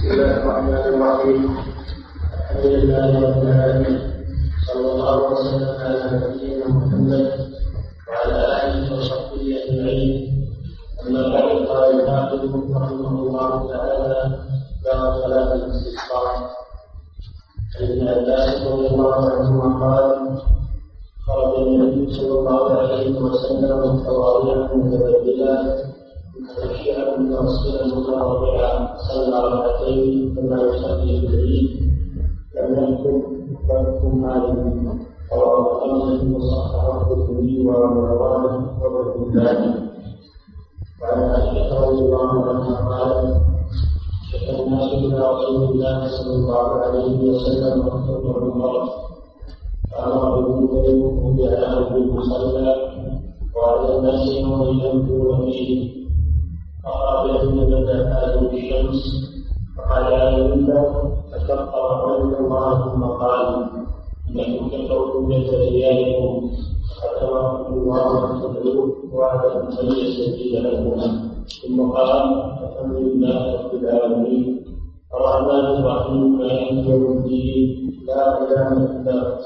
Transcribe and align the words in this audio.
بسم 0.00 0.12
الله 0.12 0.36
الرحمن 0.36 0.84
الرحيم. 0.96 1.42
الحمد 2.40 2.64
لله 2.64 3.08
رب 3.20 3.42
العالمين. 3.44 3.98
صلى 4.66 4.86
الله 4.92 5.16
وسلم 5.32 5.74
على 5.80 6.00
نبينا 6.24 6.66
محمد 6.68 7.26
وعلى 8.08 8.38
آله 8.64 8.84
وصحبه 8.96 9.44
أجمعين. 9.60 10.12
أما 11.04 11.22
بعد 11.28 11.52
قال 11.68 12.00
الحافظ 12.00 12.42
رحمه 12.76 13.14
الله 13.24 13.50
تعالى 13.72 14.14
باب 14.84 15.02
صلاة 15.22 15.50
الاستسقاء 15.54 16.36
عباس 18.08 18.66
رضي 18.72 18.86
الله 18.88 19.20
عنهما 19.30 19.68
قال 19.84 20.06
خرج 21.26 21.52
النبي 21.66 22.14
صلى 22.16 22.34
الله 22.38 22.62
عليه 22.78 23.20
وسلم 23.20 23.78
متواضعا 23.94 24.74
متبدلا 24.74 25.56
متبشرا 26.50 27.18
متوسلا 27.18 27.86
متواضعا 27.96 28.96
صلى 29.08 29.36
ركعتين 29.48 30.34
كما 30.34 30.62
يصلي 30.62 31.18
العيد 31.18 31.70
لم 32.56 32.72
يكن 32.74 33.22
ويكن 33.68 34.18
مالك 34.20 34.56
رواه 35.32 35.84
وصححه 36.36 37.12
الترمذي 37.12 37.66
وابو 37.66 38.00
عوانة 38.06 38.82
وابو 38.82 39.22
الله 39.22 39.74
وعن 41.02 41.20
عائشة 41.22 41.84
رضي 41.86 41.98
الله 41.98 42.44
عنها 42.48 42.88
قالت 42.88 43.40
شكى 44.32 44.62
الناس 44.62 44.92
إلى 44.92 45.30
رسول 45.32 45.62
الله 45.70 46.08
صلى 46.08 46.34
الله 46.34 46.68
عليه 46.82 47.30
وسلم. 47.30 47.86
وقت 47.86 48.42
المرض 48.42 48.88
فأمر 49.92 50.40
بالمنكر 50.40 51.30
بأهل 51.36 51.96
المصلى 51.96 52.74
وعلى 53.56 53.98
الناس 53.98 54.28
يوم 54.28 55.50
فيه 55.50 55.99
فقال 56.84 57.26
بدا 57.70 57.96
هذه 58.08 58.50
الشمس. 58.52 59.02
فقال 59.76 60.12
المنبر 60.12 61.12
فكفر 61.32 61.98
رضي 62.10 62.36
الله 62.36 62.92
ثم 62.92 63.04
قال 63.04 63.46
انكم 64.30 64.68
كفرتم 64.68 65.26
بجزياتكم 65.28 66.50
ختم 67.00 67.72
الله 67.72 68.10
تدعوه 68.40 68.88
وعد 69.12 69.44
ان 69.44 69.86
يستجيب 69.86 70.54
لكم 70.64 71.00
ثم 71.62 71.78
قال 71.90 72.10
الحمد 72.64 72.96
لله 72.96 73.38
رب 73.60 73.74
العالمين. 73.74 74.64
الرحمن 75.14 75.64
الرحيم 75.76 76.38
مالك 76.38 76.86
يوم 76.88 77.04
الدين. 77.18 77.68
لا 78.06 78.22
إله 78.42 78.68
إلا 78.72 79.38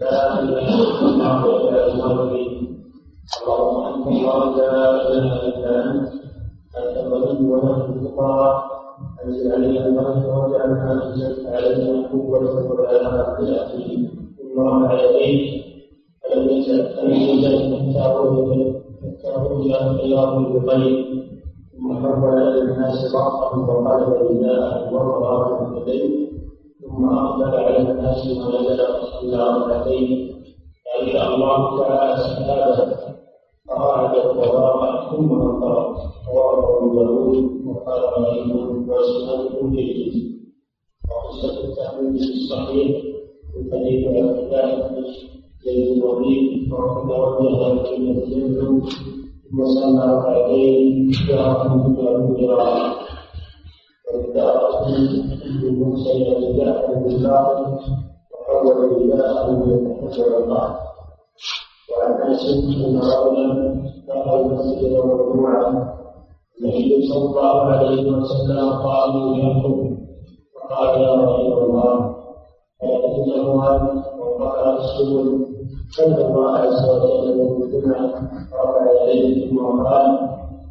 لا 0.00 0.40
إله 0.40 0.62
إلا 0.62 1.08
الله 1.08 1.46
ولا 1.46 1.94
العظيم 1.94 2.52
اللهم 3.42 3.76
أنت 3.86 4.06
الله 4.06 4.56
لا 4.56 4.74
إله 5.08 5.32
إلا 5.48 5.72
أنت. 5.84 6.15
الغني 6.78 7.48
ونحن 7.52 7.92
الفقراء 7.92 8.64
انزل 9.24 9.52
علينا 9.52 9.86
المغفرة 9.86 10.38
واجعلنا 10.38 10.92
انزلت 10.92 11.46
علينا 11.46 12.08
قوة 12.08 12.70
ولا 12.70 13.08
عافية 13.08 13.66
ثم 14.38 14.60
رفع 14.60 14.92
يديه 15.02 15.62
فلم 16.22 16.48
يزل 16.48 16.88
فلم 16.96 17.12
يزل 17.12 17.76
حتى 17.76 18.14
رجع 18.18 18.72
حتى 19.02 19.28
رجع 19.50 19.92
خيار 19.92 20.38
بخير 20.38 21.16
ثم 21.72 22.06
حول 22.06 22.38
إلى 22.38 22.62
الناس 22.62 23.12
بعضهم 23.14 23.68
وقلب 23.68 24.12
رداءه 24.30 24.94
وقرأ 24.94 25.76
يديه 25.78 26.26
ثم 26.82 27.08
أقبل 27.18 27.56
على 27.56 27.78
الناس 27.90 28.26
ونزل 28.26 28.78
فصلى 28.86 29.56
ركعتين 29.58 30.32
فإذا 30.84 31.26
الله 31.34 31.78
تعالى 31.80 32.16
سحابه 32.16 33.15
فقعد 33.68 34.16
وضاق 34.36 35.10
ثم 35.10 35.32
انطلق 35.32 35.96
رواه 36.34 36.78
ابو 36.78 36.94
داود 36.94 37.66
وقال 37.66 38.00
غريب 38.00 38.50
وسنن 38.88 39.70
جيد 39.70 40.14
وقصه 41.10 41.64
التحميل 41.64 42.18
في 42.18 42.32
الصحيح 42.32 43.02
من 43.56 43.72
حديث 43.72 44.06
عبد 44.06 44.38
الله 44.38 44.88
بن 44.88 45.04
زيد 45.64 45.88
الوليد 45.98 46.72
وتوجه 46.72 47.82
كلمه 47.82 48.20
زيد 48.20 48.58
ثم 49.50 49.64
صلى 49.64 50.16
ركعتين 50.16 51.10
جاءهم 51.28 51.80
ابو 51.98 52.34
هريره 52.34 52.94
وادعى 54.14 54.56
ابن 55.44 55.74
موسى 55.78 56.12
إلى 56.12 56.58
جعفر 56.58 56.94
بن 56.94 57.22
باطل 57.22 57.78
وحول 58.32 58.76
رداءه 58.92 59.64
ليتحجر 59.66 60.44
الله 60.44 60.66
وعن 60.66 60.85
ان 62.26 62.96
رجلا 62.98 63.74
دخل 64.08 64.40
المسجد 64.40 64.92
مرفوعا 65.04 65.92
النبي 66.60 67.06
صلى 67.12 67.24
الله 67.30 67.62
عليه 67.62 68.12
وسلم. 68.12 68.70
قالوا 68.70 69.36
يخطب 69.36 69.96
فقال 70.54 71.02
يا 71.02 71.14
رسول 71.14 71.64
الله 71.64 72.14
فيأتينه 72.80 73.54
وقال 73.54 74.78
السبل 74.78 75.46
صلى 75.96 76.26
الله 76.26 76.50
عز 76.50 76.90
وجل 76.90 77.40
رفع 78.54 78.92
يديه 79.12 79.50
ثم 79.50 79.82
قال 79.82 80.18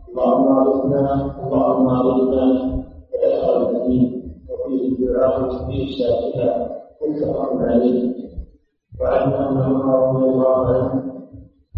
اللهم 0.10 0.58
اغثنا 0.58 1.36
اللهم 1.44 1.88
اغثنا 1.90 2.46
فدخل 3.12 3.70
الحديث 3.70 4.14
وفيه 4.50 4.88
الدعاء 4.92 5.50
فيه 5.68 5.86
ساكتا 5.98 6.76
متفق 7.02 7.54
عليه 7.62 8.16
وعن 9.02 9.34
ان 9.34 9.58
عمر 9.58 10.10
رضي 10.10 10.26
الله 10.26 10.66
عنه 10.68 11.05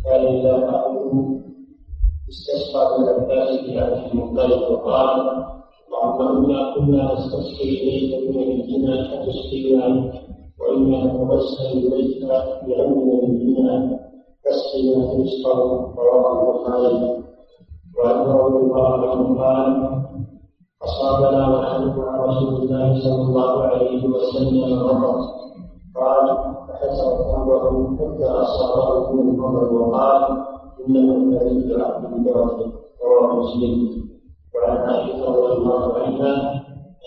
كان 0.07 0.25
اذا 0.25 0.69
اخذوا 0.69 1.38
استسقى 2.29 2.97
بالعباس 2.97 3.59
في 3.59 3.79
عبد 3.79 4.12
المطلب 4.13 4.62
وقال 4.72 5.19
اللهم 5.94 6.75
كنا 6.75 7.13
نستسقي 7.13 7.69
إليك 7.69 8.29
من 8.35 8.59
نبينا 8.59 8.95
فتسقينا 9.03 9.88
وإنا 10.59 11.06
نتوسل 11.06 11.78
اليك 11.78 12.25
بعلم 12.68 13.22
نبينا 13.23 14.00
فاسقنا 14.44 15.13
رزقا 15.13 15.53
رواه 15.97 16.56
البخاري. 16.56 17.24
وعن 17.97 18.25
رضي 18.28 18.57
الله 18.57 19.09
عنه 19.09 19.41
قال 19.41 19.97
أصابنا 20.84 21.47
ونحن 21.47 22.00
مع 22.00 22.25
رسول 22.25 22.53
الله 22.63 23.00
صلى 23.03 23.22
الله 23.22 23.63
عليه 23.63 24.07
وسلم 24.07 24.75
مرض 24.79 25.25
قال 25.95 26.56
ثوبه 26.81 27.97
حتى 27.97 28.25
اصابه 28.25 29.11
من 29.13 29.29
المرض 29.29 29.71
وقال 29.71 30.43
انه 30.88 31.15
لذي 31.15 31.81
عبد 31.83 32.13
الله 32.13 32.71
وعن 34.55 34.77
عائشه 34.77 35.25
رضي 35.25 35.53
الله 35.53 35.93
عنها 35.93 36.53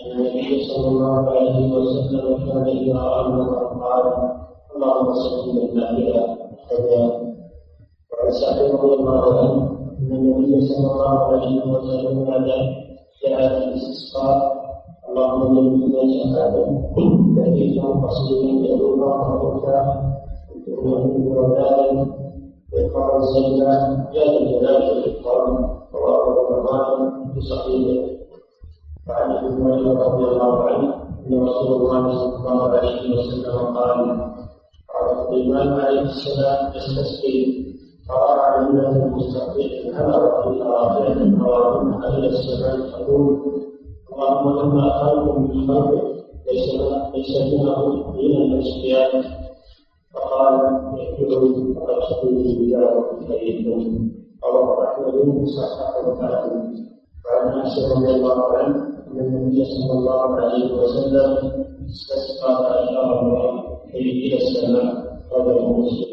ان 0.05 0.11
النبي 0.11 0.63
صلى 0.63 0.87
الله 0.87 1.29
عليه 1.29 1.73
وسلم 1.75 2.37
كان 2.37 2.97
راى 2.97 3.25
المطر 3.25 3.65
قال 3.83 4.31
اللهم 4.75 5.13
صل 5.13 5.51
بها 5.75 6.37
كذا 6.69 7.21
وعن 8.11 8.31
سعد 8.31 8.71
رضي 8.71 8.93
الله 8.93 9.39
عنه 9.39 9.69
ان 9.99 10.11
النبي 10.11 10.61
صلى 10.61 10.91
الله 10.91 11.19
عليه 11.19 11.65
وسلم 11.73 12.23
نادى 12.29 12.75
جاء 13.27 13.57
الاستسقاء 13.57 14.61
اللهم 15.09 15.57
اني 15.57 16.23
شهاده 16.23 16.65
تأتيك 17.35 17.81
قصيدا 18.03 18.67
يدعو 18.67 18.93
الله 18.93 19.43
وكفاه 19.43 19.87
تؤمن 20.65 21.23
بولاده 21.23 22.07
إقرار 22.73 23.17
الزكاة 23.17 23.83
يا 24.13 24.23
ذا 24.25 24.37
الجلال 24.39 24.81
والإكرام 24.89 25.53
رواه 25.93 26.23
الرحمن 26.31 27.33
في 27.33 27.41
صحيحه 27.41 28.11
وعن 29.09 29.31
ابي 29.31 29.63
هريره 29.63 30.03
رضي 30.07 30.23
الله 30.23 30.63
عنه 30.63 30.93
ان 31.27 31.43
رسول 31.47 31.71
الله 31.81 32.13
صلى 32.13 32.37
الله 32.37 32.69
عليه 32.69 33.17
وسلم 33.19 33.57
قال 33.77 33.99
قال 34.91 35.27
سليمان 35.29 35.67
عليه 35.79 36.01
السلام 36.01 36.73
يستسقي 36.75 37.61
فراى 38.07 38.39
علينا 38.39 38.89
المستقبل 38.89 39.95
حمر 39.95 40.43
في 40.43 40.59
رافعه 40.61 41.43
قوائم 41.45 42.03
إلى 42.03 42.27
السماء 42.27 42.89
تقول 42.91 43.37
اللهم 44.13 44.59
لما 44.59 44.87
اخذتم 44.87 45.41
من 45.43 45.67
خلقك 45.67 46.20
ليس 46.47 46.69
ليس 47.15 47.31
له 47.53 48.11
من 48.13 48.53
الاشياء 48.53 49.11
فقال 50.13 50.53
يكفر 50.99 51.41
فقد 51.75 51.99
تقول 52.09 52.43
بجاره 52.59 53.19
فريق 53.27 53.67
رواه 54.45 54.83
احمد 54.87 55.45
صححه 55.47 56.13
الحاكم 56.13 56.73
وعن 57.25 57.59
انس 57.59 57.75
رضي 57.95 58.09
الله 58.15 58.57
عنه 58.57 58.75
ان 59.07 59.19
النبي 59.19 59.65
صلى 59.65 59.91
الله 59.99 60.35
عليه 60.35 60.73
وسلم 60.73 61.31
استسقى 61.89 62.55
فاشار 62.57 63.19
الله 63.21 63.77
إلى 63.95 64.37
السماء 64.37 65.17
رواه 65.31 65.79
مسلم 65.79 66.11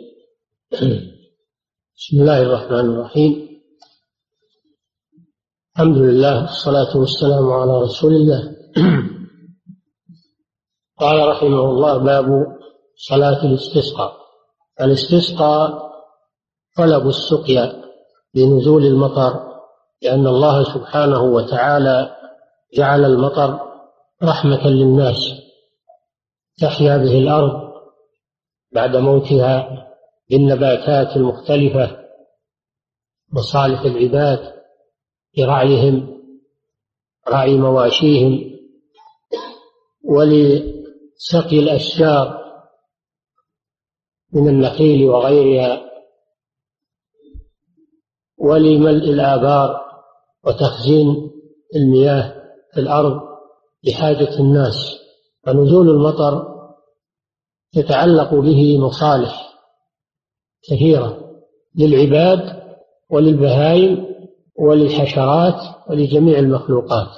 بسم 1.98 2.20
الله 2.20 2.42
الرحمن 2.42 2.90
الرحيم 2.94 3.48
الحمد 5.76 5.96
لله 5.96 6.40
والصلاة 6.42 6.96
والسلام 6.96 7.50
على 7.50 7.80
رسول 7.82 8.12
الله 8.14 8.56
قال 11.00 11.28
رحمه 11.28 11.60
الله 11.70 11.98
باب 11.98 12.46
صلاة 12.96 13.44
الاستسقاء. 13.44 14.12
الاستسقاء 14.80 15.88
طلب 16.76 17.06
السقيا 17.06 17.82
لنزول 18.34 18.86
المطر 18.86 19.48
لأن 20.02 20.26
الله 20.26 20.64
سبحانه 20.64 21.22
وتعالى 21.22 22.16
جعل 22.74 23.04
المطر 23.04 23.60
رحمة 24.22 24.66
للناس 24.68 25.16
تحيا 26.60 26.96
به 26.96 27.18
الأرض 27.18 27.72
بعد 28.72 28.96
موتها 28.96 29.68
بالنباتات 30.30 31.16
المختلفة 31.16 32.04
مصالح 33.32 33.80
العباد 33.80 34.54
لرعيهم 35.38 36.20
رعي 37.28 37.56
مواشيهم 37.56 38.58
ولسقي 41.18 41.58
الأشجار 41.58 42.38
من 44.32 44.48
النخيل 44.48 45.08
وغيرها 45.08 45.80
ولملء 48.38 49.10
الآبار 49.10 49.80
وتخزين 50.44 51.30
المياه 51.76 52.34
في 52.74 52.80
الأرض 52.80 53.20
لحاجة 53.84 54.38
الناس 54.40 54.98
فنزول 55.46 55.90
المطر 55.90 56.58
تتعلق 57.72 58.34
به 58.34 58.78
مصالح 58.78 59.58
كثيرة 60.70 61.32
للعباد 61.74 62.62
وللبهائم 63.10 64.08
وللحشرات 64.58 65.60
ولجميع 65.90 66.38
المخلوقات. 66.38 67.08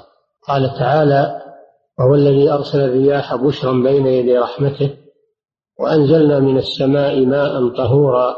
قال 0.48 0.74
تعالى 0.78 1.40
وهو 2.00 2.14
الذي 2.14 2.52
أرسل 2.52 2.80
الرياح 2.80 3.34
بشرا 3.34 3.72
بين 3.72 4.06
يدي 4.06 4.38
رحمته 4.38 4.90
وأنزلنا 5.80 6.40
من 6.40 6.58
السماء 6.58 7.26
ماء 7.26 7.68
طهورا 7.68 8.36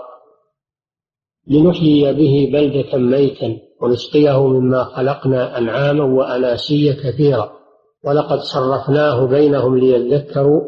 لنحيي 1.46 2.12
به 2.12 2.50
بلدة 2.52 2.98
ميتا 2.98 3.58
ونسقيه 3.80 4.46
مما 4.46 4.84
خلقنا 4.84 5.58
أنعاما 5.58 6.04
وأناسيا 6.04 6.96
كثيرا 7.04 7.52
ولقد 8.04 8.38
صرفناه 8.38 9.26
بينهم 9.26 9.78
ليذكروا 9.78 10.60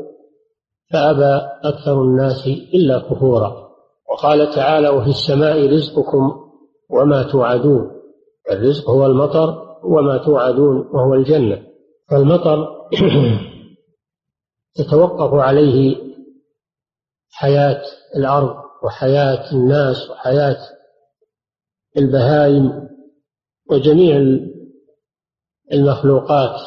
فأبى 0.93 1.41
أكثر 1.65 2.03
الناس 2.03 2.47
إلا 2.75 2.99
كفورا. 2.99 3.65
وقال 4.11 4.51
تعالى 4.51 4.89
وفي 4.89 5.09
السماء 5.09 5.67
رزقكم 5.67 6.33
وما 6.91 7.23
توعدون 7.23 7.91
الرزق 8.51 8.91
هو 8.91 9.07
المطر 9.07 9.63
وما 9.85 10.19
توعدون 10.19 10.77
وهو 10.93 11.15
الجنة 11.15 11.63
فالمطر 12.11 12.84
تتوقف 14.77 15.35
عليه 15.35 15.97
حياة 17.33 17.83
الأرض 18.17 18.57
وحياة 18.85 19.53
الناس 19.53 20.11
وحياة 20.11 20.59
البهائم 21.97 22.89
وجميع 23.71 24.17
المخلوقات 25.73 26.61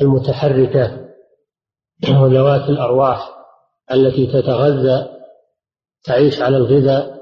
المتحركة 0.00 1.06
وذوات 2.22 2.68
الأرواح 2.68 3.36
التي 3.92 4.26
تتغذى 4.26 5.08
تعيش 6.04 6.40
على 6.40 6.56
الغذاء 6.56 7.16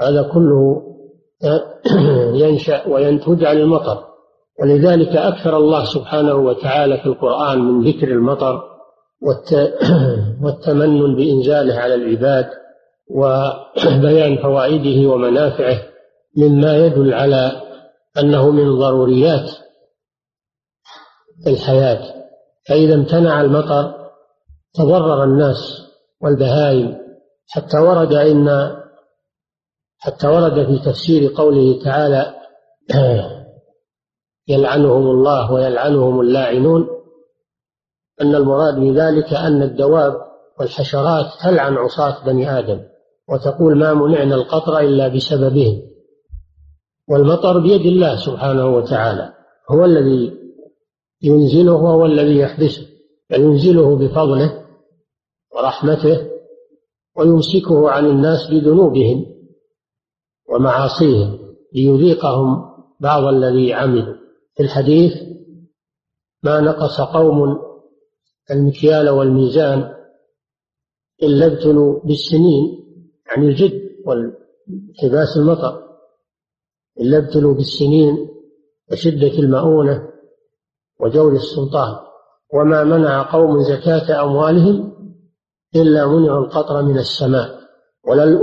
هذا 0.00 0.22
كله 0.22 0.84
ينشأ 2.42 2.86
وينتج 2.86 3.44
عن 3.44 3.56
المطر. 3.56 4.07
ولذلك 4.60 5.16
أكثر 5.16 5.56
الله 5.56 5.84
سبحانه 5.84 6.34
وتعالى 6.34 6.98
في 6.98 7.06
القرآن 7.06 7.58
من 7.58 7.90
ذكر 7.90 8.08
المطر 8.08 8.62
والتمنن 10.42 11.16
بإنزاله 11.16 11.74
على 11.74 11.94
العباد 11.94 12.46
وبيان 13.10 14.42
فوائده 14.42 15.10
ومنافعه 15.10 15.78
مما 16.36 16.76
يدل 16.76 17.14
على 17.14 17.62
أنه 18.18 18.50
من 18.50 18.78
ضروريات 18.78 19.50
الحياة. 21.46 22.14
فإذا 22.68 22.94
امتنع 22.94 23.40
المطر 23.40 23.94
تضرر 24.74 25.24
الناس 25.24 25.88
والبهائم. 26.20 26.98
حتى 27.48 27.78
ورد 27.78 28.12
إن 28.12 28.76
حتى 29.98 30.26
ورد 30.26 30.66
في 30.66 30.78
تفسير 30.84 31.32
قوله 31.36 31.84
تعالى 31.84 32.34
يلعنهم 34.48 35.10
الله 35.10 35.52
ويلعنهم 35.52 36.20
اللاعنون 36.20 36.88
أن 38.20 38.34
المراد 38.34 38.74
بذلك 38.74 39.32
أن 39.32 39.62
الدواب 39.62 40.14
والحشرات 40.60 41.26
تلعن 41.42 41.74
عصاة 41.74 42.24
بني 42.24 42.58
آدم 42.58 42.80
وتقول 43.28 43.78
ما 43.78 43.94
منعنا 43.94 44.34
القطر 44.34 44.78
إلا 44.78 45.08
بسببهم. 45.08 45.82
والمطر 47.08 47.58
بيد 47.58 47.86
الله 47.86 48.16
سبحانه 48.16 48.76
وتعالى 48.76 49.32
هو 49.70 49.84
الذي 49.84 50.38
ينزله 51.22 51.72
وهو 51.72 52.06
الذي 52.06 52.38
يحبسه 52.38 52.86
ينزله 53.30 53.96
بفضله 53.96 54.64
ورحمته 55.54 56.28
ويمسكه 57.16 57.90
عن 57.90 58.06
الناس 58.06 58.50
بذنوبهم 58.50 59.26
ومعاصيهم 60.50 61.38
ليذيقهم 61.74 62.64
بعض 63.00 63.24
الذي 63.24 63.74
عملوا. 63.74 64.14
في 64.58 64.64
الحديث 64.64 65.12
ما 66.42 66.60
نقص 66.60 67.00
قوم 67.00 67.58
المكيال 68.50 69.08
والميزان 69.08 69.94
إلا 71.22 71.46
ابتلوا 71.46 72.00
بالسنين 72.04 72.84
يعني 73.26 73.46
الجد 73.48 73.80
والحباس 74.06 75.36
المطر 75.36 75.82
إلا 77.00 77.18
ابتلوا 77.18 77.54
بالسنين 77.54 78.28
وشدة 78.92 79.38
المؤونة 79.38 80.08
وجور 81.00 81.32
السلطان. 81.32 81.96
وما 82.54 82.84
منع 82.84 83.32
قوم 83.32 83.62
زكاة 83.62 84.24
أموالهم 84.24 84.92
إلا 85.76 86.06
منعوا 86.06 86.44
القطر 86.44 86.82
من 86.82 86.98
السماء 86.98 87.60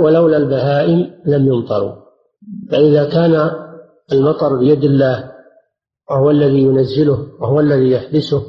ولولا 0.00 0.36
البهائم 0.36 1.20
لم 1.26 1.46
يمطروا. 1.46 1.94
فإذا 2.70 3.10
كان 3.10 3.50
المطر 4.12 4.56
بيد 4.56 4.84
الله 4.84 5.35
وهو 6.10 6.30
الذي 6.30 6.58
ينزله 6.58 7.28
وهو 7.40 7.60
الذي 7.60 7.90
يحبسه 7.90 8.42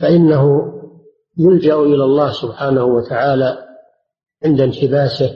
فإنه 0.00 0.72
يلجأ 1.38 1.74
إلى 1.74 2.04
الله 2.04 2.32
سبحانه 2.32 2.84
وتعالى 2.84 3.58
عند 4.44 4.60
انحباسه 4.60 5.30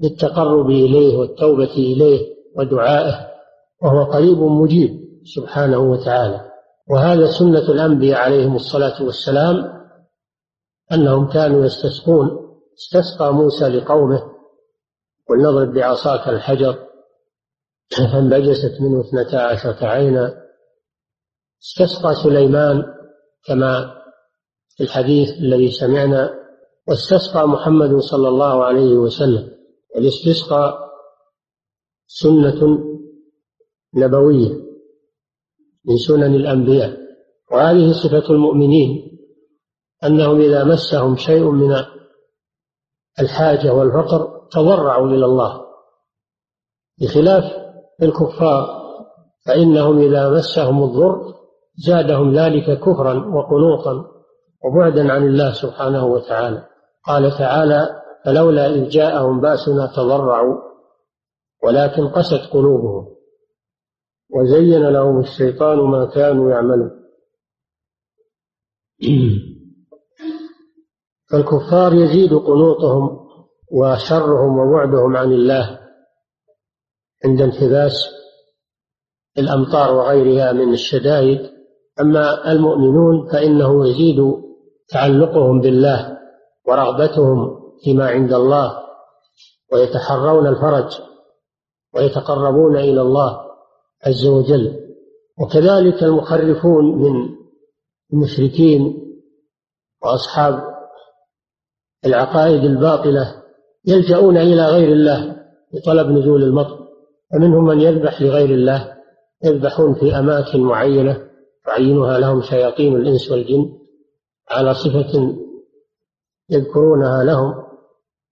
بالتقرب 0.00 0.70
إليه 0.70 1.16
والتوبة 1.16 1.72
إليه 1.72 2.20
ودعائه 2.56 3.28
وهو 3.82 4.04
قريب 4.04 4.38
مجيب 4.38 5.02
سبحانه 5.24 5.78
وتعالى. 5.78 6.52
وهذا 6.90 7.26
سنة 7.26 7.72
الأنبياء 7.72 8.20
عليهم 8.20 8.56
الصلاة 8.56 9.02
والسلام 9.02 9.82
أنهم 10.92 11.28
كانوا 11.28 11.64
يستسقون 11.64 12.30
استسقى 12.78 13.34
موسى 13.34 13.68
لقومه 13.68 14.22
ولنضرب 15.30 15.72
بعصاك 15.74 16.28
الحجر 16.28 16.78
فانبجست 17.96 18.80
منه 18.80 19.00
اثنتا 19.00 19.36
عشرة 19.36 19.86
عينا. 19.86 20.42
استسقى 21.62 22.14
سليمان 22.14 22.84
كما 23.44 24.02
في 24.76 24.82
الحديث 24.84 25.28
الذي 25.28 25.70
سمعنا 25.70 26.34
واستسقى 26.88 27.48
محمد 27.48 27.96
صلى 27.96 28.28
الله 28.28 28.64
عليه 28.64 28.94
وسلم. 28.94 29.52
الاستسقاء 29.96 30.90
سنة 32.06 32.78
نبوية 33.94 34.54
من 35.84 35.96
سنن 35.96 36.34
الأنبياء. 36.34 37.02
وهذه 37.52 37.92
صفة 37.92 38.30
المؤمنين 38.30 39.18
أنهم 40.04 40.40
إذا 40.40 40.64
مسهم 40.64 41.16
شيء 41.16 41.50
من 41.50 41.84
الحاجة 43.20 43.74
والفقر 43.74 44.48
تضرعوا 44.50 45.08
إلى 45.08 45.24
الله. 45.24 45.62
بخلاف 47.00 47.61
الكفار 48.02 48.82
فإنهم 49.46 49.98
إذا 49.98 50.30
مسهم 50.30 50.82
الضر 50.82 51.34
زادهم 51.86 52.34
ذلك 52.34 52.80
كفرا 52.80 53.14
وقنوطا 53.14 54.04
وبعدا 54.64 55.12
عن 55.12 55.22
الله 55.26 55.52
سبحانه 55.52 56.06
وتعالى. 56.06 56.66
قال 57.06 57.38
تعالى 57.38 58.02
فلولا 58.24 58.66
إذ 58.66 58.88
جاءهم 58.88 59.40
بأسنا 59.40 59.92
تضرعوا 59.96 60.56
ولكن 61.64 62.08
قست 62.08 62.52
قلوبهم 62.52 63.06
وزين 64.30 64.88
لهم 64.88 65.20
الشيطان 65.20 65.78
ما 65.78 66.04
كانوا 66.04 66.50
يعملون. 66.50 66.90
فالكفار 71.30 71.94
يزيد 71.94 72.34
قنوطهم 72.34 73.22
وشرهم 73.72 74.58
وبعدهم 74.58 75.16
عن 75.16 75.32
الله 75.32 75.81
عند 77.24 77.42
انحباس 77.42 78.08
الأمطار 79.38 79.94
وغيرها 79.94 80.52
من 80.52 80.72
الشدائد. 80.72 81.50
أما 82.00 82.52
المؤمنون 82.52 83.28
فإنه 83.32 83.88
يزيد 83.88 84.34
تعلقهم 84.88 85.60
بالله 85.60 86.18
ورغبتهم 86.66 87.60
فيما 87.84 88.06
عند 88.08 88.32
الله 88.32 88.82
ويتحرون 89.72 90.46
الفرج 90.46 91.00
ويتقربون 91.94 92.76
إلى 92.76 93.00
الله 93.00 93.40
عز 94.06 94.26
وجل. 94.26 94.82
وكذلك 95.38 96.02
المخرفون 96.02 96.84
من 96.84 97.28
المشركين 98.12 99.02
وأصحاب 100.02 100.72
العقائد 102.06 102.64
الباطلة 102.64 103.42
يلجؤون 103.86 104.36
إلى 104.36 104.66
غير 104.66 104.92
الله 104.92 105.36
لطلب 105.72 106.10
نزول 106.10 106.42
المطر. 106.42 106.88
فمنهم 107.32 107.64
من 107.64 107.80
يذبح 107.80 108.22
لغير 108.22 108.50
الله 108.50 108.92
يذبحون 109.44 109.94
في 109.94 110.18
أماكن 110.18 110.60
معينة 110.60 111.28
تعينها 111.66 112.18
لهم 112.18 112.42
شياطين 112.42 112.96
الإنس 112.96 113.30
والجن 113.30 113.72
على 114.50 114.74
صفة 114.74 115.36
يذكرونها 116.50 117.24
لهم 117.24 117.54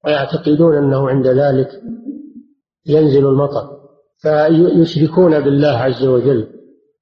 ويعتقدون 0.05 0.77
أنه 0.77 1.09
عند 1.09 1.27
ذلك 1.27 1.69
ينزل 2.87 3.27
المطر. 3.27 3.81
فيشركون 4.19 5.41
بالله 5.41 5.69
عز 5.69 6.07
وجل 6.07 6.49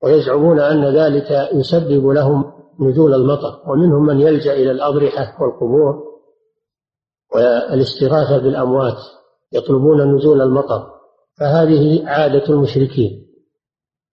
ويزعمون 0.02 0.60
أن 0.60 0.84
ذلك 0.84 1.48
يسبب 1.52 2.06
لهم 2.06 2.52
نزول 2.80 3.14
المطر. 3.14 3.62
ومنهم 3.70 4.06
من 4.06 4.20
يلجأ 4.20 4.52
إلى 4.52 4.70
الأضرحة 4.70 5.42
والقبور 5.42 6.04
والإستغاثة 7.34 8.38
بالأموات 8.38 8.98
يطلبون 9.52 10.14
نزول 10.16 10.40
المطر. 10.40 10.97
فهذه 11.40 12.08
عادة 12.08 12.44
المشركين 12.48 13.26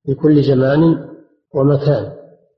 في 0.06 0.16
كل 0.16 0.44
زمان 0.44 1.10
ومكان. 1.54 2.12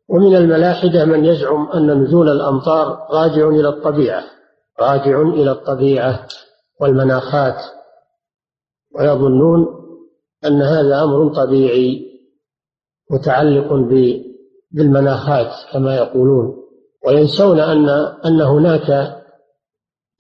ومن 0.10 0.36
الملاحدة 0.36 1.06
من 1.06 1.26
يزعم 1.26 1.72
أن 1.72 2.04
نزول 2.04 2.30
الأمطار 2.30 3.08
راجع 3.12 3.48
إلى 3.48 3.70
الطبيعة 3.70 4.24
راجع 4.80 5.22
إلى 5.22 5.52
الطبيعة 5.52 6.28
والمناخات. 6.82 7.56
ويظنون 8.96 9.68
أن 10.46 10.62
هذا 10.62 11.04
أمر 11.04 11.34
طبيعي 11.34 12.08
متعلق 13.12 13.74
بالمناخات 14.72 15.52
كما 15.74 15.96
يقولون. 15.96 16.58
وينسون 17.06 17.60
أن 17.60 17.90
أن 18.26 18.42
هناك 18.42 19.18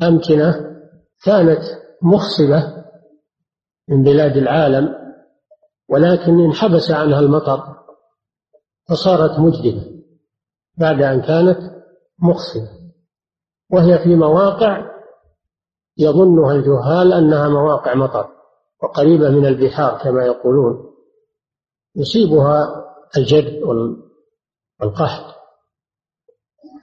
أمكنة 0.03 0.77
كانت 1.23 1.61
مخصبة 2.01 2.77
من 3.89 4.03
بلاد 4.03 4.37
العالم 4.37 4.95
ولكن 5.89 6.39
انحبس 6.39 6.91
عنها 6.91 7.19
المطر 7.19 7.77
فصارت 8.89 9.39
مجدبة 9.39 9.97
بعد 10.77 11.01
أن 11.01 11.21
كانت 11.21 11.57
مخصبة. 12.19 12.77
وهي 13.71 13.99
في 14.03 14.15
مواقع 14.15 14.91
يظنها 15.97 16.51
الجهال 16.51 17.13
أنها 17.13 17.49
مواقع 17.49 17.93
مطر 17.93 18.29
وقريبة 18.83 19.29
من 19.29 19.45
البحار 19.45 19.99
كما 20.03 20.25
يقولون. 20.25 20.93
يصيبها 21.95 22.85
الجد 23.17 23.63
والقحط 24.81 25.35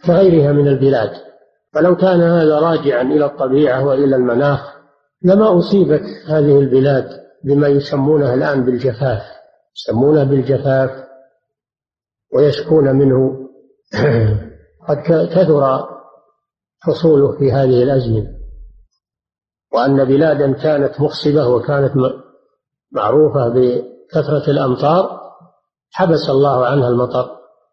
كغيرها 0.05 0.53
من 0.53 0.69
البلاد. 0.69 1.11
فلو 1.73 1.97
كان 1.97 2.21
هذا 2.21 2.59
راجعا 2.59 3.03
إلى 3.03 3.25
الطبيعة 3.25 3.87
وإلى 3.87 4.17
المناخ 4.17 4.74
لما 5.23 5.59
أصيبت 5.59 6.03
هذه 6.29 6.59
البلاد 6.59 7.25
بما 7.45 7.69
يسمونه 7.69 8.35
الآن 8.35 8.65
بالجفاف 8.65 9.23
يسمونه 9.77 10.25
بالجفاف 10.25 10.91
ويشكون 12.35 12.97
منه 12.97 13.49
قد 14.89 14.97
كثر 15.07 15.89
حصوله 16.81 17.39
في 17.39 17.53
هذه 17.53 17.83
الأزمنة. 17.83 18.31
وأن 19.73 20.05
بلادا 20.05 20.53
كانت 20.53 21.01
مخصبة 21.01 21.49
وكانت 21.49 21.93
معروفة 22.93 23.49
بكثرة 23.49 24.51
الأمطار 24.51 25.21
حبس 25.91 26.31
الله 26.31 26.67
عنها 26.67 26.89
المطر. 26.89 27.31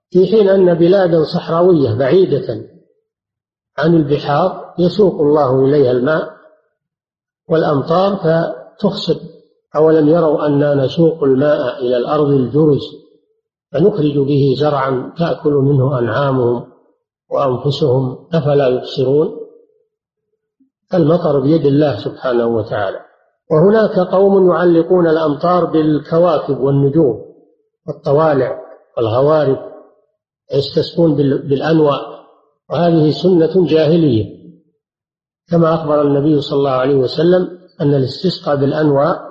في 0.09 0.27
حين 0.27 0.49
أن 0.49 0.73
بلادا 0.73 1.23
صحراوية 1.23 1.93
بعيدة 1.93 2.65
عن 3.77 3.95
البحار 3.95 4.73
يسوق 4.79 5.21
الله 5.21 5.65
إليها 5.65 5.91
الماء 5.91 6.40
والأمطار 7.51 8.15
فتخصب 8.15 9.17
أولم 9.75 10.07
يروا 10.07 10.45
أنا 10.45 10.75
نسوق 10.75 11.23
الماء 11.23 11.79
إلى 11.79 11.97
الأرض 11.97 12.27
الجرز 12.27 12.81
فنخرج 13.71 14.17
به 14.17 14.55
زرعا 14.57 15.13
تأكل 15.17 15.53
منه 15.53 15.99
أنعامهم 15.99 16.67
وأنفسهم 17.31 18.27
أفلا 18.33 18.67
يبصرون؟ 18.67 19.37
المطر 20.93 21.39
بيد 21.39 21.65
الله 21.65 21.97
سبحانه 21.97 22.47
وتعالى. 22.47 22.99
وهناك 23.51 23.99
قوم 23.99 24.51
يعلقون 24.51 25.07
الأمطار 25.07 25.65
بالكواكب 25.65 26.59
والنجوم 26.59 27.21
والطوالع 27.87 28.61
والغوارب 28.97 29.59
يستسقون 30.53 31.15
بالأنواء 31.15 32.01
وهذه 32.69 33.11
سنة 33.11 33.67
جاهلية. 33.67 34.40
كما 35.51 35.73
أخبر 35.73 36.01
النبي 36.01 36.41
صلى 36.41 36.57
الله 36.57 36.71
عليه 36.71 36.95
وسلم 36.95 37.59
أن 37.81 37.93
الاستسقاء 37.93 38.55
بالأنواء 38.55 39.21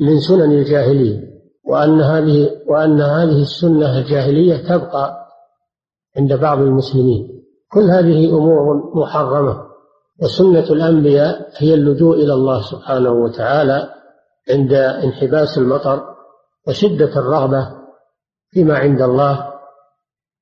من 0.00 0.20
سنن 0.20 0.52
الجاهلية 0.52 1.32
وأن 1.64 2.00
هذه 2.00 2.50
وأن 2.66 3.00
هذه 3.00 3.42
السنة 3.42 3.98
الجاهلية 3.98 4.56
تبقى 4.56 5.26
عند 6.16 6.32
بعض 6.32 6.58
المسلمين. 6.58 7.42
كل 7.72 7.90
هذه 7.90 8.30
أمور 8.30 8.92
محرمة 8.94 9.62
وسنة 10.22 10.64
الأنبياء 10.70 11.50
هي 11.56 11.74
اللجوء 11.74 12.16
إلى 12.16 12.34
الله 12.34 12.62
سبحانه 12.62 13.10
وتعالى 13.10 13.88
عند 14.50 14.72
انحباس 14.72 15.58
المطر 15.58 16.02
وشدة 16.68 17.16
الرغبة 17.20 17.70
فيما 18.50 18.78
عند 18.78 19.02
الله 19.02 19.52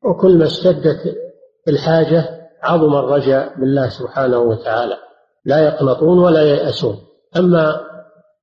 وكل 0.04 0.38
ما 0.38 0.44
اشتدت 0.44 1.16
الحاجة 1.68 2.39
عظم 2.62 2.94
الرجاء 2.94 3.60
بالله 3.60 3.88
سبحانه 3.88 4.38
وتعالى. 4.38 4.96
لا 5.44 5.58
يقنطون 5.58 6.18
ولا 6.18 6.42
ييأسون. 6.42 6.96
أما 7.36 7.80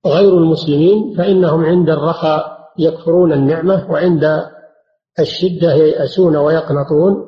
غير 0.06 0.38
المسلمين 0.38 1.16
فإنهم 1.18 1.66
عند 1.66 1.90
الرخاء 1.90 2.58
يكفرون 2.80 3.34
النعمة 3.34 3.92
وعند 3.92 4.46
الشدة 5.20 5.74
ييأسون 5.74 6.36
ويقنطون 6.36 7.28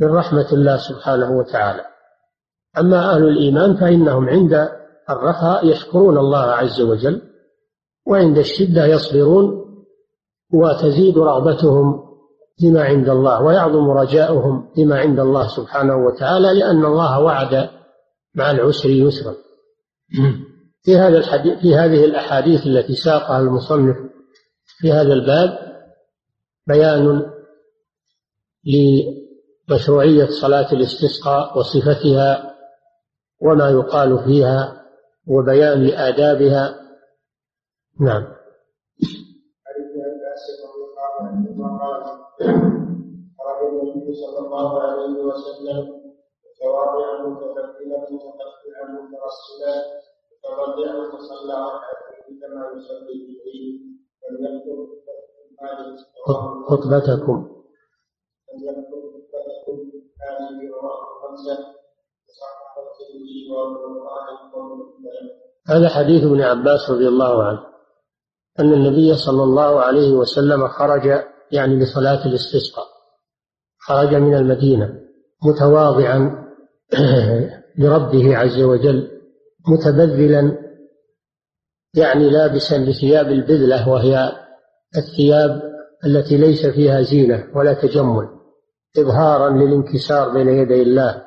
من 0.00 0.08
رحمة 0.08 0.52
الله 0.52 0.76
سبحانه 0.76 1.38
وتعالى. 1.38 1.84
أما 2.78 3.14
أهل 3.14 3.28
الإيمان 3.28 3.76
فإنهم 3.76 4.28
عند 4.28 4.68
الرخاء 5.10 5.66
يشكرون 5.66 6.18
الله 6.18 6.38
عز 6.38 6.80
وجل 6.80 7.22
وعند 8.06 8.38
الشدة 8.38 8.86
يصبرون 8.86 9.64
وتزيد 10.52 11.18
رغبتهم 11.18 12.13
فيما 12.58 12.84
عند 12.84 13.08
الله 13.08 13.42
ويعظم 13.42 13.90
رجاؤهم 13.90 14.68
فيما 14.74 14.98
عند 14.98 15.20
الله 15.20 15.48
سبحانه 15.48 15.96
وتعالى 15.96 16.58
لأن 16.58 16.84
الله 16.84 17.20
وعد 17.20 17.70
مع 18.34 18.50
العسر 18.50 18.90
يسرا. 18.90 19.34
في 20.82 20.96
هذا 20.96 21.18
الحديث 21.18 21.58
في 21.58 21.74
هذه 21.74 22.04
الأحاديث 22.04 22.66
التي 22.66 22.94
ساقها 22.94 23.38
المصنف 23.38 23.96
في 24.78 24.92
هذا 24.92 25.12
الباب 25.12 25.58
بيان 26.66 27.30
لمشروعية 28.64 30.26
صلاة 30.26 30.72
الاستسقاء 30.72 31.58
وصفتها 31.58 32.54
وما 33.40 33.70
يقال 33.70 34.24
فيها 34.24 34.84
وبيان 35.26 35.84
لآدابها. 35.86 36.74
نعم. 38.00 38.33
قال 42.44 43.58
النبي 43.68 44.14
صلى 44.14 44.38
الله 44.46 44.80
عليه 44.82 45.24
وسلم 45.24 45.78
تواضعا 46.60 47.28
متفكرا 47.28 47.98
متقطعا 48.10 48.84
مترسلا 48.96 49.74
متضرعا 50.32 51.10
فصلى 51.12 51.56
ركعتين 51.74 52.40
كما 52.40 52.62
يصلي 52.76 53.14
جبريل 53.26 53.66
فليكتب 54.20 54.78
خطبتكم. 56.68 57.38
فليكتب 58.46 59.00
خطبتكم 59.12 59.76
هذه 60.22 60.70
رواه 60.72 61.00
خمسه 61.22 61.58
هذا 65.68 65.88
حديث 65.88 66.24
ابن 66.24 66.40
عباس 66.40 66.90
رضي 66.90 67.08
الله 67.08 67.42
عنه 67.42 67.60
أن 68.60 68.72
النبي 68.72 69.14
صلى 69.26 69.42
الله 69.42 69.80
عليه 69.80 70.12
وسلم 70.12 70.68
خرج 70.68 71.33
يعني 71.54 71.76
لصلاة 71.78 72.26
الاستسقاء. 72.26 72.94
خرج 73.86 74.14
من 74.14 74.34
المدينة 74.34 75.00
متواضعا 75.44 76.44
لربه 77.78 78.36
عز 78.36 78.60
وجل 78.60 79.10
متبذلا 79.68 80.58
يعني 81.94 82.30
لابسا 82.30 82.78
لثياب 82.78 83.26
البذلة 83.26 83.88
وهي 83.88 84.32
الثياب 84.96 85.62
التي 86.06 86.36
ليس 86.36 86.66
فيها 86.66 87.02
زينة 87.02 87.44
ولا 87.54 87.74
تجمل 87.74 88.28
إظهارا 88.98 89.50
للانكسار 89.50 90.28
بين 90.28 90.48
يدي 90.48 90.82
الله 90.82 91.22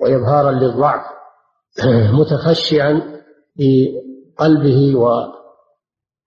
وإظهارا 0.00 0.52
للضعف 0.52 1.06
متخشعا 2.20 3.22
بقلبه 3.56 4.96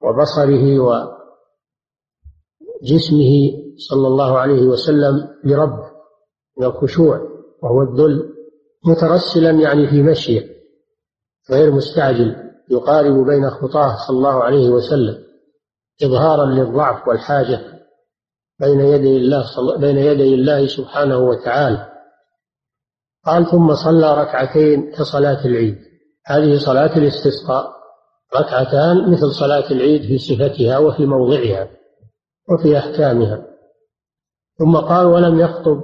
وبصره 0.02 0.80
وجسمه 2.84 3.52
صلى 3.90 4.08
الله 4.08 4.40
عليه 4.40 4.62
وسلم 4.62 5.28
لربه 5.44 5.92
من 6.58 6.66
الخشوع 6.66 7.22
وهو 7.64 7.82
الذل 7.82 8.30
مترسلا 8.86 9.50
يعني 9.50 9.88
في 9.88 10.02
مشيه 10.02 10.50
غير 11.52 11.72
مستعجل 11.72 12.36
يقارب 12.70 13.26
بين 13.26 13.50
خطاه 13.50 13.96
صلى 14.08 14.18
الله 14.18 14.44
عليه 14.44 14.70
وسلم 14.70 15.24
إظهارا 16.04 16.46
للضعف 16.46 17.08
والحاجة 17.08 17.80
بين 18.60 18.80
يدي 18.80 19.18
الله 19.18 19.78
بين 19.78 19.98
يدي 19.98 20.34
الله 20.34 20.68
سبحانه 20.68 21.18
وتعالى. 21.18 21.90
قال 23.26 23.46
ثم 23.46 23.76
صلى 23.76 24.22
ركعتين 24.22 24.92
كصلاة 24.92 25.46
العيد. 25.46 25.78
هذه 26.26 26.58
صلاة 26.58 26.98
الاستسقاء 26.98 27.74
ركعتان 28.36 29.12
مثل 29.12 29.32
صلاة 29.32 29.72
العيد 29.72 30.02
في 30.02 30.18
صفتها 30.18 30.78
وفي 30.78 31.06
موضعها. 31.06 31.70
وفي 32.52 32.78
أحكامها. 32.78 33.46
ثم 34.60 34.76
قال 34.78 35.06
ولم 35.06 35.40
يخطب 35.40 35.82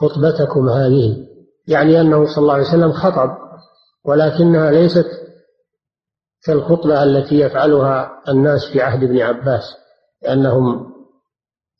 خطبتكم 0.00 0.68
هذه. 0.68 1.26
يعني 1.68 2.00
أنه 2.00 2.24
صلى 2.24 2.42
الله 2.42 2.54
عليه 2.54 2.68
وسلم 2.68 2.92
خطب 2.92 3.30
ولكنها 4.04 4.70
ليست 4.70 5.06
كالخطبة 6.44 7.02
التي 7.02 7.40
يفعلها 7.40 8.22
الناس 8.28 8.60
في 8.72 8.82
عهد 8.82 9.02
ابن 9.02 9.20
عباس 9.20 9.62
لأنهم 10.22 10.92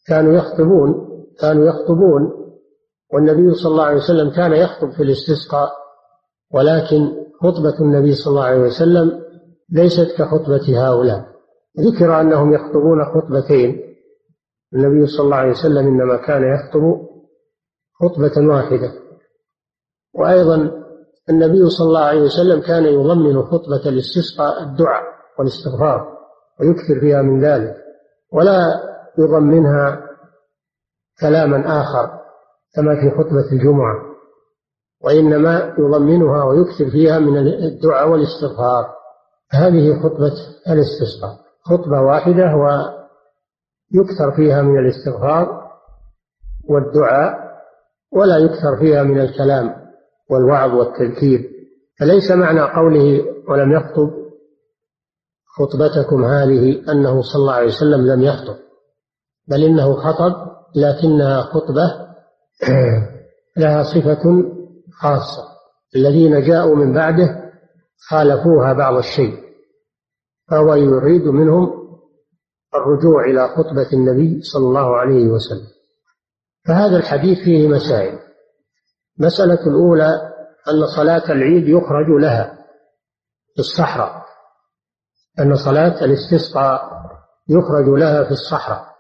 كانوا 0.07 0.33
يخطبون 0.33 0.95
كانوا 1.41 1.67
يخطبون 1.67 2.33
والنبي 3.13 3.55
صلى 3.55 3.73
الله 3.73 3.85
عليه 3.85 3.97
وسلم 3.97 4.31
كان 4.31 4.53
يخطب 4.53 4.91
في 4.91 5.03
الاستسقاء 5.03 5.73
ولكن 6.55 7.13
خطبة 7.41 7.81
النبي 7.81 8.15
صلى 8.15 8.31
الله 8.31 8.45
عليه 8.45 8.61
وسلم 8.61 9.23
ليست 9.73 10.15
كخطبة 10.19 10.89
هؤلاء. 10.89 11.25
ذكر 11.81 12.21
أنهم 12.21 12.55
يخطبون 12.55 13.05
خطبتين. 13.05 13.94
النبي 14.75 15.07
صلى 15.07 15.25
الله 15.25 15.37
عليه 15.37 15.51
وسلم 15.51 15.87
إنما 15.87 16.17
كان 16.17 16.43
يخطب 16.55 17.07
خطبة 18.01 18.49
واحدة. 18.55 18.93
وأيضا 20.15 20.85
النبي 21.31 21.71
صلى 21.71 21.87
الله 21.87 22.01
عليه 22.01 22.23
وسلم 22.23 22.61
كان 22.61 22.85
يضمن 22.85 23.43
خطبة 23.43 23.89
الاستسقاء 23.89 24.63
الدعاء 24.63 25.03
والاستغفار 25.39 26.19
ويكثر 26.61 27.01
فيها 27.01 27.23
من 27.23 27.45
ذلك 27.45 27.77
ولا 28.33 28.81
يضمنها 29.19 30.01
كلاما 31.21 31.81
آخر 31.83 32.11
كما 32.75 32.95
في 33.01 33.11
خطبة 33.19 33.53
الجمعة 33.53 33.97
وإنما 35.03 35.75
يضمنها 35.79 36.45
ويكثر 36.45 36.91
فيها 36.91 37.19
من 37.19 37.39
الدعاء 37.39 38.09
والاستغفار. 38.09 38.95
هذه 39.51 40.03
خطبة 40.03 40.33
الاستسقاء 40.69 41.39
خطبة 41.63 42.01
واحدة 42.01 42.57
ويكثر 43.95 44.37
فيها 44.37 44.63
من 44.63 44.79
الاستغفار 44.79 45.71
والدعاء 46.69 47.45
ولا 48.13 48.39
يكثر 48.39 48.77
فيها 48.81 49.03
من 49.03 49.21
الكلام 49.21 49.75
والوعظ 50.31 50.75
والتذكير. 50.75 51.51
فليس 52.01 52.31
معنى 52.31 52.61
قوله 52.61 53.25
ولم 53.49 53.73
يخطب 53.73 54.11
خطبتكم 55.47 56.25
هذه 56.25 56.93
أنه 56.93 57.23
صلى 57.23 57.41
الله 57.41 57.53
عليه 57.53 57.67
وسلم 57.67 58.07
لم 58.07 58.23
يخطب 58.23 58.57
بل 59.49 59.65
إنه 59.65 59.95
خطب 59.95 60.33
لكنها 60.77 61.43
خطبة 61.43 62.05
لها 63.57 63.83
صفة 63.83 64.45
خاصة. 64.93 65.55
الذين 65.97 66.43
جاءوا 66.43 66.77
من 66.77 66.93
بعده 66.93 67.45
خالفوها 68.09 68.73
بعض 68.73 68.97
الشيء 68.97 69.45
فهو 70.51 70.75
يريد 70.75 71.23
منهم 71.23 71.84
الرجوع 72.75 73.25
إلى 73.25 73.49
خطبة 73.49 73.93
النبي 73.93 74.43
صلى 74.43 74.67
الله 74.67 74.97
عليه 74.97 75.27
وسلم. 75.29 75.69
فهذا 76.67 76.97
الحديث 76.97 77.39
فيه 77.39 77.69
مسائل. 77.69 78.19
المسألة 79.21 79.67
الأولى 79.67 80.33
أن 80.69 80.87
صلاة 80.87 81.33
العيد 81.33 81.69
يخرج 81.69 82.09
لها 82.09 82.59
في 83.55 83.59
الصحراء. 83.59 84.25
أن 85.41 85.57
صلاة 85.57 86.05
الاستسقاء 86.05 86.91
يخرج 87.49 87.89
لها 87.89 88.25
في 88.25 88.31
الصحراء. 88.31 88.95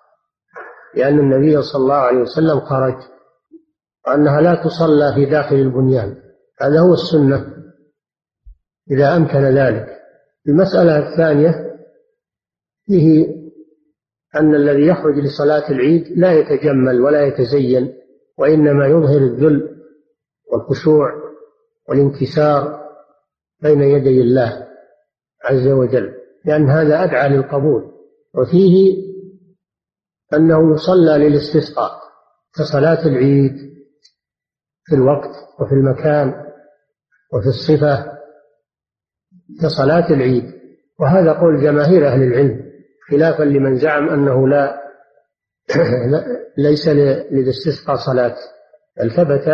لأن 0.94 1.18
النبي 1.18 1.62
صلى 1.62 1.82
الله 1.82 1.94
عليه 1.94 2.20
وسلم 2.20 2.60
خرج. 2.60 2.96
وأنها 4.06 4.40
لا 4.40 4.64
تصلى 4.64 5.14
في 5.14 5.24
داخل 5.24 5.56
البنيان. 5.56 6.22
هذا 6.60 6.80
هو 6.80 6.94
السنة. 6.94 7.54
إذا 8.90 9.16
أمكن 9.16 9.38
ذلك. 9.38 9.86
المسألة 10.48 10.98
الثانية 10.98 11.76
فيه 12.86 13.43
أن 14.36 14.54
الذي 14.54 14.86
يخرج 14.86 15.18
لصلاة 15.18 15.70
العيد 15.70 16.18
لا 16.18 16.32
يتجمل 16.32 17.00
ولا 17.00 17.26
يتزين 17.26 17.94
وإنما 18.38 18.86
يظهر 18.86 19.18
الذل 19.18 19.76
والخشوع 20.52 21.12
والانكسار 21.88 22.84
بين 23.62 23.82
يدي 23.82 24.20
الله 24.20 24.66
عز 25.44 25.68
وجل 25.68 26.14
لأن 26.44 26.68
هذا 26.68 27.04
أدعى 27.04 27.28
للقبول. 27.28 27.90
وفيه 28.34 28.96
أنه 30.34 30.74
يصلى 30.74 31.18
للاستسقاء 31.18 31.92
كصلاة 32.54 33.06
العيد 33.06 33.56
في 34.84 34.94
الوقت 34.94 35.30
وفي 35.60 35.72
المكان 35.72 36.28
وفي 37.32 37.46
الصفة 37.46 38.12
كصلاة 39.62 40.10
العيد 40.10 40.52
وهذا 41.00 41.32
قول 41.32 41.62
جماهير 41.62 42.08
أهل 42.08 42.22
العلم. 42.22 42.73
خلافا 43.10 43.42
لمن 43.42 43.78
زعم 43.78 44.08
أنه 44.08 44.48
لا 44.48 44.84
ليس 46.58 46.88
للاستسقاء 47.32 47.96
صلاة. 48.06 48.36
بل 48.98 49.10
ثبت 49.10 49.48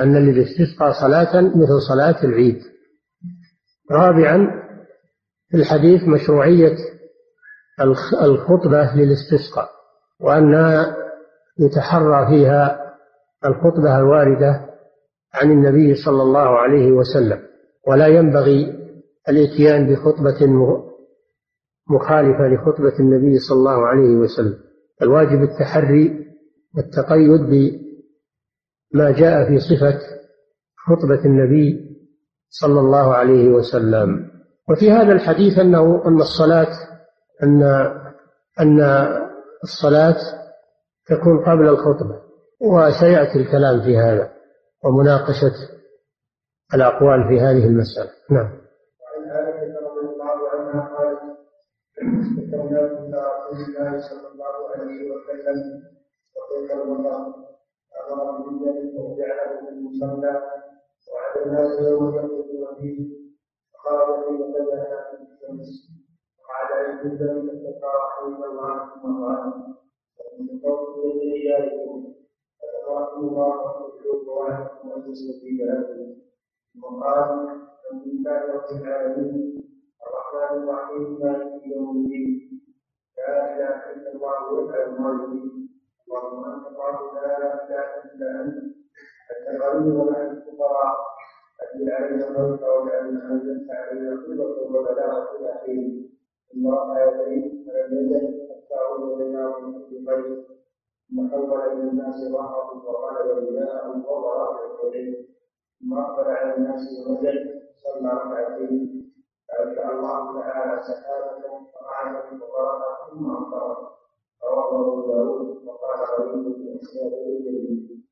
أن 0.00 0.16
للاستسقاء 0.16 0.92
صلاة 0.92 1.40
مثل 1.40 1.80
صلاة 1.88 2.24
العيد. 2.24 2.62
رابعا 3.90 4.62
في 5.50 5.56
الحديث 5.56 6.02
مشروعية 6.02 6.76
الخطبة 8.22 8.94
للاستسقاء 8.94 9.70
وأنها 10.20 10.96
يتحرى 11.58 12.26
فيها 12.26 12.94
الخطبة 13.46 13.98
الواردة 13.98 14.66
عن 15.34 15.50
النبي 15.50 15.94
صلى 15.94 16.22
الله 16.22 16.58
عليه 16.58 16.92
وسلم. 16.92 17.42
ولا 17.86 18.06
ينبغي 18.06 18.82
الاتيان 19.28 19.94
بخطبة 19.94 20.46
مخالفة 21.92 22.48
لخطبة 22.48 22.98
النبي 23.00 23.38
صلى 23.38 23.58
الله 23.58 23.86
عليه 23.86 24.16
وسلم. 24.16 24.58
الواجب 25.02 25.42
التحري 25.42 26.26
والتقيد 26.76 27.40
بما 28.94 29.10
جاء 29.10 29.48
في 29.48 29.58
صفة 29.58 29.98
خطبة 30.86 31.24
النبي 31.24 31.96
صلى 32.50 32.80
الله 32.80 33.14
عليه 33.14 33.48
وسلم. 33.48 34.30
وفي 34.70 34.90
هذا 34.90 35.12
الحديث 35.12 35.58
أنه 35.58 36.06
أن 36.06 36.20
الصلاة 36.20 36.72
أن 37.42 37.62
أن 38.60 38.80
الصلاة 39.62 40.16
تكون 41.06 41.44
قبل 41.44 41.68
الخطبة 41.68 42.22
وسيأتي 42.60 43.38
الكلام 43.38 43.82
في 43.82 43.96
هذا 43.96 44.32
ومناقشة 44.84 45.52
الأقوال 46.74 47.28
في 47.28 47.40
هذه 47.40 47.66
المسألة. 47.66 48.10
نعم. 48.30 48.62
رسول 53.52 53.76
الله 53.76 54.00
صلى 54.00 54.28
الله 54.32 54.54
عليه 54.70 55.10
وسلم 55.10 55.82
وكيف 56.36 56.72
المقام 56.72 57.34
أمر 58.12 58.40
بالجنة 58.40 59.04
وجعله 59.04 59.60
في 59.60 59.68
المصلى 59.68 60.34
وعلى 61.12 61.46
الناس 61.46 61.80
يوم 61.80 62.14
يخرجون 62.14 62.74
فيه 62.80 62.98
فقال 63.74 64.24
في 64.24 64.52
فجأة 64.52 65.16
في 65.16 65.22
الشمس 65.22 65.90
وعلى 66.48 66.90
أن 67.02 67.08
ذلك 67.08 67.76
تتراءى 67.76 68.26
الله 68.26 68.90
ثم 69.02 69.24
قال 69.24 69.52
ومن 70.38 70.60
قول 70.60 71.12
رجالكم 71.32 72.14
فتبارك 72.60 73.12
الله 73.18 73.82
وتدعوه 73.82 74.28
وعنكم 74.28 74.88
وان 74.88 75.10
يستجيب 75.10 75.60
لكم 75.60 76.14
وقال 76.82 77.28
الحمد 77.30 78.02
لله 78.06 78.40
رب 78.54 78.82
العالمين. 78.82 79.62
الرحمن 80.06 80.62
الرحيم 80.62 81.18
مالك 81.20 81.66
يوم 81.66 81.96
الدين. 81.96 82.62
لا 83.18 83.54
اله 83.54 83.76
الا 83.92 84.08
الله 84.12 84.38
ما 85.00 85.08
يريد 85.22 85.52
اللهم 86.08 86.44
انت 86.44 86.66
الله 86.66 86.96
لا 87.14 87.36
اله 87.38 87.84
الا 88.04 88.28
انت 88.40 88.56
الغني 89.50 89.90
ونحن 89.96 90.26
الفقراء 90.36 90.96
أجل 91.62 91.90
علينا 91.92 92.28
الموت 92.28 92.62
واجعلنا 92.62 93.20
انزلت 93.32 93.70
علينا 93.70 94.10
قدرة 94.26 94.56
وبلاغة 94.62 95.36
إلى 95.36 95.54
حين 95.64 96.10
ثم 96.52 96.66
رفع 96.68 97.04
يديه 97.04 97.64
فلم 97.66 97.92
يزل 97.98 98.48
حتى 98.50 98.74
عود 98.74 99.20
الينا 99.20 99.58
من 99.58 99.72
كل 99.72 100.06
خير 100.06 100.44
ثم 101.10 101.30
حول 101.30 101.60
إلى 101.72 101.82
الناس 101.90 102.16
ظهره 102.32 102.84
وقال 102.88 103.16
ولله 103.30 104.10
وضرب 104.10 104.84
اليه 104.88 105.26
ثم 105.80 105.92
أقبل 105.98 106.30
على 106.30 106.54
الناس 106.56 106.80
ونزل 107.06 107.60
صلى 107.76 108.08
ركعتين 108.12 109.11
فأنزل 109.52 109.90
الله 109.90 110.40
تعالى 110.40 110.82
سحابة 110.82 112.30
في 112.30 112.38
فقرها 112.38 113.10
ثم 113.10 113.30
أمطر 113.30 113.88
رواه 114.44 114.80
أبو 114.80 115.12
داود 115.12 115.66
وقال 115.66 116.00
علي 116.00 116.32
بن 116.32 116.78
اسناد 116.82 117.12
الجليل 117.12 118.02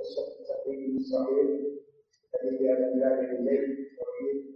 قصه 0.00 0.22
التقريب 0.40 0.96
الصحيح. 0.96 1.60
حديث 2.34 2.62
عبد 2.62 2.92
الله. 2.92 3.10
بن 3.16 3.44
زيد 3.44 3.78
وفيه 4.00 4.50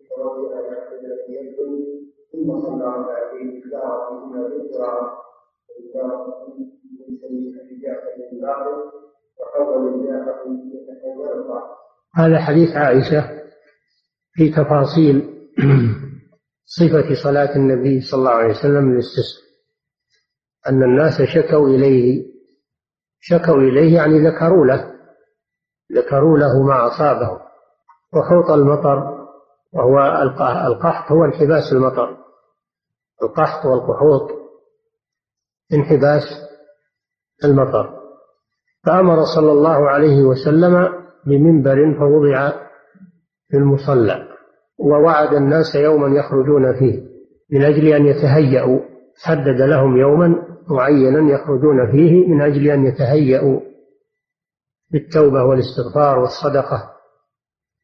يعبد 0.72 1.04
الذي 1.04 1.34
يدخل 1.34 2.04
ثم 2.32 2.60
صلى 2.60 2.84
ركعتين 2.84 3.62
اشتهر 3.62 4.08
فيهما 4.08 4.48
بالقراءه 4.48 5.24
من 7.00 7.16
سبيل 7.16 7.60
ابي 7.60 7.80
جعفر 7.82 8.30
بن 8.30 8.40
باقر 8.40 8.92
وحول 9.40 9.94
الجاهل 9.94 10.70
يتحول 10.74 11.44
هذا 12.14 12.38
حديث 12.38 12.76
عائشة 12.76 13.44
في 14.32 14.50
تفاصيل. 14.50 15.34
صفة 16.64 17.14
صلاة 17.22 17.56
النبي 17.56 18.00
صلى 18.00 18.18
الله 18.18 18.30
عليه 18.30 18.50
وسلم 18.50 18.92
للاستسقاء 18.92 19.44
أن 20.68 20.82
الناس 20.82 21.22
شكوا 21.22 21.68
إليه 21.68 22.24
شكوا 23.20 23.56
إليه 23.56 23.94
يعني 23.94 24.28
ذكروا 24.28 24.66
له 24.66 24.94
ذكروا 25.92 26.38
له 26.38 26.62
ما 26.62 26.86
أصابه 26.86 27.40
وحوط 28.12 28.50
المطر 28.50 29.26
وهو 29.72 29.98
القحط 30.66 31.12
هو 31.12 31.24
انحباس 31.24 31.72
المطر 31.72 32.24
القحط 33.22 33.66
والقحوط 33.66 34.30
انحباس 35.72 36.22
المطر. 37.44 38.00
فأمر 38.86 39.24
صلى 39.34 39.52
الله 39.52 39.90
عليه 39.90 40.22
وسلم 40.22 41.04
بمنبر 41.26 41.98
فوضع 41.98 42.50
في 43.48 43.56
المصلى. 43.56 44.28
ووعد 44.78 45.34
الناس 45.34 45.74
يوما 45.74 46.18
يخرجون 46.18 46.78
فيه 46.78 47.02
من 47.52 47.64
أجل 47.64 47.88
أن 47.88 48.06
يتهيأوا. 48.06 48.80
حدد 49.22 49.60
لهم 49.60 49.96
يوما 49.96 50.34
معينا 50.68 51.32
يخرجون 51.32 51.92
فيه 51.92 52.26
من 52.26 52.42
أجل 52.42 52.70
أن 52.70 52.86
يتهيأوا 52.86 53.60
بالتوبة 54.90 55.44
والاستغفار 55.44 56.18
والصدقة. 56.18 56.90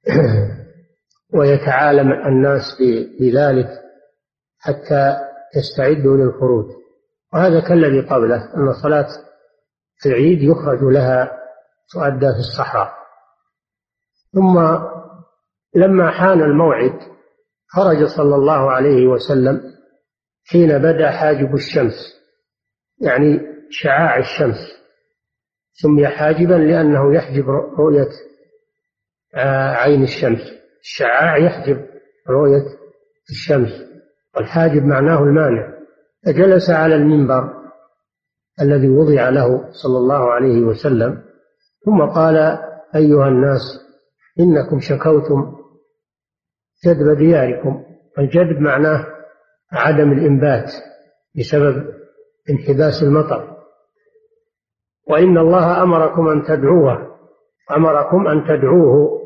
ويتعالم 1.35 2.13
الناس 2.13 2.65
بذلك 3.21 3.69
حتى 4.59 5.17
يستعدوا 5.57 6.17
للخروج. 6.17 6.67
وهذا 7.33 7.61
كالذي 7.61 8.01
قبله 8.01 8.57
أن 8.57 8.73
صلاة 8.83 9.09
العيد 10.07 10.43
يخرج 10.43 10.83
لها 10.83 11.31
تؤدى 11.93 12.27
في 12.33 12.39
الصحراء. 12.39 12.93
ثم 14.33 14.59
لما 15.75 16.11
حان 16.11 16.43
الموعد 16.43 16.99
خرج 17.69 18.05
صلى 18.05 18.35
الله 18.35 18.71
عليه 18.71 19.07
وسلم 19.07 19.61
حين 20.47 20.79
بدأ 20.79 21.11
حاجب 21.11 21.55
الشمس 21.55 22.21
يعني 23.01 23.41
شعاع 23.71 24.19
الشمس. 24.19 24.57
سمي 25.73 26.07
حاجبا 26.09 26.55
لأنه 26.55 27.15
يحجب 27.15 27.49
رؤية 27.79 28.09
آه، 29.35 29.75
عين 29.75 30.03
الشمس. 30.03 30.41
الشعاع 30.81 31.37
يحجب 31.37 31.87
رؤية 32.29 32.65
الشمس. 33.31 33.71
والحاجب 34.37 34.83
معناه 34.83 35.23
المانع. 35.23 35.73
فجلس 36.27 36.71
على 36.71 36.95
المنبر 36.95 37.61
الذي 38.63 38.89
وضع 38.89 39.29
له 39.29 39.73
صلى 39.73 39.99
الله 39.99 40.33
عليه 40.33 40.61
وسلم 40.61 41.23
ثم 41.85 42.07
قال 42.07 42.37
أيها 42.95 43.29
الناس 43.29 43.61
إنكم 44.41 44.81
شكوتم 44.81 45.60
جدب 46.87 47.19
دياركم. 47.19 47.85
الجدب 48.19 48.61
معناه 48.61 49.07
عدم 49.73 50.13
الإنبات 50.13 50.71
بسبب 51.39 51.85
انحباس 52.51 53.03
المطر. 53.03 53.57
وإن 55.09 55.39
الله 55.39 55.83
أمركم 55.83 56.29
أن 56.29 56.43
تدعوه 56.43 57.17
أمركم 57.77 58.27
أن 58.27 58.45
تدعوه 58.45 59.21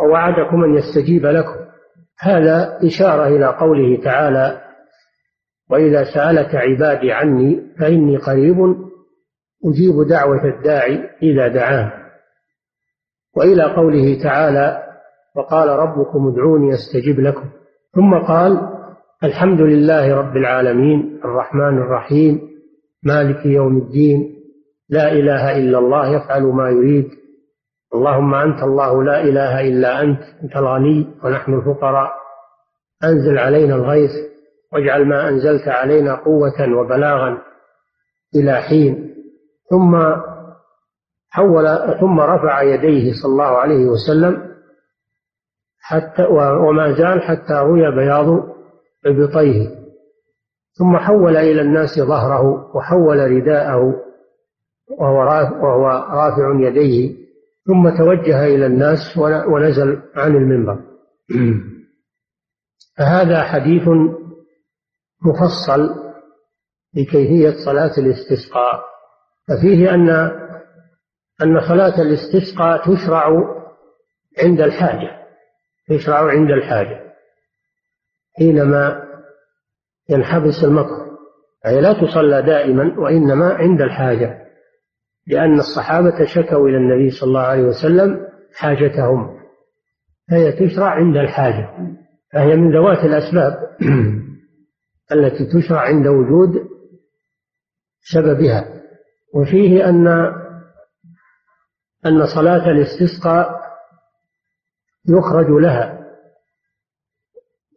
ووعدكم 0.00 0.64
أن 0.64 0.74
يستجيب 0.74 1.26
لكم. 1.26 1.62
هذا 2.18 2.78
إشارة 2.86 3.26
إلى 3.26 3.46
قوله 3.46 4.02
تعالى 4.04 4.62
وإذا 5.70 6.04
سألك 6.14 6.54
عبادي 6.54 7.12
عني 7.12 7.74
فإني 7.80 8.16
قريب 8.16 8.56
أجيب 9.64 10.08
دعوة 10.08 10.44
الداعي 10.44 11.10
إذا 11.22 11.48
دعان 11.48 11.90
وإلى 13.36 13.74
قوله 13.74 14.22
تعالى 14.22 14.91
وقال 15.36 15.68
ربكم 15.68 16.28
ادعوني 16.28 16.74
أستجب 16.74 17.20
لكم. 17.20 17.44
ثم 17.94 18.14
قال 18.14 18.68
الحمد 19.24 19.60
لله 19.60 20.14
رب 20.14 20.36
العالمين 20.36 21.20
الرحمن 21.24 21.78
الرحيم 21.78 22.40
مالك 23.02 23.46
يوم 23.46 23.76
الدين 23.76 24.34
لا 24.88 25.12
إله 25.12 25.58
إلا 25.58 25.78
الله 25.78 26.16
يفعل 26.16 26.42
ما 26.42 26.70
يريد. 26.70 27.08
اللهم 27.94 28.34
أنت 28.34 28.62
الله 28.62 29.04
لا 29.04 29.20
إله 29.22 29.60
إلا 29.60 30.02
أنت 30.02 30.20
أنت 30.42 30.56
الغني 30.56 31.06
ونحن 31.24 31.54
الفقراء. 31.54 32.12
أنزل 33.04 33.38
علينا 33.38 33.74
الغيث 33.74 34.10
واجعل 34.72 35.04
ما 35.08 35.28
أنزلت 35.28 35.68
علينا 35.68 36.14
قوة 36.14 36.78
وبلاغا 36.78 37.38
إلى 38.36 38.62
حين. 38.62 39.14
ثم 39.70 39.96
حول 41.30 41.64
ثم 42.00 42.20
رفع 42.20 42.62
يديه 42.62 43.12
صلى 43.22 43.32
الله 43.32 43.44
عليه 43.44 43.86
وسلم 43.86 44.51
حتى 45.92 46.22
وما 46.68 46.92
زال 46.92 47.22
حتى 47.22 47.52
روي 47.52 47.90
بياض 47.90 48.26
ابطيه 49.06 49.68
ثم 50.78 50.96
حول 50.96 51.36
إلى 51.36 51.62
الناس 51.62 51.98
ظهره 51.98 52.76
وحول 52.76 53.18
رداءه 53.18 53.94
وهو 54.98 55.22
رافع 56.10 56.60
يديه 56.60 57.16
ثم 57.66 57.96
توجه 57.98 58.46
إلى 58.46 58.66
الناس 58.66 59.18
ونزل 59.48 60.02
عن 60.16 60.36
المنبر. 60.36 60.78
فهذا 62.98 63.42
حديث 63.42 63.88
مفصل 65.22 65.90
بكيفية 66.94 67.64
صلاة 67.64 67.92
الاستسقاء. 67.98 68.84
ففيه 69.48 69.94
أن 69.94 70.10
أن 71.42 71.60
صلاة 71.68 72.02
الاستسقاء 72.02 72.94
تشرع 72.94 73.28
عند 74.42 74.60
الحاجة. 74.60 75.21
تشرع 75.88 76.30
عند 76.30 76.50
الحاجة 76.50 77.12
حينما 78.38 79.02
ينحبس 80.08 80.64
المطر 80.64 81.12
أي 81.66 81.80
لا 81.80 81.92
تصلى 81.92 82.42
دائما 82.42 82.98
وإنما 82.98 83.54
عند 83.54 83.82
الحاجة 83.82 84.42
لأن 85.26 85.58
الصحابة 85.58 86.24
شكوا 86.24 86.68
إلى 86.68 86.76
النبي 86.76 87.10
صلى 87.10 87.28
الله 87.28 87.40
عليه 87.40 87.62
وسلم 87.62 88.26
حاجتهم 88.54 89.42
فهي 90.30 90.52
تشرع 90.52 90.90
عند 90.90 91.16
الحاجة 91.16 91.70
فهي 92.32 92.56
من 92.56 92.72
ذوات 92.72 93.04
الأسباب 93.04 93.76
التي 95.12 95.46
تشرع 95.46 95.80
عند 95.80 96.06
وجود 96.06 96.68
سببها 98.00 98.82
وفيه 99.34 99.88
أن 99.88 100.06
أن 102.06 102.26
صلاة 102.26 102.70
الاستسقاء 102.70 103.61
يخرج 105.08 105.50
لها. 105.50 106.02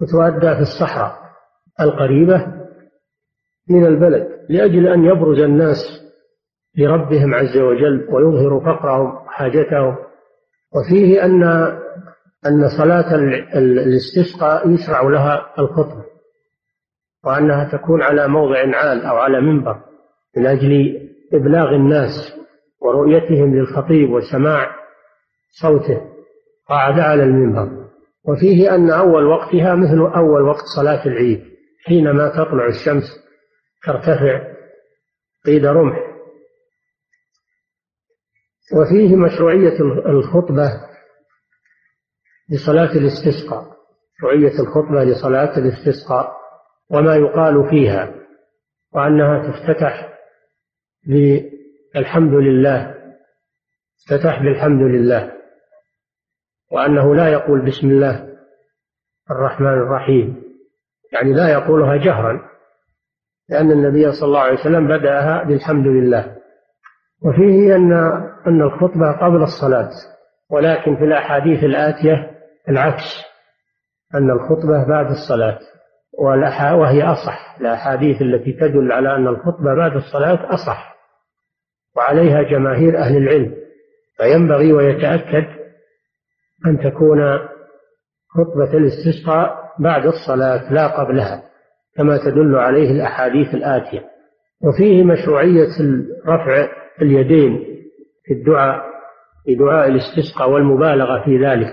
وتؤدى 0.02 0.56
في 0.56 0.62
الصحراء 0.62 1.16
القريبة 1.82 2.48
من 3.70 3.86
البلد 3.86 4.46
لأجل 4.50 4.88
أن 4.88 5.06
يبرز 5.06 5.40
الناس 5.40 5.78
لربهم 6.78 7.34
عز 7.34 7.58
وجل 7.58 8.08
ويظهروا 8.10 8.60
فقرهم 8.60 9.16
وحاجتهم 9.16 9.96
وفيه 10.76 11.26
أن 11.26 11.44
أن 12.46 12.70
صلاة 12.78 13.16
الاستسقاء 13.56 14.70
يشرع 14.70 15.02
لها 15.02 15.54
الخطبة 15.60 16.06
وأنها 17.24 17.72
تكون 17.72 18.02
على 18.02 18.28
موضع 18.28 18.78
عال 18.78 19.06
أو 19.06 19.16
على 19.16 19.42
منبر 19.42 19.82
من 20.38 20.46
أجل 20.46 21.02
إبلاغ 21.34 21.70
الناس 21.70 22.34
ورؤيتهم 22.82 23.56
للخطيب 23.56 24.10
وسماع 24.10 24.76
صوته. 25.62 26.15
قعد 26.70 27.00
على 27.00 27.24
المنبر. 27.24 27.86
وفيه 28.28 28.76
أن 28.76 28.90
أول 28.90 29.24
وقتها 29.26 29.76
مثل 29.76 30.00
أول 30.16 30.42
وقت 30.42 30.64
صلاة 30.76 31.06
العيد 31.06 31.44
حينما 31.86 32.30
تطلع 32.30 32.68
الشمس 32.68 33.04
ترتفع 33.84 34.42
قيد 35.46 35.66
رمح. 35.66 35.98
وفيه 38.76 39.16
مشروعية 39.16 39.80
الخطبة 40.10 40.72
لصلاة 42.50 42.92
الاستسقاء 42.92 43.76
مشروعية 44.18 44.60
الخطبة 44.60 45.04
لصلاة 45.04 45.58
الاستسقاء 45.58 46.32
وما 46.92 47.16
يقال 47.16 47.70
فيها 47.70 48.16
وأنها 48.94 49.52
تفتتح 49.52 50.14
بالحمد 51.08 52.34
لله 52.34 52.96
تفتتح 54.08 54.44
بالحمد 54.44 54.82
لله. 54.82 55.35
وأنه 56.72 57.16
لا 57.16 57.28
يقول 57.28 57.66
بسم 57.66 57.88
الله 57.88 58.30
الرحمن 59.32 59.74
الرحيم. 59.74 60.44
يعني 61.14 61.34
لا 61.34 61.50
يقولها 61.50 61.96
جهرا 61.98 62.42
لأن 63.50 63.72
النبي 63.72 64.12
صلى 64.12 64.28
الله 64.28 64.40
عليه 64.40 64.60
وسلم 64.60 64.88
بدأها 64.88 65.44
بالحمد 65.44 65.88
لله. 65.88 66.36
وفيه 67.24 67.76
أن 67.76 67.94
أن 68.48 68.62
الخطبة 68.62 69.12
قبل 69.12 69.44
الصلاة 69.44 69.90
ولكن 70.50 70.96
في 70.96 71.04
الأحاديث 71.04 71.64
الآتية 71.64 72.32
العكس 72.70 73.24
أن 74.16 74.32
الخطبة 74.32 74.88
بعد 74.88 75.06
الصلاة 75.06 75.60
وهي 76.74 77.04
أصح. 77.04 77.58
الأحاديث 77.62 78.22
التي 78.22 78.54
تدل 78.54 78.92
على 78.92 79.16
أن 79.16 79.28
الخطبة 79.28 79.76
بعد 79.76 79.96
الصلاة 79.96 80.54
أصح 80.54 80.96
وعليها 81.96 82.42
جماهير 82.42 82.98
أهل 82.98 83.18
العلم. 83.18 83.56
فينبغي 84.18 84.74
ويتأكد 84.74 85.46
أن 86.66 86.80
تكون 86.80 87.40
خطبة 88.30 88.78
الاستسقاء 88.78 89.66
بعد 89.80 90.06
الصلاة 90.06 90.74
لا 90.74 90.88
قبلها 90.88 91.44
كما 91.96 92.18
تدل 92.18 92.56
عليه 92.56 92.92
الأحاديث 92.92 93.54
الآتية. 93.54 94.06
وفيه 94.64 95.04
مشروعية 95.04 95.70
رفع 96.28 96.68
اليدين 97.02 97.66
في 98.26 98.34
الدعاء 98.34 98.96
في 99.46 99.56
دعاء 99.56 99.88
الاستسقاء 99.88 100.50
والمبالغة 100.50 101.26
في 101.26 101.38
ذلك 101.46 101.72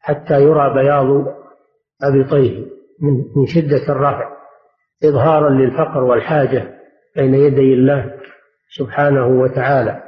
حتى 0.00 0.42
يرى 0.42 0.74
بياض 0.74 1.26
أبطيه 2.02 2.66
من 3.36 3.46
شدة 3.46 3.92
الرفع 3.92 4.36
إظهارا 5.04 5.50
للفقر 5.50 6.04
والحاجة 6.04 6.78
بين 7.16 7.34
يدي 7.34 7.74
الله 7.74 8.14
سبحانه 8.76 9.26
وتعالى. 9.26 10.02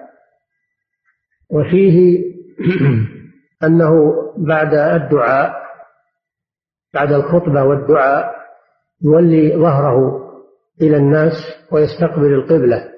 وفيه 1.51 2.25
أنه 3.65 4.13
بعد 4.37 4.75
الدعاء 4.75 5.63
بعد 6.95 7.13
الخطبة 7.13 7.65
والدعاء 7.65 8.35
يولي 9.05 9.57
ظهره 9.57 10.23
إلى 10.83 10.97
الناس 10.97 11.33
ويستقبل 11.73 12.35
القبلة 12.35 12.89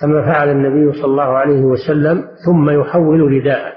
كما 0.00 0.22
فعل 0.32 0.48
النبي 0.48 0.92
صلى 0.92 1.04
الله 1.04 1.36
عليه 1.36 1.60
وسلم 1.62 2.28
ثم 2.46 2.70
يحول 2.70 3.20
رداءه. 3.20 3.72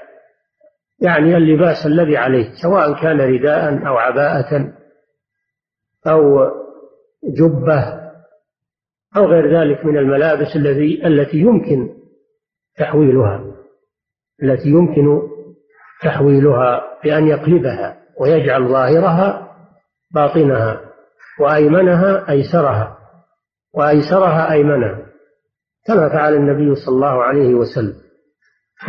يعني 1.00 1.36
اللباس 1.36 1.86
الذي 1.86 2.16
عليه 2.16 2.52
سواء 2.62 3.02
كان 3.02 3.20
رداء 3.20 3.88
أو 3.88 3.96
عباءة 3.96 4.72
أو 6.06 6.50
جبة 7.24 8.06
أو 9.16 9.24
غير 9.24 9.60
ذلك 9.60 9.84
من 9.84 9.96
الملابس 9.98 10.56
الذي 10.56 11.06
التي 11.06 11.36
يمكن 11.36 11.88
تحويلها 12.76 13.44
التي 14.42 14.68
يمكن 14.68 15.35
تحويلها 16.02 16.82
بأن 17.04 17.26
يقلبها 17.26 17.96
ويجعل 18.20 18.68
ظاهرها 18.68 19.56
باطنها 20.14 20.80
وأيمنها 21.40 22.30
أيسرها 22.30 22.98
وأيسرها 23.74 24.52
أيمنها 24.52 24.98
كما 25.86 26.08
فعل 26.08 26.34
النبي 26.34 26.74
صلى 26.74 26.94
الله 26.94 27.22
عليه 27.24 27.54
وسلم. 27.54 27.94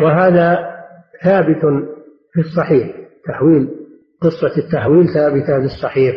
وهذا 0.02 0.76
ثابت 1.24 1.62
في 2.34 2.40
الصحيح 2.40 2.96
تحويل 3.28 3.70
قصة 4.22 4.58
التحويل 4.58 5.14
ثابتة 5.14 5.60
في 5.60 5.66
الصحيح 5.66 6.16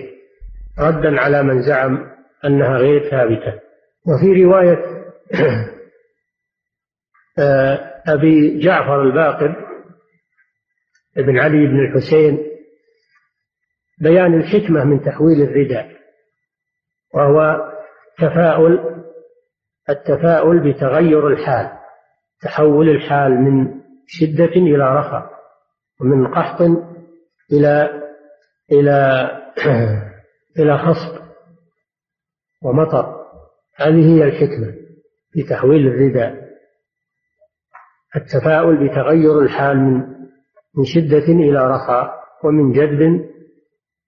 ردا 0.78 1.20
على 1.20 1.42
من 1.42 1.62
زعم 1.62 2.06
أنها 2.44 2.76
غير 2.76 3.10
ثابتة. 3.10 3.60
وفي 4.06 4.44
رواية 4.44 4.84
آه، 7.38 7.90
أبي 8.08 8.58
جعفر 8.60 9.02
الباقر 9.02 9.69
ابن 11.16 11.38
علي 11.38 11.66
بن 11.66 11.80
الحسين 11.80 12.38
بيان 14.00 14.34
الحكمة 14.34 14.84
من 14.84 15.02
تحويل 15.02 15.42
الرداء 15.42 15.90
وهو 17.14 17.70
تفاؤل 18.18 19.04
التفاؤل 19.88 20.72
بتغير 20.72 21.28
الحال 21.28 21.80
تحول 22.40 22.88
الحال 22.88 23.32
من 23.32 23.80
شدة 24.06 24.44
إلى 24.44 24.98
رخاء 24.98 25.30
ومن 26.00 26.26
قحط 26.26 26.60
إلى 27.52 28.02
إلى 28.72 29.30
إلى 30.58 30.78
خصب 30.78 31.20
ومطر. 32.62 33.20
هذه 33.76 34.14
هي 34.14 34.24
الحكمة 34.24 34.74
في 35.32 35.42
تحويل 35.42 35.86
الرداء 35.86 36.50
التفاؤل 38.16 38.88
بتغير 38.88 39.40
الحال 39.40 39.76
من 39.76 40.19
من 40.76 40.84
شدة 40.84 41.26
إلى 41.32 41.66
رخاء 41.66 42.20
ومن 42.44 42.72
جذب 42.72 43.30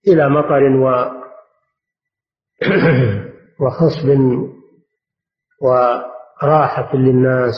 إلى 0.08 0.28
مطر 0.28 0.62
و 0.62 1.12
وخصب 3.62 4.08
وراحة 5.62 6.96
للناس. 6.96 7.54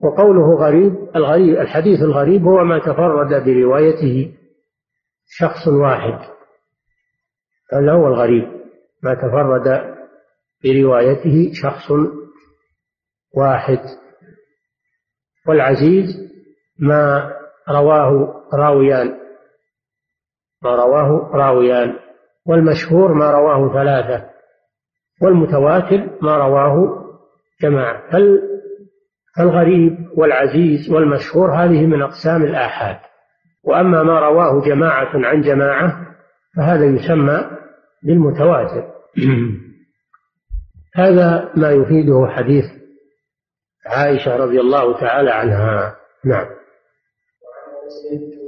وقوله 0.00 0.54
غريب 0.54 1.16
الغريب 1.16 1.58
الحديث 1.58 2.00
الغريب 2.00 2.42
هو 2.42 2.64
ما 2.64 2.78
تفرد 2.78 3.44
بروايته 3.44 4.34
شخص 5.26 5.68
واحد. 5.68 6.18
هذا 7.72 7.92
هو 7.92 8.06
الغريب 8.06 8.44
ما 9.02 9.14
تفرد 9.14 9.96
بروايته 10.64 11.50
شخص 11.52 11.90
واحد. 13.36 13.80
والعزيز 15.48 16.06
ما 16.78 17.35
رواه 17.68 18.42
راويان. 18.54 19.14
ما 20.62 20.76
رواه 20.76 21.30
راويان. 21.34 21.96
والمشهور 22.46 23.14
ما 23.14 23.30
رواه 23.30 23.72
ثلاثة. 23.72 24.30
والمتواتر 25.22 26.10
ما 26.22 26.36
رواه 26.36 27.04
جماعة. 27.62 28.02
فالغريب 29.36 30.08
والعزيز 30.16 30.90
والمشهور 30.90 31.54
هذه 31.54 31.86
من 31.86 32.02
أقسام 32.02 32.42
الآحاد. 32.42 32.98
وأما 33.64 34.02
ما 34.02 34.20
رواه 34.20 34.60
جماعة 34.60 35.10
عن 35.14 35.40
جماعة 35.40 36.06
فهذا 36.56 36.84
يسمى 36.84 37.50
بالمتواتر. 38.02 38.84
هذا 40.96 41.52
ما 41.56 41.70
يفيده 41.70 42.26
حديث 42.30 42.64
عائشة 43.86 44.36
رضي 44.36 44.60
الله 44.60 45.00
تعالى 45.00 45.30
عنها. 45.30 45.96
نعم. 46.24 46.46
المسجد 48.04 48.46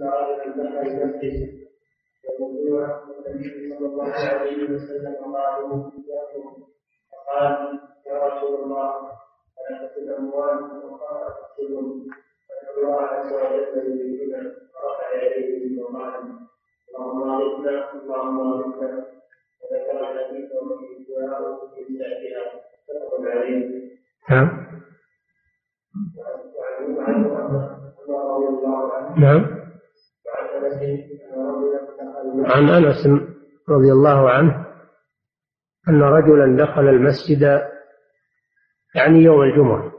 النبي 3.26 3.68
صلى 3.74 3.87
الله 3.87 4.12
عليه 4.14 4.64
وسلم 4.70 5.14
فقال 7.12 7.78
يا 8.06 8.24
رسول 8.26 8.54
الله 8.62 8.94
أنا 9.70 9.88
في 9.88 10.00
الاموال 10.00 10.84
وقال 10.84 11.22
اقتلهم 11.22 12.06
فان 12.48 12.84
الله 12.84 13.00
عز 13.02 13.32
وجل 13.32 14.56
فرفع 14.72 15.22
يديه 15.22 15.82
وقال 15.82 16.14
اللهم 16.88 17.30
اغثنا 17.30 17.92
اللهم 17.94 18.52
اغثنا 18.52 19.06
وذكر 19.62 20.11
الحديث 20.11 20.52
وفي 20.52 20.96
الدعاء 20.98 21.66
في 21.74 21.98
ساعتها 21.98 22.44
متفق 22.88 23.20
عليه 23.30 23.88
نعم. 29.16 29.59
عن 32.44 32.68
أنس 32.68 33.07
رضي 33.68 33.92
الله 33.92 34.31
عنه 34.31 34.66
أن 35.88 36.03
رجلا 36.03 36.64
دخل 36.64 36.88
المسجد 36.88 37.62
يعني 38.94 39.18
يوم 39.18 39.42
الجمعة 39.42 39.92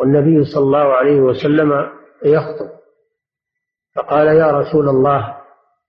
والنبي 0.00 0.44
صلى 0.44 0.62
الله 0.62 0.92
عليه 0.94 1.20
وسلم 1.20 1.88
يخطب 2.24 2.70
فقال 3.96 4.26
يا 4.26 4.50
رسول 4.50 4.88
الله 4.88 5.36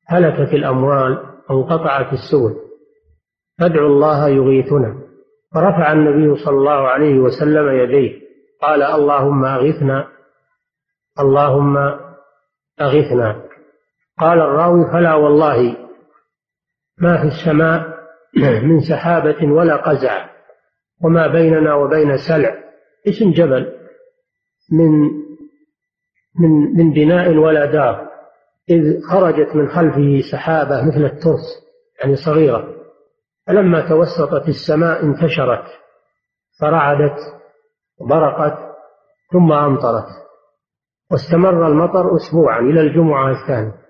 هلكت 0.08 0.54
الأموال 0.54 1.26
وانقطعت 1.50 2.14
السبل 2.14 2.56
فادعوا 3.60 3.88
الله 3.88 4.30
يغيثنا. 4.30 5.04
فرفع 5.54 5.92
النبي 5.92 6.44
صلى 6.46 6.58
الله 6.58 6.88
عليه 6.88 7.20
وسلم 7.20 7.70
يديه 7.70 8.22
قال 8.62 8.84
اللهم 8.84 9.46
اغثنا 9.46 10.08
اللهم 11.20 11.78
أغثنا. 12.82 13.44
قال 14.20 14.40
الراوي 14.42 14.92
فلا 14.92 15.16
والله 15.16 15.78
ما 16.98 17.22
في 17.22 17.28
السماء 17.28 17.94
من 18.68 18.80
سحابة 18.80 19.52
ولا 19.52 19.76
قزع 19.76 20.30
وما 21.04 21.28
بيننا 21.28 21.74
وبين 21.74 22.18
سلع. 22.18 22.64
اسم 23.08 23.32
جبل. 23.32 23.74
من 24.72 24.92
من 26.40 26.78
من 26.78 26.94
بناء 26.94 27.36
ولا 27.36 27.66
دار 27.66 28.10
إذ 28.70 29.02
خرجت 29.02 29.56
من 29.56 29.68
خلفه 29.68 30.22
سحابة 30.32 30.88
مثل 30.88 31.06
الترس 31.06 31.64
يعني 32.00 32.16
صغيرة. 32.16 32.74
فلما 33.48 33.90
توسطت 33.90 34.50
السماء 34.50 35.04
انتشرت 35.04 35.66
فرعدت 36.62 37.18
وبرقت 38.00 38.58
ثم 39.32 39.52
أمطرت. 39.52 40.23
واستمر 41.12 41.68
المطر 41.68 42.16
أسبوعا 42.16 42.60
إلى 42.60 42.82
الجمعة 42.82 43.32
الثانية. 43.32 43.84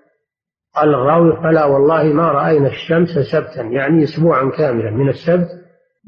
قال 0.76 0.94
الراوي 0.94 1.36
فلا 1.42 1.64
والله 1.64 2.02
ما 2.02 2.32
رأينا 2.32 2.68
الشمس 2.68 3.08
سبتا 3.32 3.62
يعني 3.62 4.04
أسبوعا 4.04 4.50
كاملا 4.50 4.90
من 4.90 5.08
السبت 5.08 5.48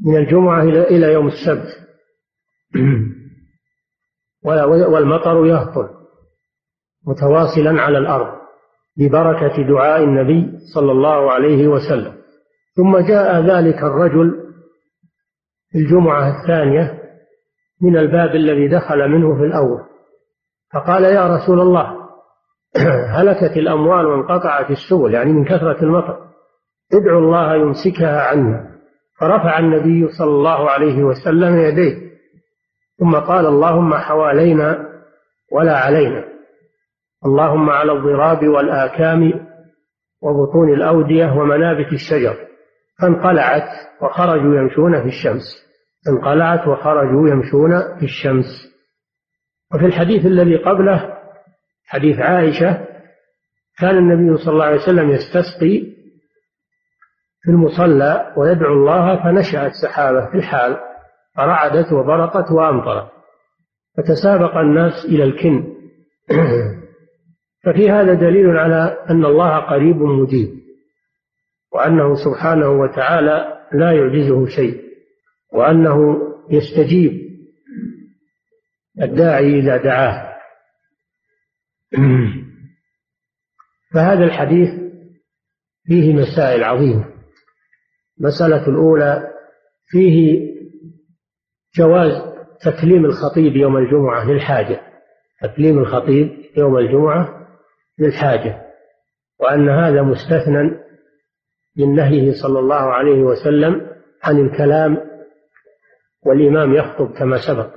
من 0.07 0.16
الجمعة 0.16 0.62
إلى 0.62 1.12
يوم 1.12 1.27
السبت. 1.27 1.69
والمطر 4.92 5.47
يهطل 5.47 5.88
متواصلا 7.07 7.83
على 7.83 7.99
الأرض 7.99 8.37
ببركة 8.99 9.62
دعاء 9.69 10.05
النبي 10.05 10.59
صلى 10.75 10.92
الله 10.92 11.33
عليه 11.33 11.69
وسلم. 11.69 12.16
ثم 12.77 12.99
جاء 12.99 13.40
ذلك 13.40 13.83
الرجل 13.83 14.47
الجمعة 15.75 16.40
الثانية 16.40 17.03
من 17.83 17.97
الباب 17.97 18.35
الذي 18.35 18.69
دخل 18.69 19.09
منه 19.09 19.37
في 19.37 19.45
الأول. 19.45 19.95
فقال 20.74 21.05
يا 21.05 21.26
رسول 21.37 21.61
الله 21.61 21.96
هلكت 23.16 23.57
الأموال 23.57 24.07
وانقطعت 24.07 24.70
السبل 24.70 25.14
يعني 25.14 25.33
من 25.33 25.44
كثرة 25.44 25.83
المطر. 25.83 26.18
ادعو 26.92 27.18
الله 27.18 27.55
يمسكها 27.55 28.20
عنا. 28.20 28.76
فرفع 29.20 29.59
النبي 29.59 30.09
صلى 30.18 30.31
الله 30.31 30.70
عليه 30.70 31.05
وسلم 31.05 31.57
يديه 31.57 32.07
ثم 32.98 33.14
قال 33.14 33.46
اللهم 33.46 33.94
حوالينا 33.94 34.87
ولا 35.52 35.79
علينا. 35.79 36.24
اللهم 37.26 37.70
على 37.70 37.92
الضراب 37.92 38.48
والآكام 38.48 39.46
وبطون 40.22 40.72
الأودية 40.74 41.33
ومنابت 41.33 41.92
الشجر. 41.92 42.37
فانقلعت 43.02 43.68
وخرجوا 44.02 44.57
يمشون 44.57 45.02
في 45.02 45.09
الشمس. 45.09 45.66
انقلعت 46.09 46.68
وخرجوا 46.68 47.29
يمشون 47.29 47.98
في 47.98 48.05
الشمس. 48.05 48.76
وفي 49.74 49.87
الحديث 49.87 50.26
الذي 50.26 50.57
قبله 50.57 51.16
حديث 51.87 52.18
عائشة 52.18 52.87
كان 53.79 53.98
النبي 53.98 54.37
صلى 54.37 54.52
الله 54.52 54.64
عليه 54.64 54.83
وسلم 54.83 55.11
يستسقي 55.11 55.96
في 57.42 57.50
المصلى 57.50 58.35
ويدعو 58.37 58.72
الله 58.72 59.22
فنشأت 59.22 59.72
سحابة 59.83 60.31
في 60.31 60.37
الحال 60.37 60.76
فرعدت 61.37 61.92
وبرقت 61.92 62.50
وأمطرت. 62.50 63.11
فتسابق 63.96 64.57
الناس 64.57 65.05
إلى 65.05 65.24
الكن. 65.24 65.74
ففي 67.64 67.90
هذا 67.90 68.14
دليل 68.14 68.57
على 68.57 68.98
أن 69.11 69.24
الله 69.24 69.59
قريب 69.59 69.96
مجيب 69.96 70.48
وأنه 71.72 72.14
سبحانه 72.14 72.68
وتعالى 72.68 73.59
لا 73.72 73.92
يعجزه 73.92 74.46
شيء 74.46 74.83
وأنه 75.52 76.18
يستجيب. 76.50 77.26
الداعي 79.02 79.59
إذا 79.59 79.76
دعاه. 79.76 80.37
فهذا 83.94 84.24
الحديث 84.24 84.68
فيه 85.85 86.14
مسائل 86.14 86.64
عظيمة. 86.64 87.12
المسألة 88.20 88.68
الأولى 88.68 89.32
فيه 89.87 90.46
جواز 91.76 92.37
تكليم 92.61 93.04
الخطيب 93.04 93.56
يوم 93.56 93.76
الجمعة 93.76 94.30
للحاجة. 94.30 94.80
تكليم 95.42 95.78
الخطيب 95.78 96.46
يوم 96.56 96.78
الجمعة 96.78 97.48
للحاجة. 97.98 98.66
وأن 99.40 99.68
هذا 99.68 100.02
مستثنى 100.02 100.87
من 101.76 101.94
نهيه 101.94 102.32
صلى 102.32 102.59
الله 102.59 102.92
عليه 102.92 103.22
وسلم 103.22 103.90
عن 104.22 104.38
الكلام 104.38 104.98
والإمام 106.22 106.74
يخطب 106.74 107.12
كما 107.12 107.37
سبق. 107.46 107.76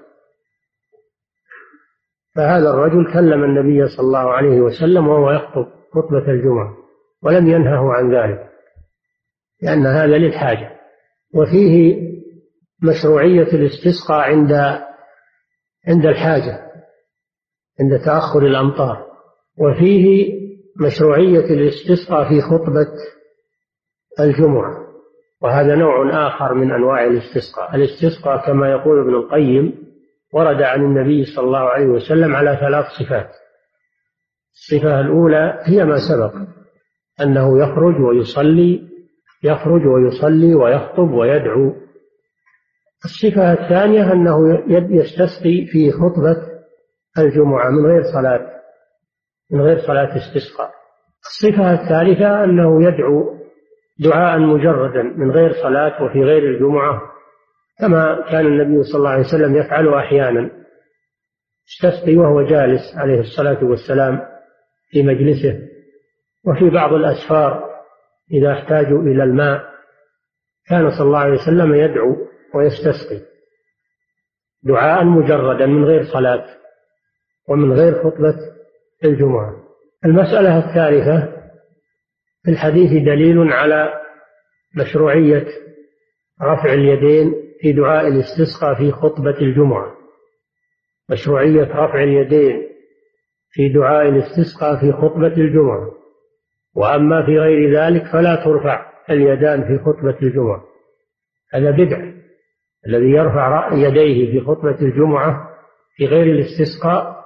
فهذا 2.39 2.69
الرجل 2.69 3.13
كلم 3.13 3.43
النبي 3.43 3.87
صلى 3.87 4.05
الله 4.05 4.31
عليه 4.33 4.61
وسلم 4.61 5.07
وهو 5.07 5.31
يخطب 5.31 5.65
خطبة 5.93 6.31
الجمعة 6.31 6.77
ولم 7.23 7.47
ينهه 7.47 7.93
عن 7.93 8.15
ذلك 8.15 8.49
لأن 9.61 9.85
هذا 9.85 10.17
للحاجة. 10.17 10.71
وفيه 11.35 12.01
مشروعية 12.83 13.47
الاستسقاء 13.53 14.19
عند 14.19 14.51
عند 15.87 16.05
الحاجة 16.05 16.71
عند 17.79 17.99
تأخر 18.05 18.45
الأمطار. 18.45 19.05
وفيه 19.57 20.33
مشروعية 20.81 21.45
الاستسقاء 21.45 22.29
في 22.29 22.41
خطبة 22.41 22.87
الجمعة. 24.19 24.77
وهذا 25.41 25.75
نوع 25.75 26.27
آخر 26.27 26.53
من 26.53 26.71
أنواع 26.71 27.05
الاستسقاء. 27.05 27.75
الاستسقاء 27.75 28.45
كما 28.45 28.71
يقول 28.71 28.99
ابن 28.99 29.15
القيم 29.15 29.88
ورد 30.33 30.61
عن 30.61 30.81
النبي 30.81 31.25
صلى 31.25 31.45
الله 31.45 31.59
عليه 31.59 31.85
وسلم 31.85 32.35
على 32.35 32.57
ثلاث 32.61 32.85
صفات. 32.85 33.29
الصفة 34.53 34.99
الأولى 34.99 35.59
هي 35.63 35.85
ما 35.85 35.97
سبق 36.09 36.33
أنه 37.21 37.59
يخرج 37.63 38.01
ويصلي 38.01 38.89
يخرج 39.43 39.85
ويصلي 39.85 40.55
ويخطب 40.55 41.11
ويدعو. 41.11 41.75
الصفة 43.05 43.53
الثانية 43.53 44.13
أنه 44.13 44.63
يستسقي 44.69 45.65
في 45.65 45.91
خطبة 45.91 46.49
الجمعة 47.17 47.69
من 47.69 47.85
غير 47.85 48.03
صلاة 48.13 48.49
من 49.51 49.61
غير 49.61 49.79
صلاة 49.79 50.17
استسقاء. 50.17 50.71
الصفة 51.21 51.73
الثالثة 51.73 52.43
أنه 52.43 52.83
يدعو 52.83 53.39
دعاء 53.99 54.39
مجردا 54.39 55.03
من 55.03 55.31
غير 55.31 55.53
صلاة 55.53 56.03
وفي 56.03 56.19
غير 56.19 56.43
الجمعة. 56.43 57.01
كما 57.79 58.25
كان 58.31 58.45
النبي 58.45 58.83
صلى 58.83 58.99
الله 58.99 59.09
عليه 59.09 59.25
وسلم 59.25 59.55
يفعل 59.55 59.93
أحيانا. 59.93 60.49
استسقي 61.69 62.15
وهو 62.15 62.41
جالس 62.41 62.81
عليه 62.97 63.19
الصلاة 63.19 63.63
والسلام 63.63 64.21
في 64.91 65.03
مجلسه 65.03 65.59
وفي 66.45 66.69
بعض 66.69 66.93
الأسفار 66.93 67.69
إذا 68.31 68.53
احتاجوا 68.53 69.01
إلى 69.01 69.23
الماء. 69.23 69.69
كان 70.69 70.89
صلى 70.89 71.07
الله 71.07 71.19
عليه 71.19 71.33
وسلم 71.41 71.73
يدعو 71.73 72.15
ويستسقي 72.55 73.21
دعاء 74.63 75.03
مجردا 75.03 75.65
من 75.65 75.85
غير 75.85 76.03
صلاة 76.13 76.45
ومن 77.49 77.73
غير 77.73 78.03
خطبة 78.03 78.35
الجمعة. 79.05 79.55
المسألة 80.05 80.57
الثالثة 80.57 81.39
في 82.43 82.51
الحديث 82.51 82.91
دليل 82.91 83.53
على 83.53 83.93
مشروعية 84.77 85.47
رفع 86.41 86.73
اليدين 86.73 87.48
في 87.61 87.73
دعاء 87.73 88.07
الاستسقاء 88.07 88.75
في 88.75 88.91
خطبة 88.91 89.41
الجمعة. 89.41 89.95
مشروعية 91.09 91.63
رفع 91.63 92.03
اليدين 92.03 92.69
في 93.51 93.69
دعاء 93.69 94.09
الاستسقاء 94.09 94.79
في 94.79 94.91
خطبة 94.91 95.27
الجمعة. 95.27 95.91
وأما 96.75 97.25
في 97.25 97.39
غير 97.39 97.79
ذلك 97.79 98.03
فلا 98.13 98.35
ترفع 98.35 98.91
اليدان 99.09 99.63
في 99.63 99.83
خطبة 99.83 100.17
الجمعة. 100.21 100.63
هذا 101.53 101.71
بدع 101.71 102.11
الذي 102.87 103.11
يرفع 103.11 103.73
يديه 103.73 104.31
في 104.31 104.45
خطبة 104.45 104.81
الجمعة 104.81 105.49
في 105.95 106.05
غير 106.05 106.23
الاستسقاء. 106.23 107.19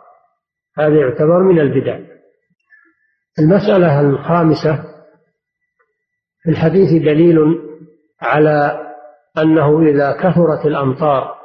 هذا 0.78 0.96
يعتبر 0.96 1.43
من 1.43 1.60
البدع. 1.60 2.00
المسألة 3.39 4.02
الخامسة 4.02 4.84
في 6.43 6.50
الحديث 6.50 7.04
دليل 7.04 7.38
على 8.22 8.83
أنه 9.38 9.82
إذا 9.82 10.12
كثرت 10.12 10.65
الأمطار 10.65 11.36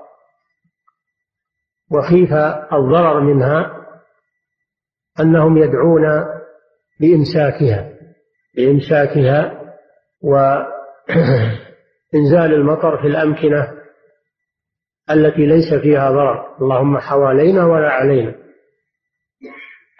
وخيف 1.91 2.33
الضرر 2.73 3.21
منها 3.21 3.87
أنهم 5.21 5.57
يدعون 5.57 6.25
بإمساكها 7.01 7.99
بإمساكها 8.57 9.59
وإنزال 10.23 10.75
المطر 12.59 12.97
في 13.03 13.07
الأمكنة 13.07 13.79
التي 15.11 15.47
ليس 15.47 15.75
فيها 15.83 16.11
ضرر. 16.11 16.57
اللهم 16.61 16.99
حوالينا 16.99 17.67
ولا 17.67 17.89
علينا. 17.91 18.35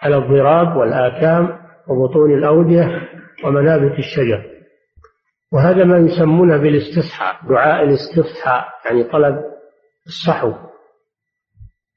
على 0.01 0.17
الضراب 0.17 0.77
والآكام 0.77 1.59
وبطون 1.87 2.33
الأودية 2.33 3.09
ومنابت 3.45 3.99
الشجر. 3.99 4.48
وهذا 5.53 5.83
ما 5.83 5.97
يسمونه 5.97 6.57
بالاستصحاء 6.57 7.49
دعاء 7.49 7.83
الاستصحاء 7.83 8.67
يعني 8.85 9.03
طلب 9.03 9.43
الصحو. 10.07 10.53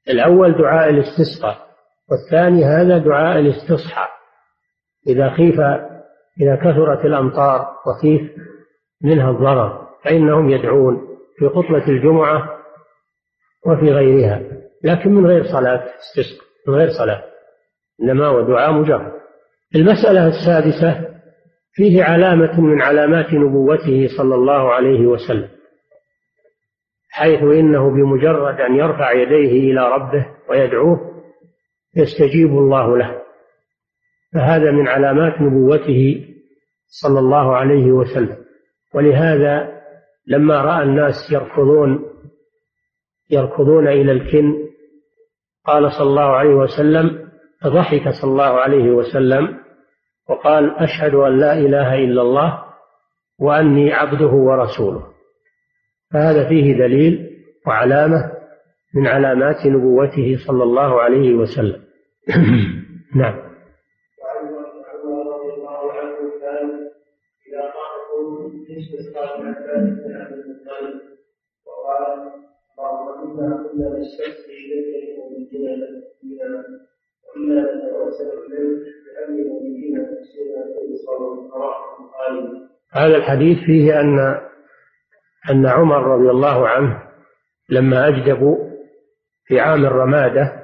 الأول 0.09 0.57
دعاء 0.57 0.89
الاستسقاء 0.89 1.67
والثاني 2.11 2.65
هذا 2.65 2.97
دعاء 2.97 3.39
الاستصحاء 3.39 4.09
إذا 5.07 5.29
خيف 5.29 5.59
إذا 6.41 6.55
كثرت 6.55 7.05
الأمطار 7.05 7.67
وخيف 7.87 8.31
منها 9.01 9.31
الضرر 9.31 9.87
فإنهم 10.03 10.49
يدعون 10.49 11.07
في 11.37 11.49
خطبة 11.49 11.87
الجمعة 11.87 12.59
وفي 13.65 13.91
غيرها 13.91 14.41
لكن 14.83 15.11
من 15.11 15.25
غير 15.25 15.43
صلاة 15.43 15.83
استسقاء 15.99 16.47
من 16.67 16.75
غير 16.75 16.89
صلاة 16.89 17.23
إنما 18.01 18.27
هو 18.27 18.41
دعاء 18.41 18.71
مجرد. 18.71 19.11
المسألة 19.75 20.27
السادسة 20.27 21.12
فيه 21.73 22.03
علامة 22.03 22.61
من 22.61 22.81
علامات 22.81 23.33
نبوته 23.33 24.07
صلى 24.17 24.35
الله 24.35 24.73
عليه 24.73 25.07
وسلم 25.07 25.49
حيث 27.09 27.43
إنه 27.43 27.89
بمجرد 27.91 28.61
أن 28.61 28.75
يرفع 28.75 29.11
يديه 29.11 29.71
إلى 29.71 29.89
ربه 29.89 30.25
ويدعوه 30.49 31.23
يستجيب 31.95 32.49
الله 32.49 32.97
له. 32.97 33.21
فهذا 34.33 34.71
من 34.71 34.87
علامات 34.87 35.41
نبوته 35.41 36.25
صلى 36.87 37.19
الله 37.19 37.55
عليه 37.55 37.91
وسلم. 37.91 38.37
ولهذا 38.93 39.81
لما 40.27 40.61
رأى 40.61 40.83
الناس 40.83 41.15
يركضون 41.31 42.05
يركضون 43.31 43.87
إلى 43.87 44.11
الكن 44.11 44.53
قال 45.65 45.91
صلى 45.91 46.07
الله 46.09 46.35
عليه 46.35 46.53
وسلم 46.53 47.29
ضحك 47.63 48.09
صلى 48.21 48.31
الله 48.31 48.59
عليه 48.59 48.91
وسلم 48.91 49.62
وقال 50.29 50.75
أشهد 50.75 51.13
أن 51.13 51.39
لا 51.39 51.53
إله 51.53 51.95
إلا 51.95 52.21
الله 52.21 52.63
وأني 53.39 53.93
عبده 53.93 54.27
ورسوله. 54.27 55.07
فهذا 56.13 56.49
فيه 56.49 56.77
دليل 56.77 57.29
وعلامة 57.67 58.31
من 58.95 59.07
علامات 59.07 59.65
نبوته 59.65 60.37
صلى 60.47 60.63
الله 60.63 61.01
عليه 61.01 61.33
وسلم. 61.33 61.83
نعم. 63.21 63.53
وقال 71.67 72.33
هذا 82.93 83.15
الحديث 83.15 83.57
فيه 83.65 83.99
أن 83.99 84.19
أن 85.49 85.65
عمر 85.65 86.03
رضي 86.03 86.29
الله 86.29 86.67
عنه 86.67 87.03
لما 87.69 88.07
اجدبوا 88.07 88.57
في 89.45 89.59
عام 89.59 89.85
الرمادة 89.85 90.63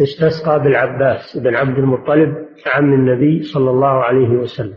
استسقى 0.00 0.60
بالعباس 0.60 1.36
بن 1.36 1.54
عبد 1.54 1.78
المطلب 1.78 2.48
عم 2.66 2.92
النبي 2.92 3.42
صلى 3.42 3.70
الله 3.70 4.04
عليه 4.04 4.28
وسلم. 4.28 4.76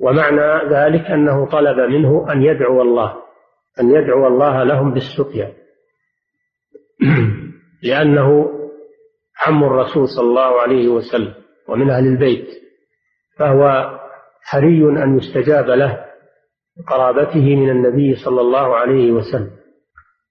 ومعنى 0.00 0.70
ذلك 0.70 1.06
أنه 1.06 1.46
طلب 1.46 1.78
منه 1.78 2.32
أن 2.32 2.42
يدعو 2.42 2.82
الله 2.82 3.16
أن 3.80 3.90
يدعو 3.90 4.26
الله 4.26 4.62
لهم 4.64 4.94
بالسقيا. 4.94 5.52
لأنه 7.82 8.50
عم 9.46 9.64
الرسول 9.64 10.08
صلى 10.08 10.26
الله 10.28 10.60
عليه 10.60 10.88
وسلم. 10.88 11.34
ومن 11.70 11.90
أهل 11.90 12.06
البيت 12.06 12.46
فهو 13.38 13.90
حري 14.42 14.82
أن 15.02 15.18
يستجاب 15.18 15.70
له 15.70 16.04
قرابته 16.88 17.56
من 17.56 17.70
النبي 17.70 18.14
صلى 18.14 18.40
الله 18.40 18.76
عليه 18.76 19.12
وسلم. 19.12 19.50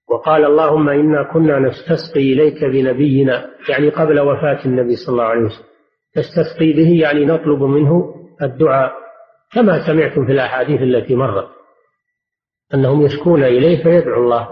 وقال 0.08 0.44
اللهم 0.44 0.88
إنا 0.88 1.32
كنا 1.32 1.58
نستسقي 1.58 2.32
إليك 2.32 2.64
بنبينا 2.64 3.50
يعني 3.68 3.88
قبل 3.88 4.20
وفاة 4.20 4.64
النبي 4.64 4.96
صلى 4.96 5.12
الله 5.12 5.24
عليه 5.24 5.40
وسلم. 5.40 5.66
نستسقي 6.16 6.72
به 6.72 7.00
يعني 7.02 7.24
نطلب 7.24 7.62
منه 7.62 8.14
الدعاء 8.42 8.92
كما 9.52 9.86
سمعتم 9.86 10.26
في 10.26 10.32
الأحاديث 10.32 10.82
التي 10.82 11.14
مرت. 11.14 11.48
أنهم 12.74 13.02
يشكون 13.02 13.44
إليه 13.44 13.82
فيدعو 13.82 14.22
الله 14.22 14.48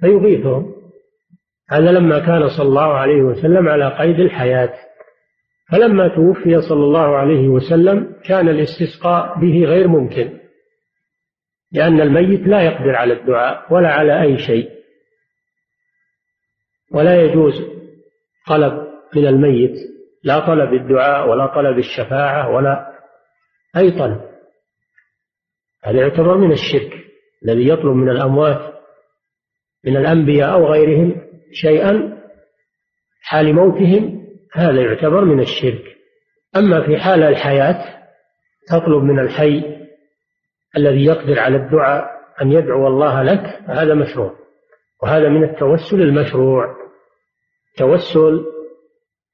فيغيثهم. 0.00 0.74
هذا 1.70 1.92
لما 1.92 2.18
كان 2.18 2.48
صلى 2.48 2.68
الله 2.68 2.94
عليه 2.94 3.22
وسلم 3.22 3.68
على 3.68 3.88
قيد 3.88 4.20
الحياة. 4.20 4.74
فلما 5.72 6.08
توفي 6.08 6.60
صلى 6.68 6.84
الله 6.84 7.16
عليه 7.16 7.48
وسلم 7.48 8.16
كان 8.24 8.48
الاستسقاء 8.48 9.40
به 9.40 9.64
غير 9.64 9.88
ممكن 9.88 10.38
لأن 11.72 12.00
الميت 12.00 12.40
لا 12.40 12.62
يقدر 12.62 12.96
على 12.96 13.12
الدعاء 13.12 13.74
ولا 13.74 13.88
على 13.88 14.22
أي 14.22 14.38
شيء. 14.38 14.70
ولا 16.92 17.22
يجوز 17.22 17.54
طلب 18.46 18.88
من 19.16 19.26
الميت 19.26 19.74
لا 20.24 20.46
طلب 20.46 20.74
الدعاء 20.74 21.28
ولا 21.28 21.46
طلب 21.46 21.78
الشفاعة 21.78 22.50
ولا 22.50 23.00
أي 23.76 23.90
طلب. 23.90 24.20
هذا 25.84 26.00
يعتبر 26.00 26.36
من 26.36 26.52
الشرك 26.52 26.92
الذي 27.44 27.68
يطلب 27.68 27.96
من 27.96 28.10
الأموات 28.10 28.74
من 29.84 29.96
الأنبياء 29.96 30.52
أو 30.52 30.66
غيرهم 30.66 31.20
شيئا 31.52 32.22
حال 33.22 33.54
موتهم 33.54 34.23
هذا 34.54 34.80
يعتبر 34.80 35.24
من 35.24 35.40
الشرك. 35.40 35.96
أما 36.56 36.86
في 36.86 36.96
حال 36.98 37.22
الحياة 37.22 37.84
تطلب 38.68 39.02
من 39.02 39.18
الحي 39.18 39.62
الذي 40.76 41.04
يقدر 41.04 41.40
على 41.40 41.56
الدعاء 41.56 42.10
أن 42.42 42.52
يدعو 42.52 42.86
الله 42.86 43.22
لك 43.22 43.60
هذا 43.66 43.94
مشروع. 43.94 44.32
وهذا 45.02 45.28
من 45.28 45.44
التوسل 45.44 46.02
المشروع. 46.02 46.76
توسل 47.76 48.44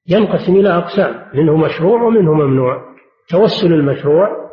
ينقسم 0.07 0.55
إلى 0.55 0.69
أقسام 0.69 1.29
منه 1.33 1.57
مشروع 1.57 2.01
ومنه 2.01 2.33
ممنوع. 2.33 2.95
توسل 3.29 3.73
المشروع 3.73 4.51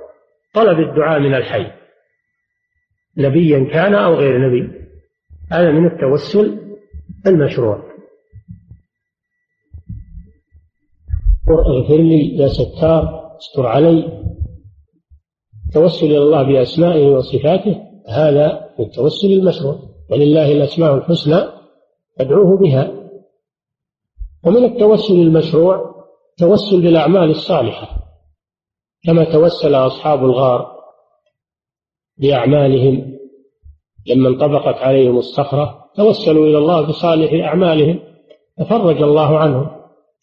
طلب 0.54 0.78
الدعاء 0.80 1.20
من 1.20 1.34
الحي. 1.34 1.72
نبيا 3.18 3.70
كان 3.72 3.94
أو 3.94 4.14
غير 4.14 4.48
نبي. 4.48 4.70
هذا 5.52 5.70
من 5.70 5.86
التوسل 5.86 6.76
المشروع. 7.26 7.87
اغفر 11.54 11.96
لي 11.96 12.36
يا 12.36 12.48
ستار 12.48 13.36
استر 13.38 13.66
علي. 13.66 14.22
التوسل 15.66 16.06
إلى 16.06 16.18
الله 16.18 16.42
بأسمائه 16.42 17.06
وصفاته 17.06 17.82
هذا 18.08 18.70
التوسل 18.80 19.32
المشروع. 19.32 19.78
ولله 20.10 20.52
الأسماء 20.52 20.94
الحسنى 20.94 21.40
فادعوه 22.18 22.58
بها. 22.58 22.92
ومن 24.44 24.64
التوسل 24.64 25.14
المشروع 25.14 25.94
توسل 26.38 26.82
بالأعمال 26.82 27.30
الصالحة 27.30 27.88
كما 29.04 29.24
توسل 29.24 29.74
أصحاب 29.74 30.24
الغار 30.24 30.72
بأعمالهم. 32.18 33.18
لما 34.06 34.28
انطبقت 34.28 34.74
عليهم 34.74 35.18
الصخرة 35.18 35.84
توسلوا 35.96 36.46
إلى 36.46 36.58
الله 36.58 36.80
بصالح 36.80 37.46
أعمالهم 37.46 38.00
ففرج 38.58 39.02
الله 39.02 39.38
عنهم. 39.38 39.77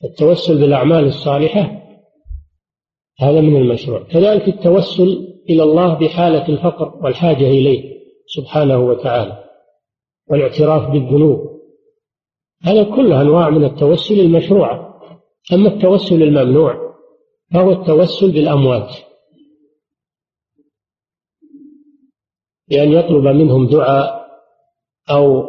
التوسل 0.05 0.61
بالأعمال 0.61 1.05
الصالحة 1.05 1.81
هذا 3.19 3.41
من 3.41 3.55
المشروع. 3.57 4.03
كذلك 4.03 4.47
التوسل 4.47 5.35
إلى 5.49 5.63
الله 5.63 5.93
بحالة 5.93 6.49
الفقر 6.49 6.99
والحاجة 7.03 7.47
إليه 7.47 7.95
سبحانه 8.25 8.79
وتعالى 8.79 9.43
والاعتراف 10.29 10.91
بالذنوب. 10.91 11.55
هذا 12.63 12.83
كله 12.83 13.21
أنواع 13.21 13.49
من 13.49 13.63
التوسل 13.65 14.19
المشروعة 14.19 14.85
أما 15.53 15.69
التوسل 15.69 16.23
الممنوع 16.23 16.95
فهو 17.53 17.71
التوسل 17.71 18.31
بالأموات 18.31 18.95
بأن 22.69 22.91
يطلب 22.91 23.27
منهم 23.27 23.67
دعاء 23.67 24.25
أو 25.09 25.43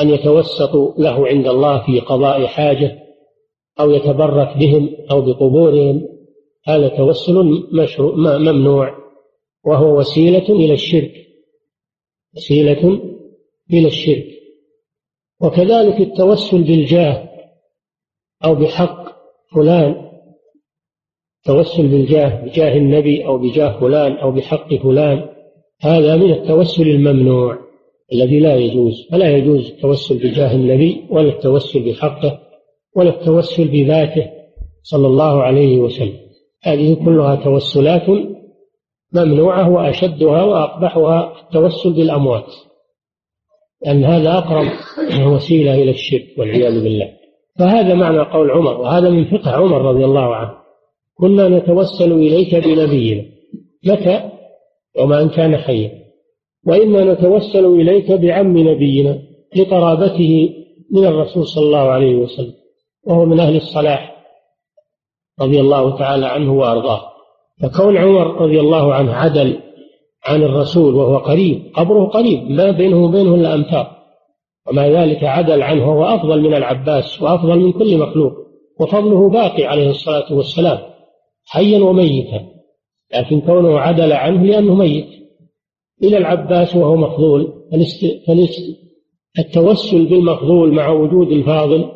أن 0.00 0.10
يتوسطوا 0.10 0.94
له 0.98 1.28
عند 1.28 1.46
الله 1.46 1.86
في 1.86 2.00
قضاء 2.00 2.46
حاجة 2.46 2.98
أو 3.80 3.90
يتبرك 3.90 4.56
بهم 4.56 4.96
أو 5.10 5.20
بقبورهم 5.20 6.08
هذا 6.66 6.88
توسل 6.88 7.68
مشروع 7.72 8.14
ممنوع 8.38 8.94
وهو 9.64 9.98
وسيلة 9.98 10.48
إلى 10.48 10.72
الشرك 10.72 11.12
وسيلة 12.36 13.00
إلى 13.72 13.86
الشرك. 13.86 14.26
وكذلك 15.40 16.00
التوسل 16.00 16.62
بالجاه 16.62 17.30
أو 18.44 18.54
بحق 18.54 19.10
فلان 19.54 20.10
توسل 21.44 21.88
بالجاه 21.88 22.44
بجاه 22.44 22.76
النبي 22.76 23.26
أو 23.26 23.38
بجاه 23.38 23.80
فلان 23.80 24.12
أو 24.12 24.30
بحق 24.30 24.74
فلان 24.74 25.28
هذا 25.80 26.16
من 26.16 26.32
التوسل 26.32 26.88
الممنوع 26.88 27.58
الذي 28.12 28.40
لا 28.40 28.56
يجوز. 28.56 29.08
فلا 29.10 29.36
يجوز 29.36 29.70
التوسل 29.70 30.18
بجاه 30.18 30.54
النبي 30.54 31.06
ولا 31.10 31.28
التوسل 31.28 31.90
بحقه. 31.90 32.49
ولا 32.96 33.10
التوسل 33.10 33.68
بذاته 33.68 34.30
صلى 34.82 35.06
الله 35.06 35.42
عليه 35.42 35.78
وسلم. 35.78 36.20
هذه 36.62 36.94
كلها 37.04 37.34
توسلات 37.34 38.08
ممنوعة 39.12 39.70
وأشدها 39.70 40.42
وأقبحها 40.42 41.32
التوسل 41.42 41.92
بالأموات. 41.92 42.46
لأن 43.86 44.04
هذا 44.04 44.38
أقرب 44.38 44.66
وسيلة 45.26 45.74
إلى 45.74 45.90
الشرك 45.90 46.26
والعياذ 46.38 46.82
بالله. 46.82 47.12
فهذا 47.58 47.94
معنى 47.94 48.20
قول 48.20 48.50
عمر 48.50 48.80
وهذا 48.80 49.10
من 49.10 49.24
فقه 49.24 49.50
عمر 49.50 49.82
رضي 49.82 50.04
الله 50.04 50.34
عنه. 50.34 50.50
كنا 51.14 51.48
نتوسل 51.48 52.12
إليك 52.12 52.54
بنبينا. 52.54 53.24
متى؟ 53.86 54.30
وما 54.98 55.22
أن 55.22 55.28
كان 55.28 55.56
حيا 55.56 55.90
وإنا 56.66 57.12
نتوسل 57.12 57.64
إليك 57.66 58.12
بعم 58.12 58.58
نبينا 58.58 59.22
لقرابته 59.56 60.50
من 60.90 61.04
الرسول 61.04 61.46
صلى 61.46 61.64
الله 61.64 61.78
عليه 61.78 62.14
وسلم. 62.14 62.59
وهو 63.06 63.24
من 63.24 63.40
أهل 63.40 63.56
الصلاح 63.56 64.16
رضي 65.40 65.60
الله 65.60 65.98
تعالى 65.98 66.26
عنه 66.26 66.52
وأرضاه. 66.52 67.02
فكون 67.62 67.96
عمر 67.96 68.40
رضي 68.42 68.60
الله 68.60 68.94
عنه 68.94 69.14
عدل 69.14 69.60
عن 70.24 70.42
الرسول 70.42 70.94
وهو 70.94 71.16
قريب 71.16 71.72
قبره 71.74 72.04
قريب 72.04 72.50
ما 72.50 72.70
بينه 72.70 73.04
وبينه 73.04 73.34
إلا 73.34 73.54
أمتار 73.54 73.96
ومع 74.68 74.86
ذلك 74.86 75.24
عدل 75.24 75.62
عنه 75.62 75.88
وهو 75.88 76.04
أفضل 76.04 76.40
من 76.40 76.54
العباس 76.54 77.22
وأفضل 77.22 77.58
من 77.58 77.72
كل 77.72 77.98
مخلوق 77.98 78.32
وفضله 78.80 79.28
باقي 79.28 79.64
عليه 79.64 79.90
الصلاة 79.90 80.32
والسلام 80.32 80.78
حيا 81.46 81.78
وميتا. 81.78 82.46
لكن 83.14 83.40
كونه 83.40 83.78
عدل 83.78 84.12
عنه 84.12 84.42
لأنه 84.42 84.74
ميت. 84.74 85.08
إلى 86.02 86.16
العباس 86.16 86.76
وهو 86.76 86.96
مفضول 86.96 87.52
التوسل 89.38 90.06
بالمفضول 90.06 90.72
مع 90.72 90.88
وجود 90.88 91.32
الفاضل 91.32 91.92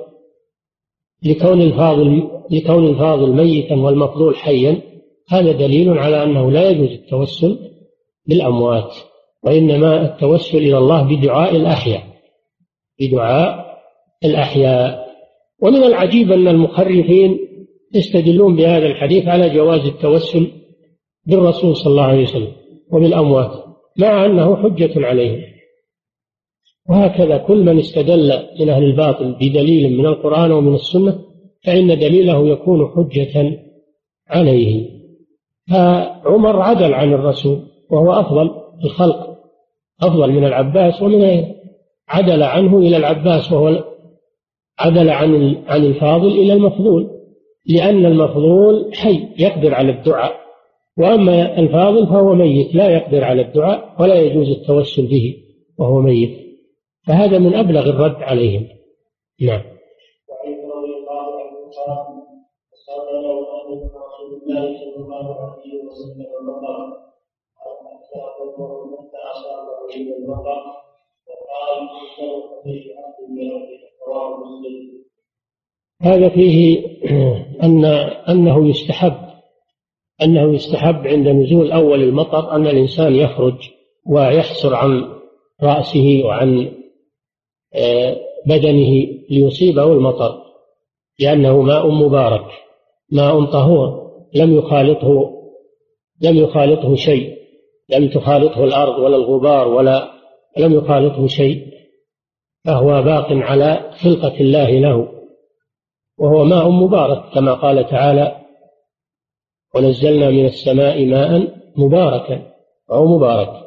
لكون 1.25 1.63
الفاضل 1.63 2.29
لكون 2.51 2.87
الفاضل 2.87 3.33
ميتا 3.33 3.75
والمفضول 3.75 4.37
حيا 4.37 4.81
هذا 5.29 5.53
دليل 5.53 5.99
على 5.99 6.23
أنه 6.23 6.51
لا 6.51 6.71
يجوز 6.71 6.91
التوسل 6.91 7.59
بالأموات 8.27 8.95
وإنما 9.43 10.03
التوسل 10.03 10.59
إلى 10.59 10.79
الله 10.79 11.03
بدعاء 11.03 11.57
الأحياء 11.57 12.03
بدعاء 13.01 13.65
الأحياء. 14.25 15.05
ومن 15.63 15.85
العجيب 15.85 16.33
أن 16.33 16.49
المخرفين 16.49 17.39
يستدلون 17.95 18.57
بهذا 18.57 18.87
الحديث 18.87 19.27
على 19.27 19.51
جواز 19.51 19.81
التوسل 19.81 20.51
بالرسول 21.27 21.77
صلى 21.77 21.91
الله 21.91 22.03
عليه 22.03 22.23
وسلم 22.23 22.53
وبالأموات 22.93 23.65
مع 23.99 24.27
أنه 24.27 24.57
حجة 24.57 25.07
عليهم. 25.07 25.54
وهكذا 26.91 27.37
كل 27.37 27.65
من 27.65 27.79
استدل 27.79 28.33
من 28.61 28.69
أهل 28.69 28.85
الباطل 28.85 29.33
بدليل 29.33 29.99
من 29.99 30.07
القرآن 30.07 30.53
ومن 30.53 30.75
السنة 30.75 31.19
فإن 31.65 31.99
دليله 31.99 32.49
يكون 32.49 32.89
حجة 32.89 33.59
عليه. 34.29 34.91
فعمر 35.71 36.61
عدل 36.61 36.95
عن 36.95 37.13
الرسول 37.13 37.59
وهو 37.91 38.13
أفضل 38.13 38.51
الخلق 38.85 39.35
أفضل 40.03 40.33
من 40.33 40.45
العباس 40.45 41.03
ومن 41.03 41.23
غيره. 41.23 41.55
عدل 42.09 42.43
عنه 42.43 42.79
إلى 42.79 42.97
العباس 42.97 43.53
وهو 43.53 43.85
عدل 44.79 45.11
عن 45.11 45.57
عن 45.67 45.85
الفاضل 45.85 46.29
إلى 46.29 46.53
المفضول 46.53 47.11
لأن 47.67 48.07
المفضول 48.07 48.95
حي 48.95 49.29
يقدر 49.39 49.75
على 49.75 49.93
الدعاء. 49.93 50.33
وأما 50.99 51.59
الفاضل 51.59 52.07
فهو 52.07 52.35
ميت 52.35 52.75
لا 52.75 52.91
يقدر 52.91 53.25
على 53.25 53.43
الدعاء 53.43 53.95
ولا 54.01 54.21
يجوز 54.21 54.51
التوسل 54.51 55.07
به 55.07 55.35
وهو 55.79 56.01
ميت. 56.01 56.44
فهذا 57.07 57.39
من 57.39 57.55
أبلغ 57.55 57.91
الرد 57.91 58.23
عليهم. 58.23 58.69
نعم. 59.41 59.63
هذا 76.03 76.29
فيه 76.29 76.87
أن 77.63 77.85
أنه 78.29 78.69
يستحب 78.69 79.25
أنه 80.23 80.55
يستحب 80.55 81.07
عند 81.07 81.29
نزول 81.29 81.73
أول 81.73 82.03
المطر 82.03 82.53
أن 82.53 82.67
الإنسان 82.67 83.15
يخرج 83.15 83.71
ويحسر 84.07 84.75
عن 84.75 85.15
رأسه 85.63 86.23
وعن 86.25 86.73
بدنه 88.47 89.07
ليصيبه 89.31 89.93
المطر 89.93 90.45
لأنه 91.21 91.63
ماء 91.63 91.91
مبارك 91.91 92.47
ماء 93.13 93.45
طهور 93.45 94.11
لم 94.35 94.57
يخالطه 94.57 95.31
لم 96.21 96.37
يخالطه 96.37 96.95
شيء 96.95 97.35
لم 97.89 98.09
تخالطه 98.09 98.65
الأرض 98.65 98.99
ولا 98.99 99.17
الغبار 99.17 99.69
ولا 99.69 100.11
لم 100.59 100.75
يخالطه 100.75 101.27
شيء 101.27 101.75
فهو 102.65 103.03
باق 103.03 103.27
على 103.31 103.91
خلقة 104.03 104.41
الله 104.41 104.71
له 104.71 105.09
وهو 106.19 106.45
ماء 106.45 106.71
مبارك 106.71 107.35
كما 107.35 107.55
قال 107.55 107.89
تعالى 107.89 108.41
ونزلنا 109.75 110.31
من 110.31 110.45
السماء 110.45 111.07
ماء 111.07 111.55
مباركا 111.77 112.55
أو 112.93 113.17
مبارك. 113.17 113.65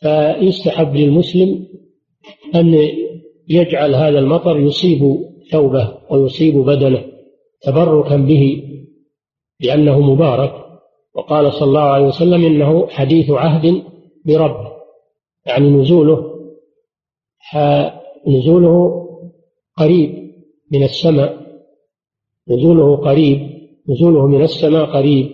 فيستحب 0.00 0.96
للمسلم 0.96 1.66
أن 2.54 2.74
يجعل 3.50 3.94
هذا 3.94 4.18
المطر 4.18 4.58
يصيب 4.58 5.16
ثوبه 5.50 5.98
ويصيب 6.10 6.56
بدنه 6.58 7.04
تبركا 7.62 8.16
به 8.16 8.62
لأنه 9.60 10.00
مبارك. 10.00 10.52
وقال 11.14 11.52
صلى 11.52 11.68
الله 11.68 11.80
عليه 11.80 12.06
وسلم 12.06 12.44
إنه 12.44 12.88
حديث 12.88 13.30
عهد 13.30 13.82
بربه 14.26 14.72
يعني 15.46 15.70
نزوله 15.70 16.30
نزوله 18.28 19.06
قريب 19.76 20.32
من 20.72 20.82
السماء 20.82 21.40
نزوله 22.48 22.96
قريب 22.96 23.50
نزوله 23.88 24.26
من 24.26 24.42
السماء 24.42 24.84
قريب 24.84 25.30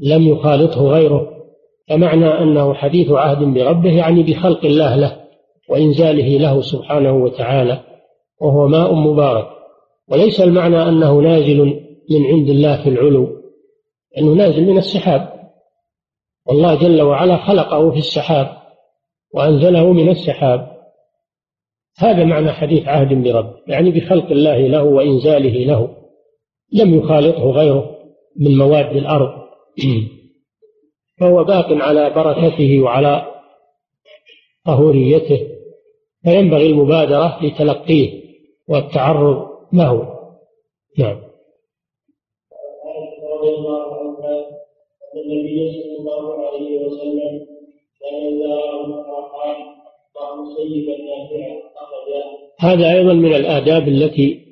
لم 0.00 0.28
يخالطه 0.28 0.80
غيره. 0.88 1.30
فمعنى 1.88 2.26
أنه 2.26 2.74
حديث 2.74 3.10
عهد 3.10 3.44
بربه 3.44 3.96
يعني 3.96 4.22
بخلق 4.22 4.64
الله 4.64 4.96
له. 4.96 5.23
وإنزاله 5.68 6.38
له 6.38 6.60
سبحانه 6.60 7.12
وتعالى 7.12 7.80
وهو 8.40 8.68
ماء 8.68 8.94
مبارك. 8.94 9.48
وليس 10.08 10.40
المعنى 10.40 10.82
أنه 10.82 11.20
نازل 11.20 11.58
من 12.10 12.26
عند 12.26 12.48
الله 12.48 12.82
في 12.82 12.88
العلو 12.88 13.28
أنه 14.18 14.32
نازل 14.32 14.64
من 14.64 14.78
السحاب. 14.78 15.34
والله 16.46 16.74
جل 16.74 17.02
وعلا 17.02 17.36
خلقه 17.36 17.90
في 17.90 17.98
السحاب 17.98 18.56
وأنزله 19.34 19.92
من 19.92 20.08
السحاب. 20.08 20.74
هذا 21.98 22.24
معنى 22.24 22.52
حديث 22.52 22.88
عهد 22.88 23.22
برب 23.22 23.54
يعني 23.68 23.90
بخلق 23.90 24.30
الله 24.30 24.58
له 24.58 24.82
وإنزاله 24.82 25.64
له. 25.64 25.96
لم 26.72 26.94
يخالطه 26.94 27.50
غيره 27.50 27.96
من 28.36 28.58
مواد 28.58 28.96
الأرض. 28.96 29.44
فهو 31.20 31.44
باق 31.44 31.72
على 31.72 32.10
بركته 32.10 32.80
وعلى 32.80 33.26
طهوريته. 34.64 35.53
فينبغي 36.24 36.66
المبادرة 36.66 37.38
لتلقيه 37.42 38.24
والتعرض 38.68 39.48
له. 39.72 40.14
نعم. 40.98 41.20
رضي 43.34 43.54
الله 43.54 43.94
عنها 43.96 44.38
أن 45.14 45.20
النبي 45.20 45.82
صلى 45.82 45.98
الله 45.98 46.46
عليه 46.46 46.78
وسلم 46.86 47.46
كان 48.00 48.14
إذا 48.14 48.54
رأى 48.54 49.56
اللهم 50.16 50.56
سيدا 50.56 50.96
نافعا 50.96 51.64
هذا 52.60 52.92
أيضا 52.92 53.12
من 53.12 53.34
الآداب 53.34 53.88
التي 53.88 54.44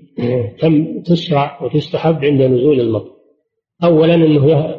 تم 0.60 1.02
تشرع 1.02 1.64
وتستحب 1.64 2.24
عند 2.24 2.42
نزول 2.42 2.80
المطر. 2.80 3.10
أولا 3.84 4.14
أنه 4.14 4.78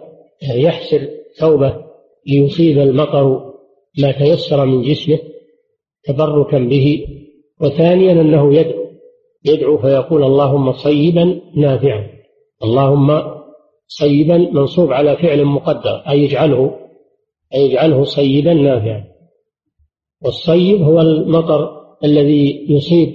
يحسر 0.56 1.08
ثوبه 1.40 1.84
ليصيب 2.28 2.80
المطر 2.80 3.54
ما 4.02 4.12
تيسر 4.12 4.66
من 4.66 4.82
جسمه. 4.82 5.20
تبركا 6.04 6.60
به. 6.60 7.08
وثانيا 7.62 8.12
أنه 8.12 8.56
يدعو 8.56 8.84
يدعو 9.46 9.78
فيقول 9.78 10.24
اللهم 10.24 10.72
صيبا 10.72 11.42
نافعا. 11.56 12.08
اللهم 12.64 13.22
صيبا 13.88 14.38
منصوب 14.38 14.94
على 14.94 15.18
فعل 15.18 15.46
مقدر 15.46 16.04
أي 16.10 16.24
يجعله 16.24 16.80
أي 17.56 17.62
يجعله 17.62 18.04
صيبا 18.04 18.54
نافعا. 18.54 19.04
والصيب 20.24 20.82
هو 20.82 21.02
المطر 21.02 21.84
الذي 22.04 22.66
يصيب 22.70 23.14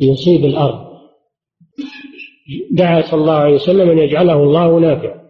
يصيب 0.00 0.44
الأرض. 0.44 0.92
دعا 2.72 3.00
صلى 3.02 3.20
الله 3.20 3.32
عليه 3.32 3.54
وسلم 3.54 3.90
أن 3.90 3.98
يجعله 3.98 4.42
الله 4.42 4.78
نافعا. 4.78 5.22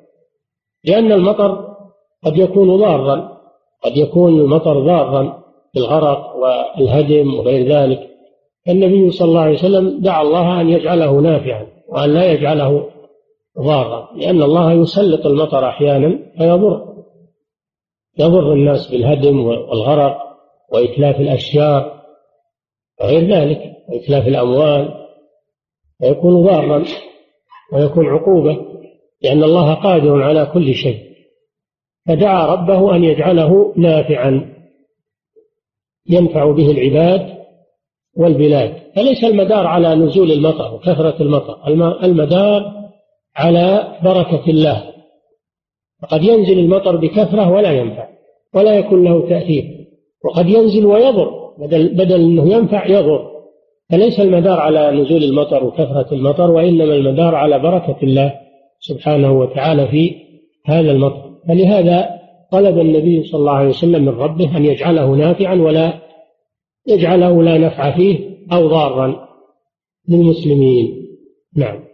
لأن 0.85 1.13
المطر 1.13 1.77
قد 2.25 2.37
يكون 2.37 2.77
ضارا 2.77 3.39
قد 3.85 3.97
يكون 3.97 4.41
المطر 4.41 4.81
ضارا. 4.81 5.42
بالغرق 5.75 6.37
والهدم 6.37 7.35
وغير 7.35 7.67
ذلك 7.67 8.09
النبي 8.69 9.11
صلى 9.11 9.29
الله 9.29 9.41
عليه 9.41 9.55
وسلم 9.59 10.01
دعا 10.01 10.23
الله 10.23 10.61
أن 10.61 10.69
يجعله 10.69 11.21
نافعا 11.21 11.67
وأن 11.89 12.15
لا 12.15 12.33
يجعله 12.33 12.91
ضارا 13.59 14.09
لأن 14.17 14.43
الله 14.43 14.73
يسلط 14.73 15.27
المطر 15.27 15.69
أحيانا 15.69 16.19
فيضر. 16.39 16.93
يضر 18.19 18.53
الناس 18.53 18.91
بالهدم 18.91 19.41
والغرق 19.47 20.19
وإتلاف 20.73 21.21
الأشجار 21.21 22.03
وغير 23.01 23.35
ذلك 23.35 23.61
وإتلاف 23.89 24.27
الأموال 24.29 24.95
ويكون 26.03 26.47
ضارا 26.47 26.85
ويكون 27.73 28.07
عقوبة 28.07 28.57
لأن 29.23 29.45
الله 29.45 29.75
قادر 29.75 30.23
على 30.23 30.47
كل 30.47 30.75
شيء. 30.75 31.13
فدعا 32.09 32.47
ربه 32.47 32.97
أن 32.97 33.05
يجعله 33.05 33.73
نافعا. 33.77 34.52
ينفع 36.11 36.53
به 36.53 36.71
العباد 36.71 37.33
والبلاد. 38.17 38.75
فليس 38.97 39.25
المدار 39.25 39.67
على 39.67 39.95
نزول 39.95 40.33
المطر 40.33 40.75
وكثرة 40.75 41.23
المطر 41.23 41.67
المدار 42.05 42.73
على 43.37 43.97
بركة 44.05 44.51
الله. 44.51 44.83
فقد 46.03 46.23
ينزل 46.23 46.59
المطر 46.59 46.97
بكثرة 46.97 47.51
ولا 47.51 47.73
ينفع 47.73 48.09
ولا 48.55 48.75
يكون 48.75 49.05
له 49.05 49.29
تأثير. 49.29 49.65
وقد 50.25 50.49
ينزل 50.49 50.87
ويضر 50.87 51.31
بدل, 51.59 51.95
بدل 51.95 52.21
أنه 52.21 52.53
ينفع 52.53 52.87
يضر. 52.87 53.33
فليس 53.91 54.21
المدار 54.21 54.61
على 54.61 54.91
نزول 54.91 55.25
المطر 55.25 55.65
وكثرة 55.65 56.15
المطر 56.15 56.51
وإنما 56.51 56.95
المدار 56.95 57.35
على 57.35 57.59
بركة 57.59 57.97
الله 58.03 58.35
سبحانه 58.81 59.33
وتعالى 59.33 59.89
في 59.89 60.15
هذا 60.67 60.93
المطر. 60.93 61.33
فلهذا 61.49 62.22
طلب 62.53 62.79
النبي 62.79 63.23
صلى 63.23 63.39
الله 63.39 63.53
عليه 63.53 63.69
وسلم 63.69 64.03
من 64.03 64.21
ربه 64.21 64.57
أن 64.57 64.65
يجعله 64.65 65.07
نافعا 65.17 65.55
ولا 65.55 65.93
يجعله 66.87 67.43
لا 67.43 67.59
نفع 67.59 67.97
فيه 67.97 68.19
أو 68.53 68.69
ضارا 68.69 69.29
للمسلمين. 70.09 71.09
نعم. 71.57 71.93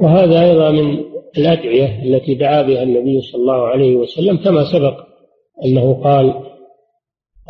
وهذا 0.00 0.42
أيضا 0.42 0.70
من 0.70 1.04
الأدعية 1.38 2.02
التي 2.02 2.34
دعا 2.34 2.62
بها 2.62 2.82
النبي 2.82 3.20
صلى 3.20 3.40
الله 3.40 3.66
عليه 3.66 3.96
وسلم 3.96 4.36
كما 4.36 4.64
سبق 4.72 5.04
أنه 5.64 6.02
قال 6.04 6.34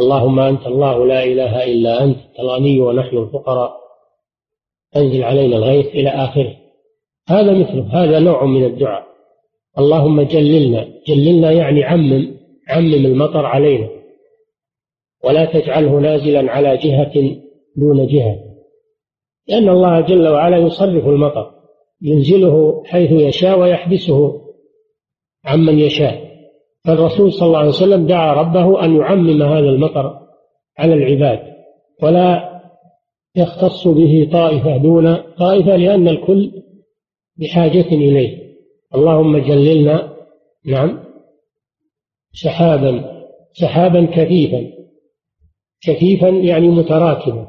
اللهم 0.01 0.41
أنت 0.41 0.67
الله 0.67 1.07
لا 1.07 1.25
إله 1.25 1.65
إلا 1.65 2.05
أنت 2.05 2.19
الغني 2.39 2.81
ونحن 2.81 3.17
الفقراء 3.17 3.83
أنزل 4.97 5.23
علينا 5.25 5.57
الغيث 5.57 5.87
إلى 5.87 6.09
آخره. 6.09 6.57
هذا 7.29 7.53
مثله 7.53 7.87
هذا 7.93 8.19
نوع 8.19 8.45
من 8.45 8.65
الدعاء. 8.65 9.07
اللهم 9.79 10.23
جللنا 10.23 10.89
جللنا 11.07 11.53
يعني 11.53 11.85
عمم 11.85 12.37
عمم 12.69 12.95
المطر 12.95 13.47
علينا. 13.47 13.89
ولا 15.25 15.45
تجعله 15.45 16.01
نازلا 16.01 16.51
على 16.53 16.77
جهة 16.77 17.13
دون 17.77 18.07
جهة 18.07 18.39
لأن 19.49 19.69
الله 19.69 20.01
جل 20.01 20.29
وعلا 20.29 20.57
يصرف 20.57 21.07
المطر. 21.07 21.62
ينزله 22.03 22.83
حيث 22.87 23.11
يشاء 23.13 23.59
ويحبسه 23.59 24.43
عمن 25.45 25.79
يشاء. 25.79 26.33
فالرسول 26.85 27.33
صلى 27.33 27.47
الله 27.47 27.59
عليه 27.59 27.69
وسلم 27.69 28.07
دعا 28.07 28.33
ربه 28.33 28.85
أن 28.85 28.97
يعمم 28.97 29.43
هذا 29.43 29.69
المطر 29.69 30.19
على 30.79 30.95
العباد 30.95 31.53
ولا 32.03 32.53
يختص 33.37 33.89
به 33.89 34.31
طائفة 34.33 34.77
دون 34.77 35.17
طائفة 35.17 35.77
لأن 35.77 36.09
الكل 36.09 36.63
بحاجة 37.37 37.87
إليه. 37.87 38.43
اللهم 38.95 39.39
جللنا 39.39 40.17
نعم 40.67 41.05
سحابا 42.33 43.23
سحابا 43.53 44.07
كثيفا. 44.07 44.73
كثيفا 45.83 46.29
يعني 46.29 46.69
متراكبا 46.69 47.49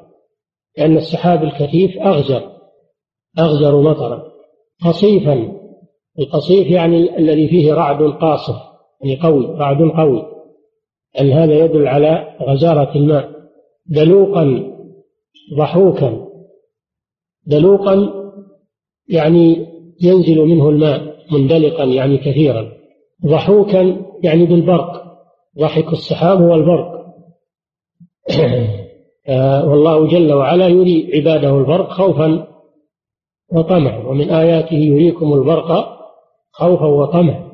لأن 0.77 0.97
السحاب 0.97 1.43
الكثيف 1.43 1.97
أغزر 1.97 2.57
أغزر 3.39 3.81
مطرا. 3.81 4.32
قصيفا. 4.85 5.63
القصيف 6.19 6.67
يعني 6.67 7.17
الذي 7.17 7.47
فيه 7.47 7.73
رعد 7.73 8.01
قاصف 8.01 8.55
يعني 9.01 9.19
قوي 9.21 9.45
رعد 9.45 9.81
قوي. 9.81 10.25
أن 11.19 11.31
هذا 11.31 11.65
يدل 11.65 11.87
على 11.87 12.37
غزارة 12.41 12.95
الماء. 12.95 13.29
دلوقا 13.85 14.73
ضحوكا. 15.57 16.27
دلوقا 17.45 18.13
يعني 19.09 19.67
ينزل 20.01 20.41
منه 20.41 20.69
الماء 20.69 21.15
مندلقا 21.31 21.83
يعني 21.83 22.17
كثيرا. 22.17 22.71
ضحوكا 23.25 24.05
يعني 24.23 24.45
بالبرق. 24.45 25.03
ضحك 25.59 25.93
السحاب 25.93 26.41
هو 26.41 26.55
البرق 26.55 26.93
آه، 29.27 29.69
والله 29.69 30.07
جل 30.07 30.33
وعلا 30.33 30.67
يري 30.67 31.11
عباده 31.13 31.57
البرق 31.57 31.89
خوفا 31.89 32.47
وطمعا 33.53 34.07
ومن 34.07 34.29
آياته 34.29 34.75
يريكم 34.75 35.33
البرق 35.33 35.97
خوفا 36.51 36.85
وطمعا. 36.85 37.53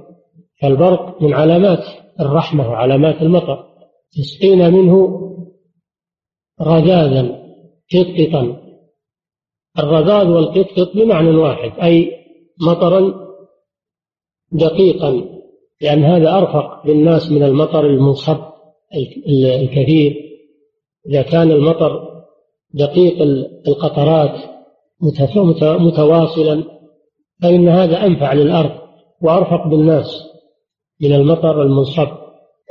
فالبرق 0.62 1.22
من 1.22 1.34
علامات 1.34 1.84
الرحمة 2.20 2.70
وعلامات 2.70 3.22
المطر. 3.22 3.66
تسقينا 4.12 4.70
منه 4.70 5.20
رذاذا 6.62 7.40
قطقطا. 7.94 8.62
الرذاذ 9.80 10.28
والقطقط 10.28 10.96
بمعنى 10.96 11.36
واحد 11.36 11.80
أي 11.80 12.12
مطرا 12.62 13.14
دقيقا 14.52 15.40
لأن 15.82 16.04
هذا 16.04 16.38
أرفق 16.38 16.86
بالناس 16.86 17.32
من 17.32 17.44
المطر 17.44 17.86
المنصب 17.86 18.38
الكثير. 19.62 20.16
إذا 21.10 21.22
كان 21.22 21.52
المطر 21.52 22.10
دقيق 22.74 23.22
القطرات 23.68 24.59
متواصلا 25.64 26.64
فإن 27.42 27.68
هذا 27.68 28.06
أنفع 28.06 28.34
للأرض 28.34 28.80
وأرفق 29.22 29.68
بالناس 29.68 30.24
من 31.02 31.14
المطر 31.14 31.62
المنصب 31.62 32.08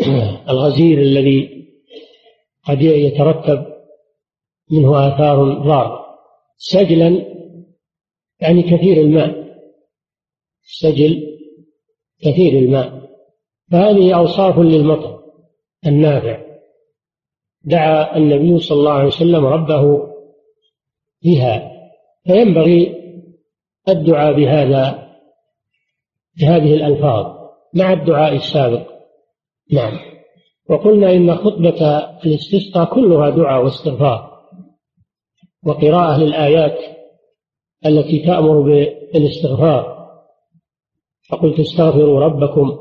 الغزير 0.50 0.98
الذي 1.02 1.64
قد 2.68 2.82
يترتب 2.82 3.66
منه 4.70 5.08
آثار 5.08 5.62
ضارة 5.62 6.04
سجلا 6.56 7.24
يعني 8.40 8.62
كثير 8.62 9.00
الماء 9.00 9.48
السجل 10.68 11.38
كثير 12.20 12.58
الماء. 12.58 13.08
فهذه 13.70 14.16
أوصاف 14.16 14.58
للمطر 14.58 15.20
النافع. 15.86 16.44
دعا 17.64 18.16
النبي 18.16 18.58
صلى 18.58 18.78
الله 18.78 18.92
عليه 18.92 19.06
وسلم 19.06 19.46
ربه 19.46 20.08
بها. 21.24 21.77
فينبغي 22.28 22.94
الدعاء 23.88 24.32
بهذا 24.32 25.08
بهذه 26.40 26.74
الألفاظ 26.74 27.26
مع 27.74 27.92
الدعاء 27.92 28.36
السابق. 28.36 28.86
نعم. 29.72 29.98
وقلنا 30.70 31.12
إن 31.12 31.36
خطبة 31.36 31.98
الاستسقاء 32.26 32.94
كلها 32.94 33.30
دعاء 33.30 33.64
واستغفار. 33.64 34.42
وقراءة 35.66 36.20
للآيات 36.20 36.78
التي 37.86 38.18
تأمر 38.18 38.60
بالاستغفار. 38.60 39.98
فقلت 41.30 41.60
استغفروا 41.60 42.20
ربكم 42.20 42.80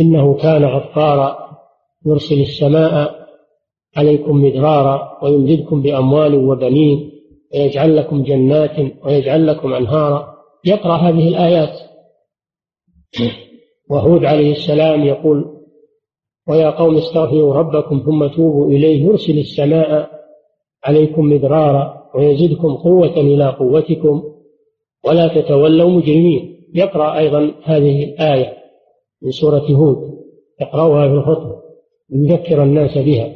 إنه 0.00 0.34
كان 0.34 0.64
غفارا 0.64 1.58
يرسل 2.06 2.40
السماء 2.40 3.26
عليكم 3.96 4.44
مدرارا 4.44 5.24
ويمددكم 5.24 5.82
بأموال 5.82 6.34
وبنين 6.34 7.15
ويجعل 7.56 7.96
لكم 7.96 8.22
جنات 8.22 8.76
ويجعل 9.04 9.46
لكم 9.46 9.74
أنهارا. 9.74 10.36
يقرأ 10.64 10.96
هذه 10.96 11.28
الآيات. 11.28 11.78
وهود 13.90 14.24
عليه 14.24 14.52
السلام 14.52 15.04
يقول 15.04 15.56
ويا 16.48 16.70
قوم 16.70 16.96
استغفروا 16.96 17.54
ربكم 17.54 18.02
ثم 18.06 18.26
توبوا 18.26 18.66
إليه 18.66 19.04
يرسل 19.04 19.38
السماء 19.38 20.10
عليكم 20.84 21.24
مدرارا 21.24 22.10
ويزدكم 22.14 22.74
قوة 22.74 23.16
إلى 23.16 23.48
قوتكم 23.48 24.22
ولا 25.04 25.28
تتولوا 25.28 25.90
مجرمين. 25.90 26.56
يقرأ 26.74 27.18
أيضا 27.18 27.54
هذه 27.64 28.04
الآية 28.04 28.56
من 29.22 29.30
سورة 29.30 29.66
هود. 29.70 30.16
يقرأها 30.60 31.08
في 31.08 31.14
الخطبة. 31.14 31.62
ليذكر 32.10 32.62
الناس 32.62 32.98
بها. 32.98 33.34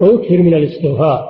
ويكثر 0.00 0.38
من 0.38 0.54
الاستغفار. 0.54 1.29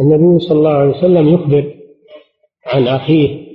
النبي 0.00 0.38
صلى 0.38 0.58
الله 0.58 0.70
عليه 0.70 0.90
وسلم 0.98 1.34
يخبر 1.34 1.74
عن 2.66 2.88
أخيه 2.88 3.46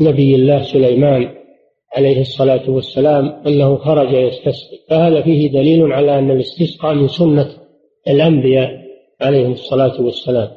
نبي 0.00 0.34
الله 0.34 0.62
سليمان 0.62 1.34
عليه 1.96 2.20
الصلاة 2.20 2.70
والسلام 2.70 3.24
أنه 3.46 3.76
خرج 3.76 4.12
يستسقي. 4.12 4.78
فهذا 4.90 5.22
فيه 5.22 5.52
دليل 5.52 5.92
على 5.92 6.18
أن 6.18 6.30
الاستسقاء 6.30 6.94
من 6.94 7.08
سنة 7.08 7.46
الأنبياء 8.08 8.70
عليهم 9.20 9.52
الصلاة 9.52 10.02
والسلام. 10.02 10.48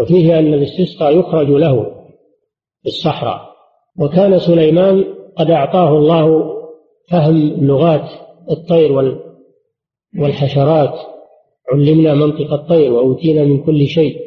وفيه 0.00 0.38
أن 0.38 0.54
الاستسقاء 0.54 1.18
يخرج 1.18 1.48
له 1.50 1.82
في 2.82 2.86
الصحراء. 2.86 3.54
وكان 4.00 4.38
سليمان 4.38 5.04
قد 5.36 5.50
أعطاه 5.50 5.88
الله 5.98 6.54
فهم 7.10 7.66
لغات 7.66 8.23
الطير 8.50 8.92
والحشرات. 10.18 10.94
علمنا 11.72 12.14
منطق 12.14 12.52
الطير 12.52 12.92
وأوتينا 12.92 13.44
من 13.44 13.64
كل 13.64 13.86
شيء. 13.86 14.24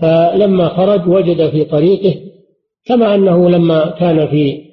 فلما 0.00 0.68
خرج 0.68 1.08
وجد 1.08 1.50
في 1.50 1.64
طريقه 1.64 2.20
كما 2.84 3.14
أنه 3.14 3.50
لما 3.50 3.90
كان 3.90 4.26
في 4.26 4.64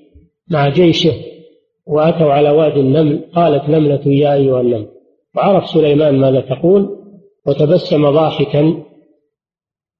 مع 0.52 0.70
جيشه 0.70 1.14
وأتوا 1.86 2.32
على 2.32 2.50
وادي 2.50 2.80
النمل 2.80 3.32
قالت 3.36 3.70
نملة 3.70 4.02
يا 4.06 4.34
أيها 4.34 4.62
النمل. 4.62 4.88
وعرف 5.36 5.70
سليمان 5.70 6.20
ماذا 6.20 6.40
تقول 6.42 7.00
وتبسم 7.48 8.12
ضاحكا 8.12 8.62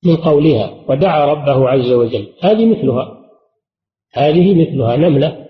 من 0.06 0.16
قولها 0.16 0.86
ودعا 0.90 1.26
ربه 1.26 1.70
عز 1.70 1.92
وجل. 1.92 2.28
هذه 2.42 2.66
مثلها. 2.66 3.20
هذه 4.14 4.62
مثلها 4.62 4.98
نملة. 4.98 5.49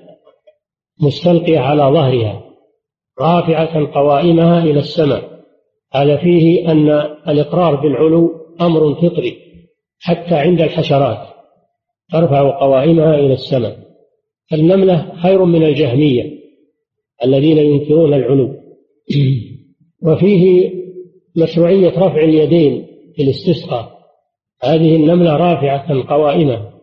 مستلقية 1.01 1.59
على 1.59 1.83
ظهرها 1.83 2.43
رافعة 3.21 3.93
قوائمها 3.93 4.63
إلى 4.63 4.79
السماء. 4.79 5.39
هذا 5.93 6.17
فيه 6.17 6.71
أن 6.71 6.89
الإقرار 7.27 7.75
بالعلو 7.75 8.31
أمر 8.61 8.95
فطري 8.95 9.37
حتى 9.99 10.35
عند 10.35 10.61
الحشرات 10.61 11.27
ترفع 12.11 12.59
قوائمها 12.59 13.15
إلى 13.15 13.33
السماء. 13.33 13.77
النملة 14.53 15.15
خير 15.21 15.45
من 15.45 15.63
الجهمية 15.63 16.39
الذين 17.23 17.57
ينكرون 17.57 18.13
العلو. 18.13 18.55
وفيه 20.07 20.71
مشروعية 21.37 21.89
رفع 21.89 22.23
اليدين 22.23 22.87
في 23.15 23.23
الاستسقاء. 23.23 23.99
هذه 24.63 24.95
النملة 24.95 25.37
رافعة 25.37 26.03
قوائمها 26.09 26.73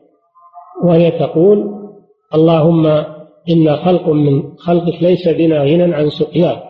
وهي 0.85 1.11
تقول 1.11 1.77
اللهم 2.35 3.16
إنا 3.51 3.77
خلق 3.77 4.09
من 4.09 4.57
خلقك 4.59 5.03
ليس 5.03 5.29
بنا 5.29 5.63
غنى 5.63 5.95
عن 5.95 6.11
سقياك. 6.11 6.63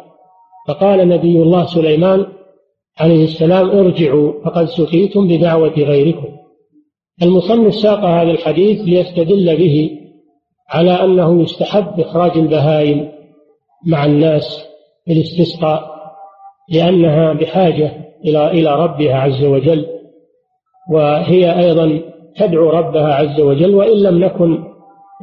فقال 0.68 1.08
نبي 1.08 1.42
الله 1.42 1.66
سليمان 1.66 2.26
عليه 3.00 3.24
السلام 3.24 3.70
ارجعوا 3.70 4.32
فقد 4.44 4.64
سقيتم 4.64 5.28
بدعوة 5.28 5.74
غيركم. 5.78 6.28
المصنف 7.22 7.74
ساق 7.74 8.04
هذا 8.04 8.30
الحديث 8.30 8.80
ليستدل 8.80 9.56
به 9.56 9.90
على 10.68 10.90
أنه 10.90 11.42
يستحب 11.42 12.00
إخراج 12.00 12.38
البهائم 12.38 13.08
مع 13.86 14.04
الناس 14.04 14.64
في 15.04 15.12
الاستسقاء 15.12 15.96
لأنها 16.68 17.32
بحاجة 17.32 17.92
إلى 18.24 18.50
إلى 18.50 18.74
ربها 18.74 19.16
عز 19.16 19.44
وجل 19.44 19.86
وهي 20.92 21.58
أيضا 21.58 22.00
تدعو 22.36 22.70
ربها 22.70 23.14
عز 23.14 23.40
وجل 23.40 23.74
وإن 23.74 24.02
لم 24.02 24.24
نكن 24.24 24.64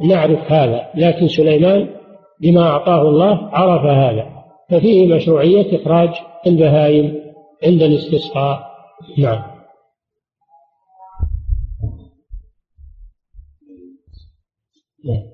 نعرف 0.02 0.52
هذا 0.52 0.90
لكن 0.94 1.28
سليمان 1.28 1.88
بما 2.40 2.62
أعطاه 2.62 3.02
الله 3.02 3.48
عرف 3.52 3.82
هذا 3.84 4.44
ففيه 4.70 5.14
مشروعية 5.14 5.82
إخراج 5.82 6.10
البهائم 6.46 7.24
عند 7.64 7.82
الاستسقاء. 7.82 8.74
نعم. 9.18 9.54
نعم. 15.04 15.33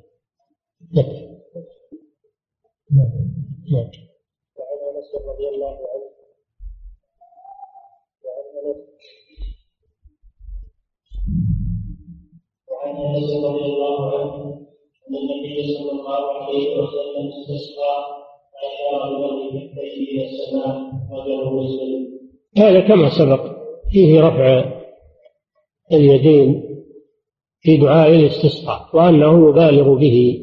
كما 22.91 23.09
سبق 23.19 23.41
فيه 23.93 24.21
رفع 24.21 24.65
اليدين 25.93 26.63
في 27.61 27.77
دعاء 27.77 28.15
الاستسقاء 28.15 28.89
وأنه 28.97 29.49
يبالغ 29.51 29.95
به 29.95 30.41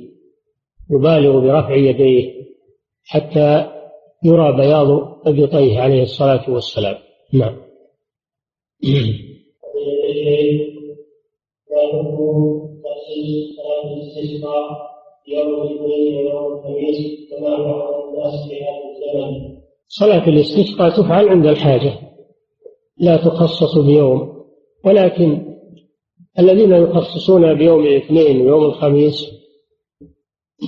يبالغ 0.92 1.40
برفع 1.40 1.76
يديه 1.76 2.34
حتى 3.06 3.72
يرى 4.24 4.58
بياض 4.58 4.88
ابطيه 5.28 5.80
عليه 5.80 6.02
الصلاة 6.02 6.50
والسلام. 6.52 6.96
نعم. 7.34 7.56
صلاة 19.88 20.28
الاستسقاء 20.28 20.90
تفعل 20.90 21.30
عند 21.30 21.46
الحاجة. 21.46 22.07
لا 23.00 23.18
تخصص 23.18 23.78
بيوم. 23.78 24.44
ولكن 24.86 25.58
الذين 26.40 26.72
يخصصون 26.72 27.54
بيوم 27.54 27.84
الاثنين 27.84 28.42
ويوم 28.42 28.66
الخميس 28.66 29.26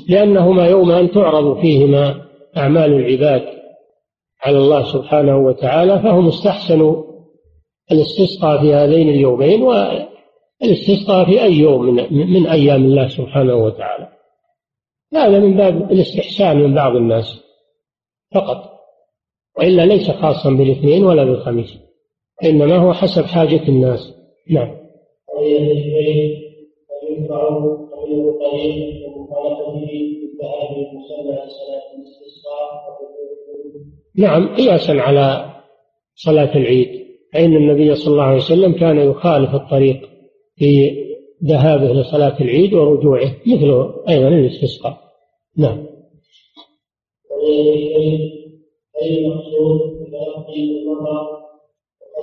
لأنهما 0.09 0.67
يومان 0.67 1.11
تعرض 1.11 1.61
فيهما 1.61 2.25
أعمال 2.57 2.93
العباد 2.93 3.59
على 4.41 4.57
الله 4.57 4.93
سبحانه 4.93 5.37
وتعالى 5.37 5.99
فهم 5.99 6.27
استحسنوا 6.27 7.03
الاستسقاء 7.91 8.61
في 8.61 8.73
هذين 8.73 9.09
اليومين 9.09 9.61
والاستسقاء 9.61 11.25
في 11.25 11.43
أي 11.43 11.53
يوم 11.53 11.85
من, 11.85 12.33
من 12.33 12.47
أيام 12.47 12.83
الله 12.83 13.07
سبحانه 13.07 13.55
وتعالى. 13.55 14.09
هذا 15.13 15.39
من 15.39 15.57
باب 15.57 15.91
الاستحسان 15.91 16.57
من 16.57 16.75
بعض 16.75 16.95
الناس 16.95 17.39
فقط 18.35 18.79
وإلا 19.57 19.85
ليس 19.85 20.11
خاصا 20.11 20.49
بالاثنين 20.49 21.05
ولا 21.05 21.23
بالخميس. 21.23 21.88
إنما 22.43 22.75
هو 22.77 22.93
حسب 22.93 23.23
حاجة 23.23 23.67
الناس. 23.69 24.15
نعم. 24.49 24.79
نعم 34.15 34.55
قياسا 34.55 34.91
على 34.91 35.45
صلاة 36.15 36.57
العيد. 36.57 36.99
فإن 37.33 37.55
النبي 37.55 37.95
صلى 37.95 38.11
الله 38.11 38.23
عليه 38.23 38.37
وسلم 38.37 38.73
كان 38.73 38.97
يخالف 38.97 39.55
الطريق 39.55 40.09
في 40.55 40.91
ذهابه 41.45 41.93
لصلاة 41.93 42.41
العيد 42.41 42.73
ورجوعه 42.73 43.35
مثله 43.47 44.03
أيضا 44.09 44.27
الاستسقاء. 44.27 44.97
نعم. 45.57 45.85
أي 49.01 49.29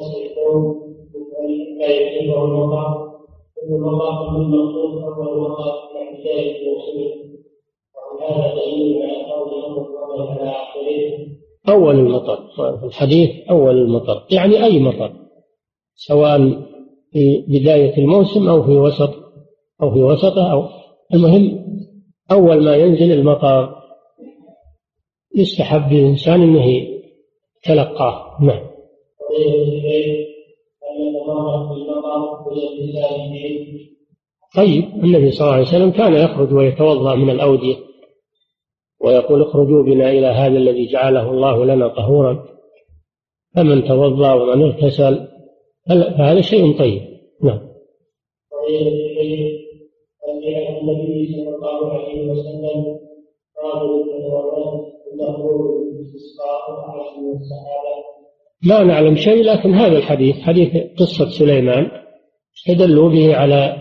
الكون 0.03 0.87
لا 1.81 1.89
كل 1.89 2.29
من 2.29 2.35
الله 2.35 3.07
على 10.31 10.51
آخره 10.51 11.27
أول 11.69 11.99
المطر 11.99 12.39
في 12.81 12.87
الحديث 12.87 13.31
أول 13.51 13.79
المطر 13.79 14.27
يعني 14.31 14.65
أي 14.65 14.81
مطر 14.81 15.13
سواء 15.95 16.39
في 17.13 17.45
بداية 17.49 17.99
الموسم 17.99 18.49
أو 18.49 18.63
في 18.63 18.71
وسط 18.71 19.11
أو 19.83 19.91
في 19.91 20.03
وسطه 20.03 20.53
أو 20.53 20.69
المهم 21.15 21.67
أول 22.31 22.65
ما 22.65 22.77
ينزل 22.77 23.13
المطر 23.13 23.77
يستحب 25.37 25.93
للإنسان 25.93 26.43
أنه 26.43 26.65
يتلقاه 27.67 28.43
نعم. 28.43 28.76
طيب 34.57 34.85
النبي 35.05 35.31
صلى 35.31 35.45
الله 35.47 35.55
عليه 35.55 35.67
وسلم 35.67 35.91
كان 35.91 36.15
يخرج 36.15 36.53
ويتوضأ 36.53 37.15
من 37.15 37.31
الأودية 37.31 37.77
ويقول 39.01 39.43
اخرجوا 39.43 39.83
بنا 39.83 40.11
إلى 40.11 40.27
هذا 40.27 40.59
الذي 40.59 40.87
جعله 40.87 41.31
الله 41.31 41.65
لنا 41.65 41.89
طهورا. 41.89 42.45
فمن 43.57 43.85
توضأ 43.85 44.33
ومن 44.33 44.63
اغتسل 44.63 45.29
فهذا 45.89 46.41
شيء 46.41 46.79
طيب. 46.79 47.03
نعم. 47.43 47.61
النبي 50.83 51.33
صلى 51.33 51.57
الله 51.57 51.93
عليه 51.93 52.31
وسلم 52.31 52.99
قالوا 53.63 54.07
ما 58.65 58.85
نعلم 58.85 59.17
شيء 59.17 59.43
لكن 59.43 59.75
هذا 59.75 59.99
الحديث 59.99 60.41
حديث 60.41 60.77
قصة 60.99 61.29
سليمان 61.29 61.91
استدلوا 62.57 63.11
به 63.11 63.37
على 63.37 63.77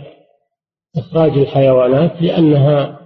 إخراج 0.98 1.32
الحيوانات 1.32 2.22
لأنها 2.22 3.00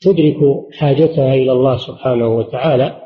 تدرك 0.00 0.36
حاجتها 0.72 1.34
إلى 1.34 1.52
الله 1.52 1.76
سبحانه 1.76 2.36
وتعالى. 2.36 3.00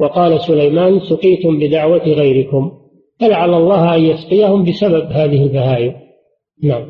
وقال 0.00 0.40
سليمان 0.40 1.00
سقيتم 1.00 1.58
بدعوة 1.58 2.02
غيركم 2.02 2.72
فلعل 3.20 3.54
الله 3.54 3.94
أن 3.94 4.00
يسقيهم 4.04 4.64
بسبب 4.64 5.04
هذه 5.04 5.42
البهائم. 5.42 5.94
نعم. 6.62 6.88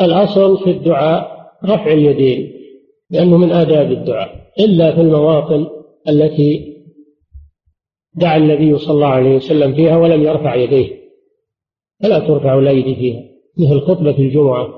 الأصل 0.00 0.58
في 0.58 0.70
الدعاء 0.70 1.40
رفع 1.64 1.92
اليدين 1.92 2.52
لأنه 3.10 3.36
من 3.36 3.52
آداب 3.52 3.92
الدعاء 3.92 4.28
إلا 4.60 4.94
في 4.94 5.00
المواطن 5.00 5.66
التي 6.08 6.70
دعا 8.14 8.36
النبي 8.36 8.78
صلى 8.78 8.94
الله 8.94 9.06
عليه 9.06 9.36
وسلم 9.36 9.74
فيها 9.74 9.96
ولم 9.96 10.22
يرفع 10.22 10.54
يديه. 10.54 11.00
فلا 12.02 12.18
ترفع 12.18 12.58
الأيدي 12.58 12.94
فيها 12.94 13.22
مثل 13.58 13.80
خطبة 13.80 14.18
الجمعة 14.18 14.68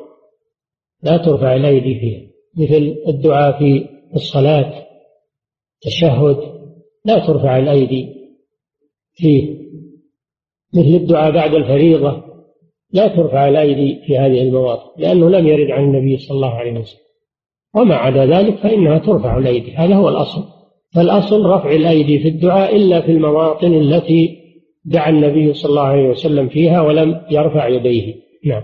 لا 1.02 1.16
ترفع 1.16 1.56
الأيدي 1.56 1.94
فيها 2.00 2.20
مثل 2.56 2.96
الدعاء 3.08 3.58
في 3.58 3.86
الصلاة. 4.14 4.81
تشهد 5.82 6.36
لا 7.04 7.26
ترفع 7.26 7.58
الأيدي 7.58 8.08
فيه. 9.14 9.62
مثل 10.74 10.88
الدعاء 10.88 11.32
بعد 11.32 11.54
الفريضة 11.54 12.22
لا 12.92 13.08
ترفع 13.08 13.48
الأيدي 13.48 14.00
في 14.06 14.18
هذه 14.18 14.42
المواطن 14.42 15.02
لأنه 15.02 15.30
لم 15.30 15.46
يرد 15.46 15.70
عن 15.70 15.84
النبي 15.84 16.16
صلى 16.16 16.34
الله 16.34 16.54
عليه 16.54 16.72
وسلم. 16.72 17.02
وما 17.74 17.94
عدا 17.94 18.26
ذلك 18.26 18.58
فإنها 18.58 18.98
ترفع 18.98 19.38
الأيدي 19.38 19.72
هذا 19.72 19.94
هو 19.94 20.08
الأصل. 20.08 20.44
فالأصل 20.94 21.46
رفع 21.46 21.70
الأيدي 21.70 22.18
في 22.18 22.28
الدعاء 22.28 22.76
إلا 22.76 23.00
في 23.00 23.12
المواطن 23.12 23.74
التي 23.74 24.38
دعا 24.84 25.10
النبي 25.10 25.52
صلى 25.54 25.70
الله 25.70 25.82
عليه 25.82 26.08
وسلم 26.08 26.48
فيها 26.48 26.80
ولم 26.80 27.26
يرفع 27.30 27.68
يديه. 27.68 28.14
نعم. 28.44 28.62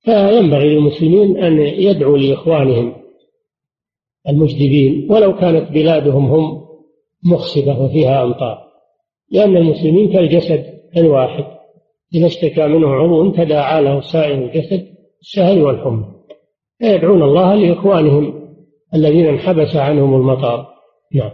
فينبغي 0.00 0.74
للمسلمين 0.74 1.36
أن 1.44 1.60
يدعوا 1.60 2.18
لإخوانهم 2.18 2.94
المجدبين 4.28 5.06
ولو 5.10 5.36
كانت 5.36 5.72
بلادهم 5.72 6.26
هم 6.26 6.60
مخصبة 7.32 7.82
وفيها 7.82 8.24
أمطار. 8.24 8.58
لأن 9.30 9.56
المسلمين 9.56 10.12
كالجسد 10.12 10.64
الواحد 10.96 11.44
إذا 12.14 12.26
اشتكى 12.26 12.66
منه 12.66 12.88
عضو 12.88 13.30
تداعى 13.30 13.82
له 13.82 14.00
سائر 14.00 14.34
الجسد 14.34 14.86
السهل 15.20 15.62
والحمى. 15.62 16.04
فيدعون 16.78 17.22
الله 17.22 17.54
لإخوانهم 17.54 18.39
الذين 18.94 19.26
انحبس 19.26 19.76
عنهم 19.76 20.14
المطار. 20.14 20.74
نعم. 21.14 21.30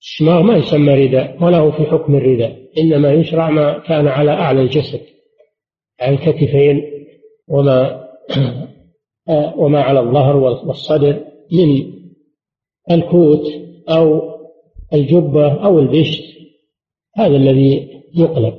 الشماغ 0.00 0.42
ما 0.42 0.56
يسمى 0.56 1.06
رداء 1.06 1.44
وله 1.44 1.70
في 1.70 1.84
حكم 1.84 2.14
الرداء 2.14 2.56
إنما 2.78 3.12
يشرع 3.12 3.50
ما 3.50 3.78
كان 3.78 4.08
على 4.08 4.30
أعلى 4.30 4.60
الجسد 4.60 5.00
على 6.00 6.14
الكتفين 6.14 6.82
وما 7.48 8.04
وما 9.60 9.82
على 9.82 10.00
الظهر 10.00 10.36
والصدر 10.36 11.24
من 11.52 11.92
الكوت 12.90 13.46
أو 13.88 14.34
الجبة 14.92 15.64
أو 15.64 15.78
البشت. 15.78 16.24
هذا 17.16 17.36
الذي 17.36 18.02
يقلب. 18.14 18.54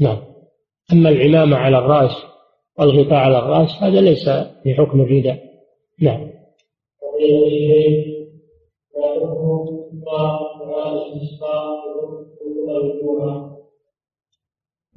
نعم. 0.00 0.29
أما 0.92 1.08
العمامة 1.08 1.56
على 1.56 1.78
الرأس 1.78 2.16
والغطاء 2.78 3.18
على 3.18 3.38
الرأس 3.38 3.82
هذا 3.82 4.00
ليس 4.00 4.28
في 4.62 4.74
حكم 4.74 5.00
الرداء. 5.00 5.38
نعم. 6.00 6.30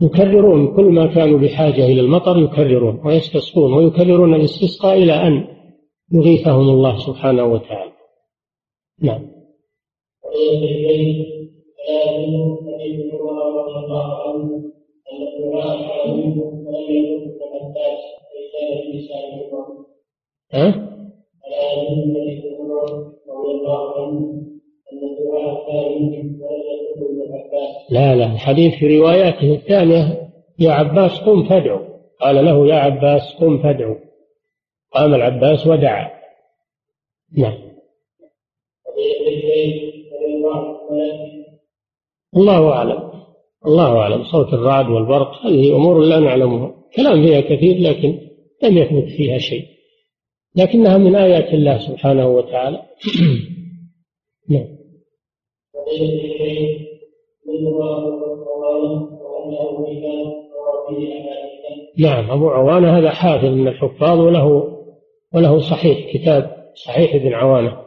يكررون 0.01 0.75
كل 0.75 0.83
ما 0.83 1.05
كانوا 1.05 1.39
بحاجة 1.39 1.85
إلى 1.85 2.01
المطر 2.01 2.37
يكررون 2.37 3.01
ويستسقون 3.05 3.73
ويكررون 3.73 4.33
الاستسقاء 4.35 4.97
إلى 4.97 5.13
أن 5.13 5.47
يغيثهم 6.11 6.69
الله 6.69 6.97
سبحانه 6.97 7.45
وتعالى. 7.45 7.93
نعم. 9.01 9.33
ها؟ 20.53 20.89
لا 27.89 28.15
لا 28.15 28.25
الحديث 28.25 28.73
في 28.73 28.97
رواياته 28.97 29.53
الثانية 29.53 30.29
يا 30.59 30.71
عباس 30.71 31.19
قم 31.19 31.49
فادعو. 31.49 31.79
قال 32.21 32.45
له 32.45 32.67
يا 32.67 32.75
عباس 32.75 33.21
قم 33.39 33.63
فادعو. 33.63 33.95
قام 34.91 35.13
العباس 35.13 35.67
ودعا. 35.67 36.11
نعم. 37.37 37.73
الله 42.35 42.71
أعلم. 42.71 43.12
الله 43.65 43.97
أعلم. 43.97 44.23
صوت 44.23 44.53
الرعد 44.53 44.89
والبرق 44.89 45.45
هذه 45.45 45.75
أمور 45.75 45.99
لا 45.99 46.19
نعلمها. 46.19 46.75
كلام 46.95 47.25
فيها 47.25 47.41
كثير 47.41 47.79
لكن 47.79 48.19
لم 48.63 48.77
يثبت 48.77 49.09
فيها 49.17 49.37
شيء. 49.37 49.65
لكنها 50.55 50.97
من 50.97 51.15
آيات 51.15 51.53
الله 51.53 51.77
سبحانه 51.77 52.27
وتعالى. 52.27 52.81
نعم. 54.49 54.67
نعم 61.97 62.31
أبو 62.31 62.49
عوانة 62.49 62.97
هذا 62.97 63.09
حافظ 63.09 63.45
من 63.45 63.67
الحفاظ 63.67 64.19
وله 64.19 64.73
وله 65.33 65.59
صحيح 65.59 66.13
كتاب 66.13 66.73
صحيح 66.75 67.15
ابن 67.15 67.33
عوانة 67.33 67.77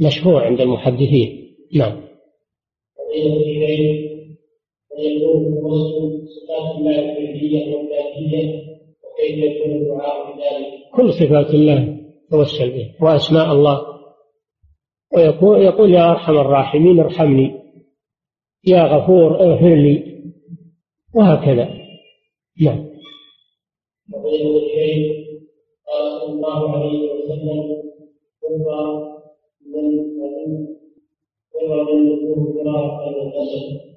مشهور 0.00 0.44
عند 0.44 0.60
المحدثين. 0.60 1.56
نعم. 1.74 2.00
ويكون 5.00 6.26
صفات 6.26 6.76
الله 6.78 6.98
الفعلية 6.98 7.76
والذاتية 7.76 8.62
وكيف 9.04 9.38
يكون 9.38 9.72
الدعاء 9.72 10.36
بذلك. 10.36 10.72
كل 10.94 11.12
صفات 11.12 11.54
الله 11.54 12.00
توسل 12.30 12.70
به 12.70 12.94
وأسماء 13.00 13.52
الله. 13.52 13.86
ويقول 15.16 15.62
يقول 15.62 15.94
يا 15.94 16.10
أرحم 16.10 16.38
الراحمين 16.38 17.00
ارحمني. 17.00 17.60
يا 18.66 18.82
غفور 18.82 19.40
اغفر 19.40 19.74
لي. 19.74 20.22
وهكذا. 21.14 21.68
نعم. 22.60 22.90
وبين 24.14 24.56
الشيء 24.56 25.26
قال 25.88 26.20
صلى 26.20 26.32
الله 26.32 26.76
عليه 26.76 27.12
وسلم 27.12 27.80
من 29.66 29.96
من 30.06 30.66
من 31.96 32.54
فراقا 32.54 33.10
للجسد 33.10 33.89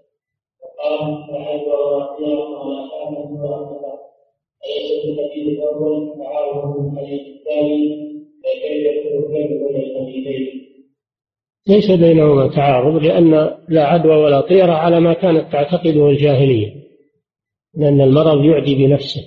ليس 11.67 11.91
بينهما 11.91 12.47
تعارض 12.47 13.03
لأن 13.03 13.51
لا 13.69 13.83
عدوى 13.85 14.15
ولا 14.15 14.41
طيرة 14.41 14.71
على 14.71 14.99
ما 14.99 15.13
كانت 15.13 15.51
تعتقده 15.51 16.09
الجاهلية 16.09 16.73
لأن 17.77 18.01
المرض 18.01 18.45
يعدي 18.45 18.75
بنفسه 18.75 19.21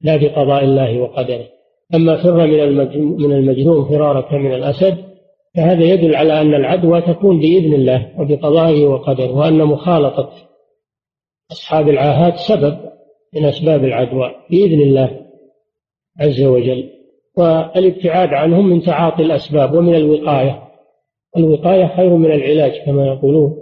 لا 0.00 0.16
بقضاء 0.16 0.64
الله 0.64 1.00
وقدره. 1.00 1.46
أما 1.94 2.16
فر 2.22 2.46
من 2.46 2.76
من 3.22 3.32
المجنون 3.32 3.88
فرارك 3.88 4.32
من 4.32 4.54
الأسد 4.54 4.96
فهذا 5.56 5.84
يدل 5.84 6.14
على 6.14 6.40
أن 6.40 6.54
العدوى 6.54 7.00
تكون 7.00 7.40
بإذن 7.40 7.74
الله 7.74 8.20
وبقضائه 8.20 8.86
وقدره 8.86 9.32
وأن 9.32 9.58
مخالطة 9.58 10.30
أصحاب 11.52 11.88
العاهات 11.88 12.38
سبب 12.38 12.78
من 13.34 13.44
أسباب 13.44 13.84
العدوى 13.84 14.34
بإذن 14.50 14.80
الله 14.80 15.26
عز 16.20 16.42
وجل. 16.42 16.90
والابتعاد 17.36 18.28
عنهم 18.28 18.66
من 18.66 18.82
تعاطي 18.82 19.22
الأسباب 19.22 19.74
ومن 19.74 19.94
الوقاية. 19.94 20.62
الوقاية 21.36 21.96
خير 21.96 22.16
من 22.16 22.32
العلاج 22.32 22.84
كما 22.86 23.06
يقولون. 23.06 23.56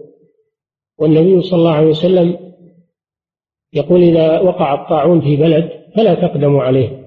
والنبي 0.98 1.42
صلى 1.42 1.58
الله 1.58 1.74
عليه 1.74 1.88
وسلم 1.88 2.54
يقول 3.72 4.02
إذا 4.02 4.40
وقع 4.40 4.82
الطاعون 4.82 5.20
في 5.20 5.36
بلد 5.36 5.70
فلا 5.96 6.14
تقدموا 6.14 6.62
عليه. 6.62 7.04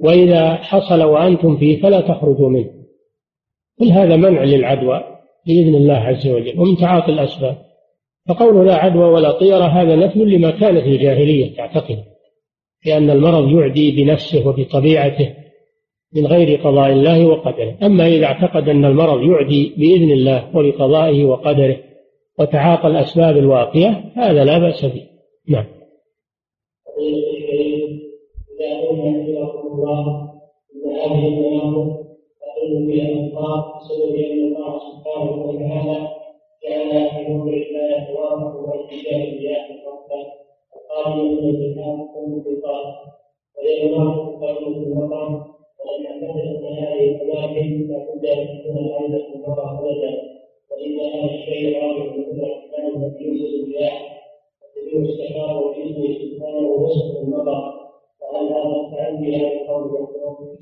وإذا 0.00 0.54
حصل 0.54 1.02
وأنتم 1.02 1.56
فيه 1.56 1.82
فلا 1.82 2.00
تخرجوا 2.00 2.48
منه. 2.48 2.70
كل 3.78 3.88
هذا 3.88 4.16
منع 4.16 4.42
للعدوى 4.42 5.04
بإذن 5.46 5.74
الله 5.74 5.94
عز 5.94 6.26
وجل 6.28 6.60
ومن 6.60 6.76
تعاطي 6.76 7.12
الأسباب. 7.12 7.71
فقول 8.28 8.66
لا 8.66 8.74
عدوى 8.74 9.04
ولا 9.04 9.32
طيرة 9.32 9.64
هذا 9.64 9.96
نفي 9.96 10.18
لما 10.18 10.50
كانت 10.50 10.86
الجاهلية 10.86 11.56
تعتقد. 11.56 12.04
لأن 12.86 13.10
المرض 13.10 13.48
يعدي 13.48 13.90
بنفسه 13.90 14.48
وبطبيعته 14.48 15.34
من 16.14 16.26
غير 16.26 16.60
قضاء 16.60 16.92
الله 16.92 17.26
وقدره. 17.26 17.76
أما 17.82 18.06
إذا 18.06 18.26
اعتقد 18.26 18.68
أن 18.68 18.84
المرض 18.84 19.22
يعدي 19.22 19.74
بإذن 19.76 20.10
الله 20.10 20.56
وبقضائه 20.56 21.24
وقدره 21.24 21.76
وتعاطى 22.38 22.86
الأسباب 22.86 23.36
الواقية 23.36 24.12
هذا 24.16 24.44
لا 24.44 24.58
بأس 24.58 24.84
به. 24.84 25.06
نعم. 25.48 25.66
الله 34.62 34.78
سبحانه 34.78 35.32
وتعالى 35.32 36.21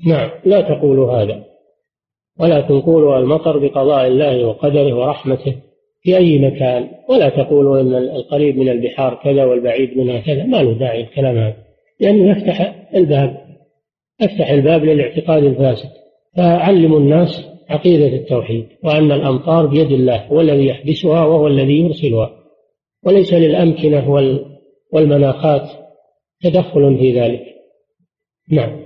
نعم 0.07 0.29
لا 0.45 0.61
تقولوا 0.61 1.11
هذا 1.11 1.43
ولكن 2.39 2.81
قولوا 2.81 3.17
المطر 3.17 3.57
بقضاء 3.57 4.07
الله 4.07 4.47
وقدره 4.47 4.93
ورحمته. 4.93 5.70
في 6.01 6.17
أي 6.17 6.39
مكان. 6.39 6.89
ولا 7.09 7.29
تقولوا 7.29 7.81
أن 7.81 7.95
القريب 7.95 8.57
من 8.57 8.69
البحار 8.69 9.19
كذا 9.23 9.45
والبعيد 9.45 9.97
منها 9.97 10.19
كذا. 10.19 10.43
ما 10.43 10.57
له 10.57 10.73
داعي 10.73 11.01
الكلام 11.01 11.37
هذا. 11.37 11.55
لأنه 11.99 12.31
يفتح 12.31 12.89
الباب. 12.95 13.37
يفتح 14.21 14.49
الباب 14.49 14.85
للاعتقاد 14.85 15.43
الفاسد. 15.43 15.89
فعلموا 16.37 16.99
الناس 16.99 17.45
عقيدة 17.69 18.07
التوحيد. 18.07 18.65
وأن 18.83 19.11
الأمطار 19.11 19.65
بيد 19.65 19.91
الله. 19.91 20.25
هو 20.25 20.41
الذي 20.41 20.65
يحبسها 20.65 21.25
وهو 21.25 21.47
الذي 21.47 21.79
يرسلها. 21.79 22.31
وليس 23.05 23.33
للأمكنة 23.33 24.09
والمناخات 24.93 25.69
تدخل 26.43 26.97
في 26.97 27.19
ذلك. 27.19 27.43
نعم. 28.51 28.81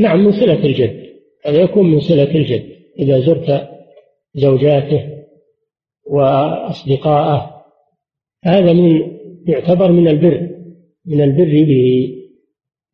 نعم 0.00 0.24
من 0.24 0.32
صلة 0.32 0.64
الجد. 0.64 1.06
هذا 1.44 1.62
يكون 1.62 1.90
من 1.90 2.00
صلة 2.00 2.34
الجد. 2.34 2.76
إذا 2.98 3.20
زرت 3.20 3.68
زوجاته 4.34 5.16
وأصدقائه 6.06 7.56
هذا 8.44 8.72
من 8.72 9.16
يعتبر 9.48 9.92
من 9.92 10.08
البر 10.08 10.50
من 11.06 11.20
البر 11.20 11.64
به. 11.64 12.12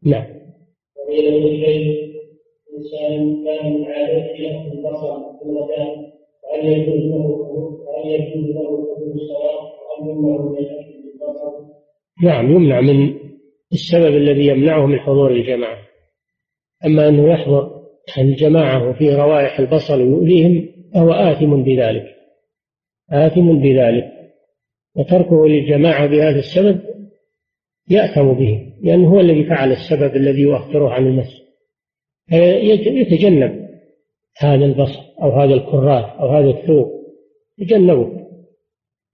نعم. 0.06 0.26
إنسان 2.76 3.44
كان 3.44 3.72
من 3.72 3.84
عادته 3.84 4.72
البصر 4.72 5.32
له 5.44 5.68
له 8.54 8.92
الصلاة 9.14 9.72
يمنع 10.00 10.40
من 10.40 10.54
بالبصر؟ 11.04 11.52
نعم 12.24 12.52
يمنع 12.52 12.80
من 12.80 13.14
السبب 13.72 14.16
الذي 14.16 14.46
يمنعه 14.46 14.86
من 14.86 14.98
حضور 14.98 15.30
الجماعة. 15.32 15.91
أما 16.86 17.08
أنه 17.08 17.32
يحضر 17.32 17.82
الجماعة 18.18 18.88
وفي 18.88 19.14
روائح 19.14 19.58
البصر 19.58 20.00
يؤذيهم 20.00 20.68
فهو 20.94 21.12
آثم 21.12 21.62
بذلك. 21.62 22.04
آثم 23.10 23.52
بذلك. 23.52 24.12
وتركه 24.96 25.48
للجماعة 25.48 26.06
بهذا 26.06 26.38
السبب 26.38 26.80
يأثم 27.90 28.32
به 28.32 28.72
لأنه 28.82 29.08
هو 29.08 29.20
الذي 29.20 29.44
فعل 29.44 29.72
السبب 29.72 30.16
الذي 30.16 30.40
يؤخره 30.40 30.90
عن 30.90 31.06
المسجد. 31.06 31.42
يتجنب 32.86 33.68
هذا 34.38 34.64
البصر 34.64 35.00
أو 35.22 35.30
هذا 35.30 35.54
الكراث 35.54 36.04
أو 36.04 36.28
هذا 36.28 36.50
الثوب. 36.50 37.02
تجنبه 37.58 38.22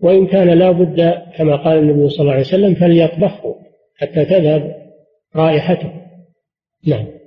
وإن 0.00 0.26
كان 0.26 0.58
لا 0.58 0.70
بد 0.70 1.22
كما 1.36 1.56
قال 1.56 1.78
النبي 1.78 2.08
صلى 2.08 2.20
الله 2.20 2.32
عليه 2.32 2.42
وسلم 2.42 2.74
فليطبخه 2.74 3.54
حتى 3.96 4.24
تذهب 4.24 4.76
رائحته. 5.36 5.92
نعم. 6.86 7.17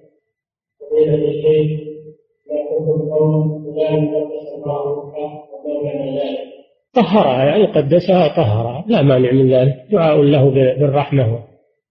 طهرها 6.94 7.46
يعني 7.46 7.66
قدسها 7.66 8.28
طهرها 8.28 8.86
لا 8.88 9.02
مانع 9.02 9.32
من 9.32 9.54
ذلك 9.54 9.86
دعاء 9.92 10.22
له 10.22 10.50
بالرحمة 10.50 11.44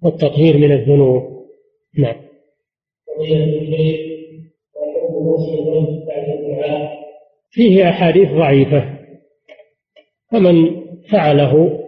والتطهير 0.03 0.59
من 0.59 0.73
الذنوب. 0.73 1.23
نعم. 1.99 2.17
فيه 7.51 7.89
أحاديث 7.89 8.33
ضعيفة. 8.33 8.99
فمن 10.33 10.81
فعله 11.13 11.81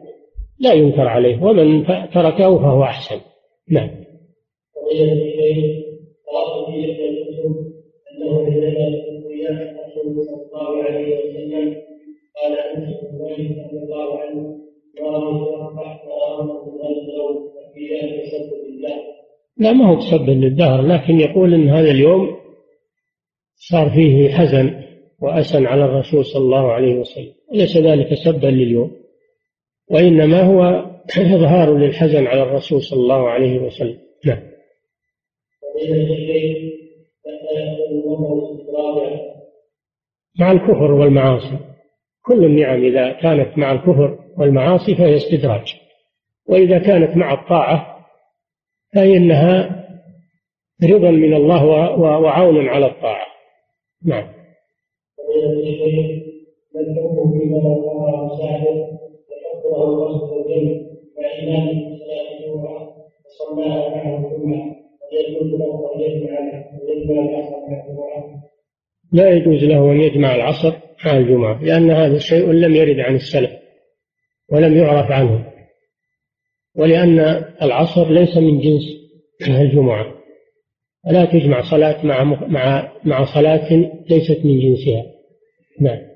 لا 0.60 0.72
ينكر 0.72 1.08
عليه 1.08 1.42
ومن 1.42 1.86
تركه 2.14 2.58
فهو 2.58 2.82
أحسن. 2.82 3.20
نعم. 3.70 3.90
قال 12.52 13.54
رضي 13.64 13.78
الله 13.78 14.20
عنه 14.20 14.62
لا 19.56 19.72
ما 19.72 19.88
هو 19.88 19.96
بسب 19.96 20.30
للدهر 20.30 20.82
لكن 20.82 21.20
يقول 21.20 21.54
إن 21.54 21.68
هذا 21.68 21.90
اليوم 21.90 22.36
صار 23.54 23.90
فيه 23.90 24.28
حزن 24.28 24.82
وأسن 25.20 25.66
على 25.66 25.84
الرسول 25.84 26.24
صلى 26.24 26.42
الله 26.42 26.72
عليه 26.72 26.94
وسلم. 26.94 27.32
وليس 27.52 27.76
ذلك 27.76 28.14
سبا 28.14 28.46
لليوم 28.46 28.96
وإنما 29.90 30.42
هو 30.42 30.62
إظهار 31.36 31.78
للحزن 31.78 32.26
على 32.26 32.42
الرسول 32.42 32.82
صلى 32.82 33.00
الله 33.00 33.28
عليه 33.28 33.58
وسلم. 33.58 33.98
نعم. 34.26 34.42
مع 40.40 40.52
الكفر 40.52 40.92
والمعاصي. 40.92 41.71
كل 42.24 42.44
النعم 42.44 42.84
إذا 42.84 43.12
كانت 43.12 43.58
مع 43.58 43.72
الكفر 43.72 44.18
والمعاصي 44.38 44.94
فهي 44.94 45.16
استدراج. 45.16 45.74
وإذا 46.48 46.78
كانت 46.78 47.16
مع 47.16 47.32
الطاعة 47.32 48.06
فإنها 48.94 49.82
رضا 50.84 51.10
من 51.10 51.34
الله 51.34 51.64
وعون 52.00 52.68
على 52.68 52.86
الطاعة. 52.86 53.26
نعم. 54.04 54.28
لا 69.12 69.30
يجوز 69.30 69.64
له 69.64 69.92
أن 69.92 70.00
يجمع 70.00 70.34
العصر 70.34 70.72
مع 71.06 71.16
الجمعة 71.16 71.62
لأن 71.62 71.90
هذا 71.90 72.18
شيء 72.18 72.50
لم 72.50 72.74
يرد 72.74 73.00
عن 73.00 73.14
السلف 73.14 73.50
ولم 74.52 74.76
يعرف 74.76 75.10
عنه 75.10 75.52
ولأن 76.76 77.44
العصر 77.62 78.10
ليس 78.10 78.36
من 78.36 78.60
جنس 78.60 78.82
الجمعة 79.48 80.14
فلا 81.04 81.24
تجمع 81.24 81.70
صلاة 81.70 82.06
مع 82.06 82.24
مع 82.48 82.92
مع 83.04 83.24
صلاة 83.34 83.72
ليست 84.10 84.44
من 84.44 84.60
جنسها 84.60 85.04
نعم 85.80 86.12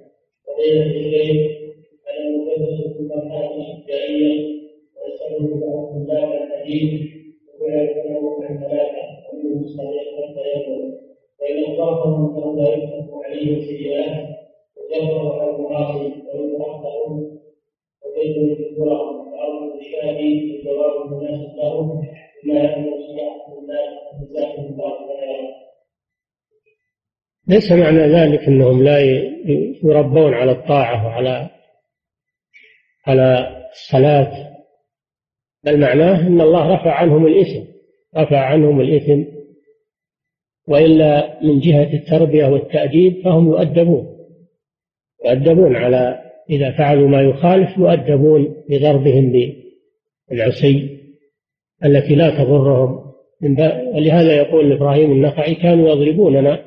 فإن 11.39 11.65
أخبرهم 11.65 12.37
أنه 12.37 12.57
لا 12.57 12.69
يكتب 12.71 13.15
عليه 13.25 13.61
سيئات 13.61 14.36
المناسب 14.95 16.25
بما 16.35 16.67
أن 17.07 17.37
ليس 27.49 27.73
معنى 27.73 27.99
ذلك 27.99 28.41
أنهم 28.41 28.83
لا 28.83 29.01
يربون 29.85 30.35
على 30.35 30.53
الطاعة 30.53 31.07
وعلى 31.07 31.51
على 33.07 33.57
الصلاة 33.73 34.57
بل 35.65 35.81
معناه 35.81 36.27
أن 36.27 36.41
الله 36.41 36.75
رفع 36.75 36.93
عنهم 36.93 37.27
الإثم 37.27 37.63
رفع 38.17 38.39
عنهم 38.39 38.81
الإثم 38.81 39.23
وإلا 40.69 41.41
من 41.43 41.61
جهة 41.61 41.93
التربية 41.93 42.47
والتأديب 42.47 43.25
فهم 43.25 43.49
يؤدبون. 43.49 44.16
يؤدبون 45.27 45.77
على 45.77 46.19
إذا 46.51 46.71
فعلوا 46.71 47.09
ما 47.09 47.23
يخالف 47.23 47.79
يؤدبون 47.79 48.57
بضربهم 48.71 49.33
بالعصي 50.31 50.99
التي 51.85 52.15
لا 52.15 52.31
تضرهم. 52.31 53.07
ولهذا 53.95 54.37
يقول 54.37 54.73
إبراهيم 54.73 55.13
النخعي 55.13 55.55
كانوا 55.55 55.89
يضربوننا 55.89 56.63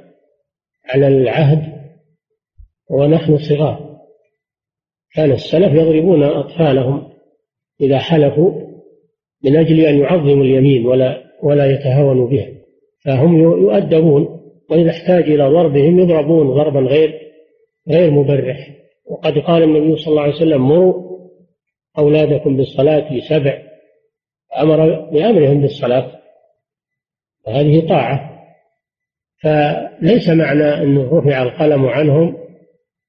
على 0.86 1.08
العهد 1.08 1.74
ونحن 2.90 3.38
صغار. 3.38 4.00
كان 5.16 5.32
السلف 5.32 5.74
يضربون 5.74 6.24
أطفالهم 6.24 7.10
إذا 7.82 8.00
حلفوا 8.00 8.52
من 9.44 9.56
أجل 9.56 9.80
أن 9.80 10.00
يعظموا 10.00 10.44
اليمين 10.44 10.86
ولا 10.86 11.24
ولا 11.44 11.72
يتهاونوا 11.72 12.28
بها. 12.28 12.48
فهم 13.06 13.38
يؤدبون 13.38 14.40
وإذا 14.70 14.90
احتاج 14.90 15.24
إلى 15.24 15.50
ضربهم 15.50 16.00
يضربون 16.00 16.48
ضربا 16.48 16.80
غير 16.80 17.29
غير 17.88 18.12
مبرح. 18.12 18.70
وقد 19.06 19.38
قال 19.38 19.64
النبي 19.64 19.98
صلى 19.98 20.08
الله 20.08 20.22
عليه 20.22 20.36
وسلم 20.36 20.62
مروا 20.68 21.10
أولادكم 21.98 22.58
بالصلاة 22.58 23.14
لسبع 23.14 23.62
أمر 24.58 25.10
بأمرهم 25.12 25.62
بالصلاة. 25.62 26.20
وهذه 27.48 27.88
طاعة. 27.88 28.30
فليس 29.44 30.30
معنى 30.30 30.84
أنه 30.84 31.20
رفع 31.20 31.44
القلم 31.44 31.86
عنهم 31.86 32.38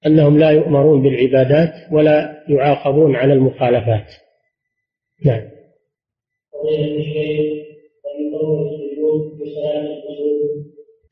أنهم 0.06 0.38
لا 0.38 0.50
يؤمرون 0.50 1.02
بالعبادات 1.02 1.72
ولا 1.92 2.44
يعاقبون 2.48 3.16
على 3.16 3.32
المخالفات. 3.32 4.12
نعم. 5.24 5.42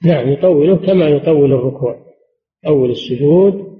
نعم 0.05 0.33
يطوله 0.33 0.77
كما 0.77 1.09
يطول 1.09 1.53
الركوع. 1.53 2.08
يطول 2.67 2.91
السجود 2.91 3.79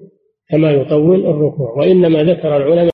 كما 0.51 0.71
يطول 0.71 1.27
الركوع 1.27 1.71
وإنما 1.79 2.23
ذكر 2.23 2.57
العلماء 2.57 2.87